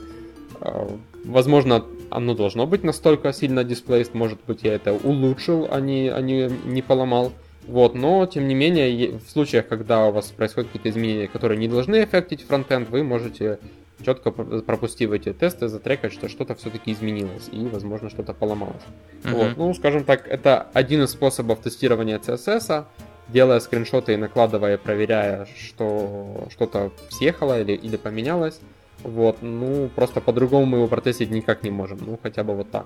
э, 0.61 0.87
возможно, 1.23 1.85
оно 2.09 2.33
должно 2.33 2.65
быть 2.65 2.83
настолько 2.83 3.31
сильно 3.31 3.59
displaced, 3.59 4.11
может 4.13 4.39
быть, 4.47 4.63
я 4.63 4.73
это 4.73 4.93
улучшил, 4.93 5.67
а 5.69 5.79
не, 5.79 6.09
а 6.09 6.19
не, 6.21 6.49
не 6.65 6.81
поломал. 6.81 7.31
Вот, 7.67 7.93
но, 7.93 8.25
тем 8.25 8.47
не 8.47 8.55
менее, 8.55 9.19
в 9.19 9.29
случаях, 9.29 9.67
когда 9.67 10.07
у 10.07 10.11
вас 10.11 10.31
происходят 10.31 10.71
какие-то 10.71 10.89
изменения, 10.89 11.27
которые 11.27 11.59
не 11.59 11.67
должны 11.67 12.03
эффектить 12.03 12.41
фронтенд, 12.41 12.89
вы 12.89 13.03
можете 13.03 13.59
четко 14.03 14.31
пропустив 14.31 15.11
эти 15.11 15.33
тесты, 15.33 15.67
затрекать, 15.67 16.13
что 16.13 16.29
что-то 16.29 16.55
все-таки 16.55 16.91
изменилось 16.91 17.49
и, 17.51 17.65
возможно, 17.67 18.09
что-то 18.09 18.33
поломалось. 18.33 18.81
Uh-huh. 19.23 19.33
Вот. 19.33 19.57
Ну, 19.57 19.73
скажем 19.73 20.03
так, 20.03 20.27
это 20.27 20.67
один 20.73 21.03
из 21.03 21.11
способов 21.11 21.59
тестирования 21.59 22.19
CSS, 22.19 22.85
делая 23.27 23.59
скриншоты 23.59 24.13
и 24.13 24.17
накладывая, 24.17 24.77
проверяя, 24.77 25.47
что 25.57 26.47
что-то 26.51 26.91
съехало 27.09 27.61
или, 27.61 27.73
или 27.73 27.97
поменялось. 27.97 28.59
Вот, 29.03 29.37
ну, 29.41 29.89
просто 29.95 30.19
по-другому 30.19 30.65
мы 30.65 30.77
его 30.79 30.87
протестить 30.87 31.31
никак 31.31 31.63
не 31.63 31.69
можем. 31.69 31.99
Ну, 32.05 32.19
хотя 32.21 32.43
бы 32.43 32.53
вот 32.53 32.69
так. 32.69 32.85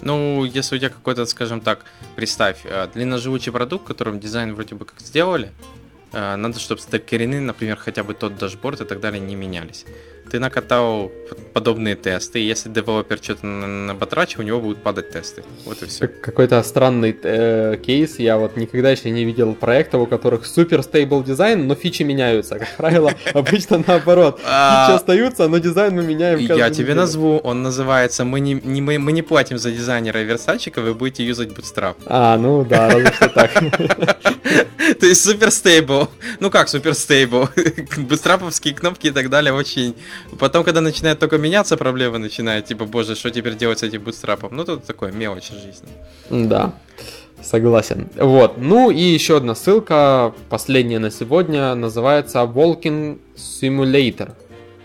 Ну, 0.00 0.44
если 0.44 0.74
у 0.74 0.78
тебя 0.78 0.90
какой-то, 0.90 1.24
скажем 1.26 1.60
так, 1.60 1.84
представь, 2.16 2.62
э, 2.64 2.88
длинноживучий 2.92 3.52
продукт, 3.52 3.86
которым 3.86 4.18
дизайн 4.18 4.54
вроде 4.54 4.74
бы 4.74 4.84
как 4.84 5.00
сделали, 5.00 5.52
э, 6.12 6.34
надо, 6.34 6.58
чтобы 6.58 6.80
те 6.80 6.93
скрины, 6.93 7.40
например, 7.40 7.76
хотя 7.76 8.02
бы 8.02 8.14
тот 8.14 8.36
дашборд 8.36 8.80
и 8.80 8.84
так 8.84 8.98
далее 8.98 9.20
не 9.20 9.36
менялись 9.36 9.86
ты 10.32 10.38
накатал 10.38 11.12
подобные 11.52 11.94
тесты, 11.94 12.40
и 12.40 12.46
если 12.46 12.70
девелопер 12.70 13.18
что-то 13.22 13.46
набатрачил, 13.46 14.40
у 14.40 14.42
него 14.42 14.60
будут 14.60 14.82
падать 14.82 15.10
тесты. 15.10 15.44
Вот 15.66 15.82
и 15.82 15.86
все. 15.86 16.08
Какой-то 16.08 16.62
странный 16.62 17.14
э, 17.22 17.76
кейс, 17.84 18.18
я 18.18 18.38
вот 18.38 18.56
никогда 18.56 18.90
еще 18.90 19.10
не 19.10 19.24
видел 19.24 19.54
проектов, 19.54 20.00
у 20.00 20.06
которых 20.06 20.46
super 20.46 20.82
stable 20.82 21.22
дизайн, 21.22 21.66
но 21.66 21.74
фичи 21.74 22.02
меняются. 22.02 22.58
Как 22.58 22.76
правило, 22.78 23.12
обычно 23.34 23.84
наоборот. 23.86 24.40
А, 24.46 24.86
фичи 24.86 24.96
остаются, 24.96 25.48
но 25.48 25.58
дизайн 25.58 25.94
мы 25.94 26.02
меняем 26.02 26.38
Я 26.38 26.70
тебе 26.70 26.94
назову, 26.94 27.36
он 27.36 27.62
называется 27.62 28.24
«Мы 28.24 28.40
не, 28.40 28.54
мы, 28.54 28.98
мы 28.98 29.12
не 29.12 29.20
платим 29.20 29.58
за 29.58 29.70
дизайнера 29.70 30.22
и 30.22 30.24
верстальщика, 30.24 30.80
вы 30.80 30.94
будете 30.94 31.26
юзать 31.26 31.50
Bootstrap». 31.50 31.96
А, 32.06 32.38
ну 32.38 32.64
да, 32.64 32.88
разве 32.88 33.12
что 33.12 33.28
так. 33.28 33.52
То 35.00 35.06
есть 35.06 35.24
super 35.24 35.50
stable. 35.50 36.08
Ну 36.40 36.50
как 36.50 36.68
super 36.68 36.94
stable? 36.94 37.48
Бутстраповские 37.96 38.74
кнопки 38.74 39.08
и 39.08 39.10
так 39.10 39.30
далее 39.30 39.52
очень 39.52 39.94
Потом, 40.38 40.64
когда 40.64 40.80
начинает 40.80 41.18
только 41.18 41.38
меняться, 41.38 41.76
проблемы 41.76 42.18
начинают, 42.18 42.66
типа, 42.66 42.84
боже, 42.84 43.14
что 43.14 43.30
теперь 43.30 43.54
делать 43.56 43.78
с 43.78 43.82
этим 43.82 44.02
бутстрапом? 44.02 44.56
Ну, 44.56 44.64
тут 44.64 44.84
такое 44.84 45.12
мелочь 45.12 45.50
жизни. 45.50 45.88
Да, 46.30 46.72
согласен. 47.42 48.08
Вот, 48.16 48.58
ну 48.58 48.90
и 48.90 49.00
еще 49.00 49.36
одна 49.36 49.54
ссылка, 49.54 50.32
последняя 50.48 50.98
на 50.98 51.10
сегодня, 51.10 51.74
называется 51.74 52.38
Walking 52.40 53.18
Simulator. 53.36 54.32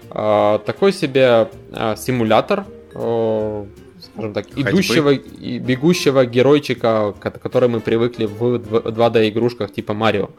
А, 0.10 0.60
такой 0.60 0.94
себе 0.94 1.50
а, 1.72 1.96
симулятор, 1.96 2.66
скажем 2.92 4.34
так, 4.34 4.46
Ходьбы. 4.48 4.70
идущего 4.70 5.10
и 5.12 5.60
бегущего 5.60 6.26
геройчика, 6.26 7.14
который 7.22 7.70
мы 7.70 7.80
привыкли 7.80 8.26
в 8.26 8.56
2D 8.56 9.30
игрушках 9.30 9.72
типа 9.72 9.94
Марио. 9.94 10.30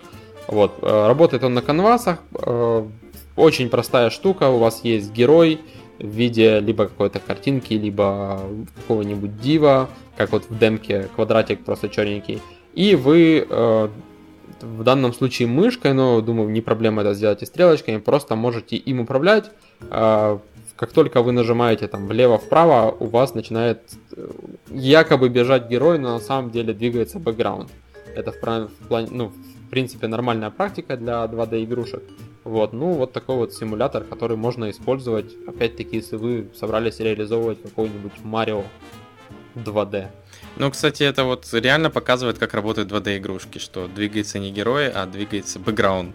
Вот, 0.49 0.78
работает 0.82 1.44
он 1.44 1.55
на 1.55 1.62
канвасах, 1.62 2.20
очень 3.39 3.68
простая 3.70 4.11
штука, 4.11 4.51
у 4.51 4.59
вас 4.59 4.80
есть 4.84 5.12
герой 5.12 5.61
в 5.99 6.07
виде 6.07 6.61
либо 6.61 6.86
какой-то 6.86 7.20
картинки, 7.20 7.74
либо 7.74 8.41
какого-нибудь 8.76 9.41
дива, 9.41 9.89
как 10.16 10.32
вот 10.32 10.45
в 10.49 10.59
демке 10.59 11.09
квадратик 11.14 11.64
просто 11.64 11.89
черненький. 11.89 12.41
И 12.74 12.95
вы 12.95 13.47
э, 13.49 13.89
в 14.61 14.82
данном 14.84 15.12
случае 15.12 15.49
мышкой, 15.49 15.95
но 15.95 16.20
думаю, 16.20 16.51
не 16.51 16.61
проблема 16.61 17.03
это 17.03 17.14
сделать 17.14 17.43
и 17.43 17.47
стрелочками, 17.47 17.99
просто 17.99 18.36
можете 18.36 18.76
им 18.76 19.01
управлять. 19.01 19.51
Э, 19.91 20.39
как 20.76 20.93
только 20.93 21.22
вы 21.22 21.32
нажимаете 21.32 21.89
там 21.89 22.07
влево-вправо, 22.07 22.97
у 23.01 23.07
вас 23.07 23.34
начинает 23.34 23.80
э, 24.16 24.28
якобы 24.70 25.28
бежать 25.28 25.68
герой, 25.68 25.99
но 25.99 26.14
на 26.14 26.20
самом 26.20 26.51
деле 26.51 26.72
двигается 26.72 27.18
бэкграунд. 27.18 27.70
Это 28.14 28.32
в, 28.32 28.36
в, 28.36 28.89
плане, 28.89 29.09
ну, 29.11 29.28
в 29.28 29.70
принципе 29.70 30.07
нормальная 30.07 30.51
практика 30.51 30.97
для 30.97 31.24
2D 31.24 31.64
игрушек. 31.64 32.03
Вот, 32.49 32.72
ну, 32.72 32.92
вот 32.92 33.12
такой 33.12 33.36
вот 33.36 33.53
симулятор, 33.53 34.05
который 34.05 34.38
можно 34.38 34.70
использовать, 34.70 35.34
опять-таки, 35.46 35.96
если 35.96 36.16
вы 36.16 36.49
собрались 36.59 36.99
реализовывать 36.99 37.62
какой-нибудь 37.62 38.12
Марио 38.24 38.64
2D. 39.55 40.07
Ну, 40.57 40.70
кстати, 40.70 41.03
это 41.03 41.24
вот 41.24 41.46
реально 41.53 41.90
показывает, 41.90 42.38
как 42.38 42.55
работают 42.55 42.90
2D-игрушки, 42.90 43.59
что 43.59 43.86
двигается 43.86 44.38
не 44.38 44.51
герой, 44.51 44.88
а 44.88 45.05
двигается 45.05 45.59
бэкграунд, 45.59 46.14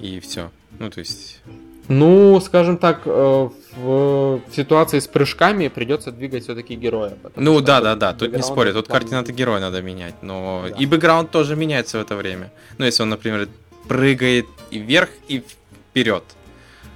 и 0.00 0.20
все. 0.20 0.50
Ну, 0.78 0.90
то 0.90 0.98
есть... 0.98 1.40
Ну, 1.88 2.38
скажем 2.40 2.76
так, 2.76 3.02
э, 3.06 3.48
в 3.76 4.40
ситуации 4.52 4.98
с 4.98 5.06
прыжками 5.06 5.68
придется 5.68 6.12
двигать 6.12 6.44
все-таки 6.44 6.74
героя. 6.74 7.14
Ну 7.36 7.60
да, 7.60 7.80
да, 7.80 7.94
да, 7.94 8.12
тут 8.12 8.36
не 8.36 8.42
спорят, 8.42 8.74
тут 8.74 8.88
координаты 8.88 9.32
героя 9.32 9.60
надо 9.60 9.82
менять, 9.82 10.14
но 10.22 10.66
да. 10.68 10.76
и 10.76 10.86
бэкграунд 10.86 11.30
тоже 11.30 11.56
меняется 11.56 11.98
в 11.98 12.02
это 12.02 12.16
время. 12.16 12.52
Ну, 12.78 12.84
если 12.84 13.02
он, 13.02 13.10
например, 13.10 13.48
прыгает 13.88 14.46
и 14.70 14.78
вверх, 14.78 15.10
и 15.28 15.42
вперед. 15.90 16.24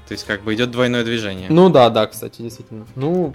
То 0.09 0.13
есть 0.13 0.25
как 0.25 0.43
бы 0.43 0.55
идет 0.55 0.71
двойное 0.71 1.05
движение. 1.05 1.49
Ну 1.51 1.69
да, 1.69 1.91
да, 1.91 2.07
кстати, 2.07 2.43
действительно. 2.43 2.87
Ну, 2.97 3.35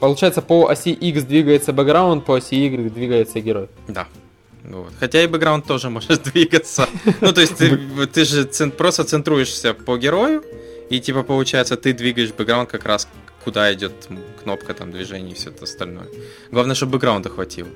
получается, 0.00 0.42
по 0.42 0.68
оси 0.68 0.90
X 0.90 1.22
двигается 1.22 1.72
бэкграунд, 1.72 2.24
по 2.24 2.36
оси 2.36 2.56
Y 2.56 2.90
двигается 2.90 3.40
герой. 3.40 3.68
Да. 3.86 4.08
Вот. 4.64 4.92
Хотя 4.98 5.22
и 5.22 5.26
бэкграунд 5.26 5.66
тоже 5.66 5.88
может 5.88 6.22
двигаться. 6.32 6.88
Ну, 7.20 7.32
то 7.32 7.40
есть 7.40 7.56
ты, 7.56 7.78
ты 8.06 8.24
же 8.24 8.46
просто 8.70 9.04
центруешься 9.04 9.72
по 9.72 9.96
герою, 9.96 10.44
и 10.90 11.00
типа 11.00 11.22
получается 11.22 11.76
ты 11.76 11.92
двигаешь 11.92 12.32
бэкграунд 12.32 12.68
как 12.68 12.84
раз 12.84 13.08
куда 13.44 13.72
идет 13.72 13.92
кнопка 14.42 14.74
там 14.74 14.90
движения 14.90 15.32
и 15.32 15.34
все 15.34 15.50
это 15.50 15.64
остальное. 15.64 16.08
Главное, 16.50 16.74
чтобы 16.74 16.92
бэкграунда 16.92 17.28
хватило. 17.28 17.68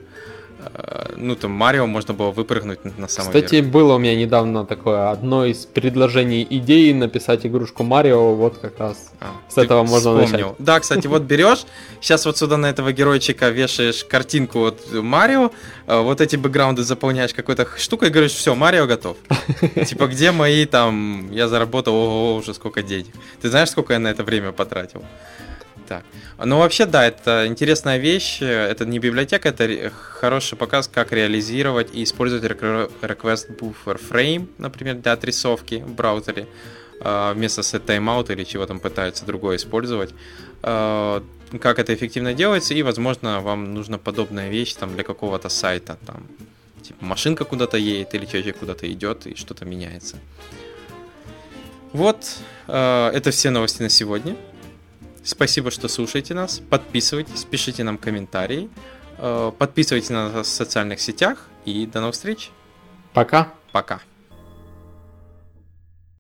Э, 0.58 1.14
ну, 1.16 1.34
там, 1.36 1.50
Марио 1.52 1.86
можно 1.86 2.14
было 2.14 2.30
выпрыгнуть 2.30 2.84
на 2.98 3.08
самом. 3.08 3.28
Кстати, 3.28 3.56
верх. 3.56 3.68
было 3.68 3.94
у 3.94 3.98
меня 3.98 4.14
недавно 4.16 4.64
такое, 4.64 5.10
одно 5.10 5.44
из 5.44 5.66
предложений 5.66 6.46
идеи 6.50 6.92
написать 6.92 7.46
игрушку 7.46 7.82
Марио, 7.82 8.34
вот 8.34 8.58
как 8.58 8.78
раз 8.78 9.12
а, 9.20 9.26
с 9.48 9.58
этого 9.58 9.82
можно 9.82 10.22
вспомнил. 10.22 10.48
начать. 10.48 10.54
Да, 10.58 10.80
кстати, 10.80 11.06
вот 11.06 11.22
берешь, 11.32 11.64
сейчас 12.00 12.26
вот 12.26 12.36
сюда 12.36 12.56
на 12.56 12.66
этого 12.66 12.92
геройчика 12.92 13.48
вешаешь 13.50 14.04
картинку 14.04 14.60
вот 14.60 14.92
Марио, 14.92 15.50
э, 15.86 16.00
вот 16.00 16.20
эти 16.20 16.36
бэкграунды 16.36 16.82
заполняешь 16.82 17.34
какой-то 17.34 17.66
штукой 17.76 18.08
и 18.08 18.10
говоришь, 18.10 18.32
все, 18.32 18.54
Марио 18.54 18.86
готов. 18.86 19.16
Типа, 19.86 20.06
где 20.06 20.30
мои 20.32 20.66
там, 20.66 21.30
я 21.30 21.48
заработал, 21.48 21.94
ого, 21.94 22.36
уже 22.36 22.54
сколько 22.54 22.82
денег. 22.82 23.14
Ты 23.40 23.50
знаешь, 23.50 23.70
сколько 23.70 23.92
я 23.92 23.98
на 23.98 24.08
это 24.08 24.24
время 24.24 24.52
потратил? 24.52 25.02
Так. 25.86 26.04
Ну, 26.42 26.58
вообще, 26.58 26.86
да, 26.86 27.06
это 27.06 27.46
интересная 27.46 27.98
вещь. 27.98 28.40
Это 28.40 28.86
не 28.86 28.98
библиотека, 28.98 29.50
это 29.50 29.90
хороший 29.90 30.56
показ, 30.56 30.88
как 30.88 31.12
реализировать 31.12 31.94
и 31.94 32.02
использовать 32.02 32.44
request 32.44 33.58
buffer 33.58 34.00
frame, 34.10 34.48
например, 34.58 34.96
для 34.96 35.12
отрисовки 35.12 35.84
в 35.86 35.94
браузере 35.94 36.46
а, 37.00 37.34
вместо 37.34 37.60
set 37.60 37.84
timeout 37.84 38.32
или 38.32 38.44
чего 38.44 38.66
там 38.66 38.80
пытаются 38.80 39.26
другое 39.26 39.56
использовать. 39.56 40.14
А, 40.62 41.22
как 41.60 41.78
это 41.78 41.94
эффективно 41.94 42.32
делается, 42.32 42.72
и, 42.72 42.82
возможно, 42.82 43.40
вам 43.40 43.74
нужна 43.74 43.98
подобная 43.98 44.48
вещь 44.48 44.74
там 44.74 44.94
для 44.94 45.04
какого-то 45.04 45.50
сайта, 45.50 45.98
там, 46.06 46.26
типа 46.82 47.04
машинка 47.04 47.44
куда-то 47.44 47.76
едет 47.76 48.14
или 48.14 48.24
человек 48.24 48.58
куда-то 48.58 48.90
идет 48.90 49.26
и 49.26 49.34
что-то 49.34 49.66
меняется. 49.66 50.18
Вот, 51.92 52.26
а, 52.68 53.10
это 53.12 53.30
все 53.30 53.50
новости 53.50 53.82
на 53.82 53.90
сегодня. 53.90 54.34
Спасибо, 55.24 55.70
что 55.70 55.88
слушаете 55.88 56.34
нас. 56.34 56.60
Подписывайтесь, 56.70 57.44
пишите 57.44 57.82
нам 57.82 57.96
комментарии. 57.98 58.68
Э, 59.18 59.52
подписывайтесь 59.56 60.10
на 60.10 60.30
нас 60.30 60.46
в 60.46 60.50
социальных 60.50 61.00
сетях. 61.00 61.48
И 61.64 61.86
до 61.86 62.00
новых 62.00 62.14
встреч. 62.14 62.50
Пока. 63.14 63.52
Пока. 63.72 64.00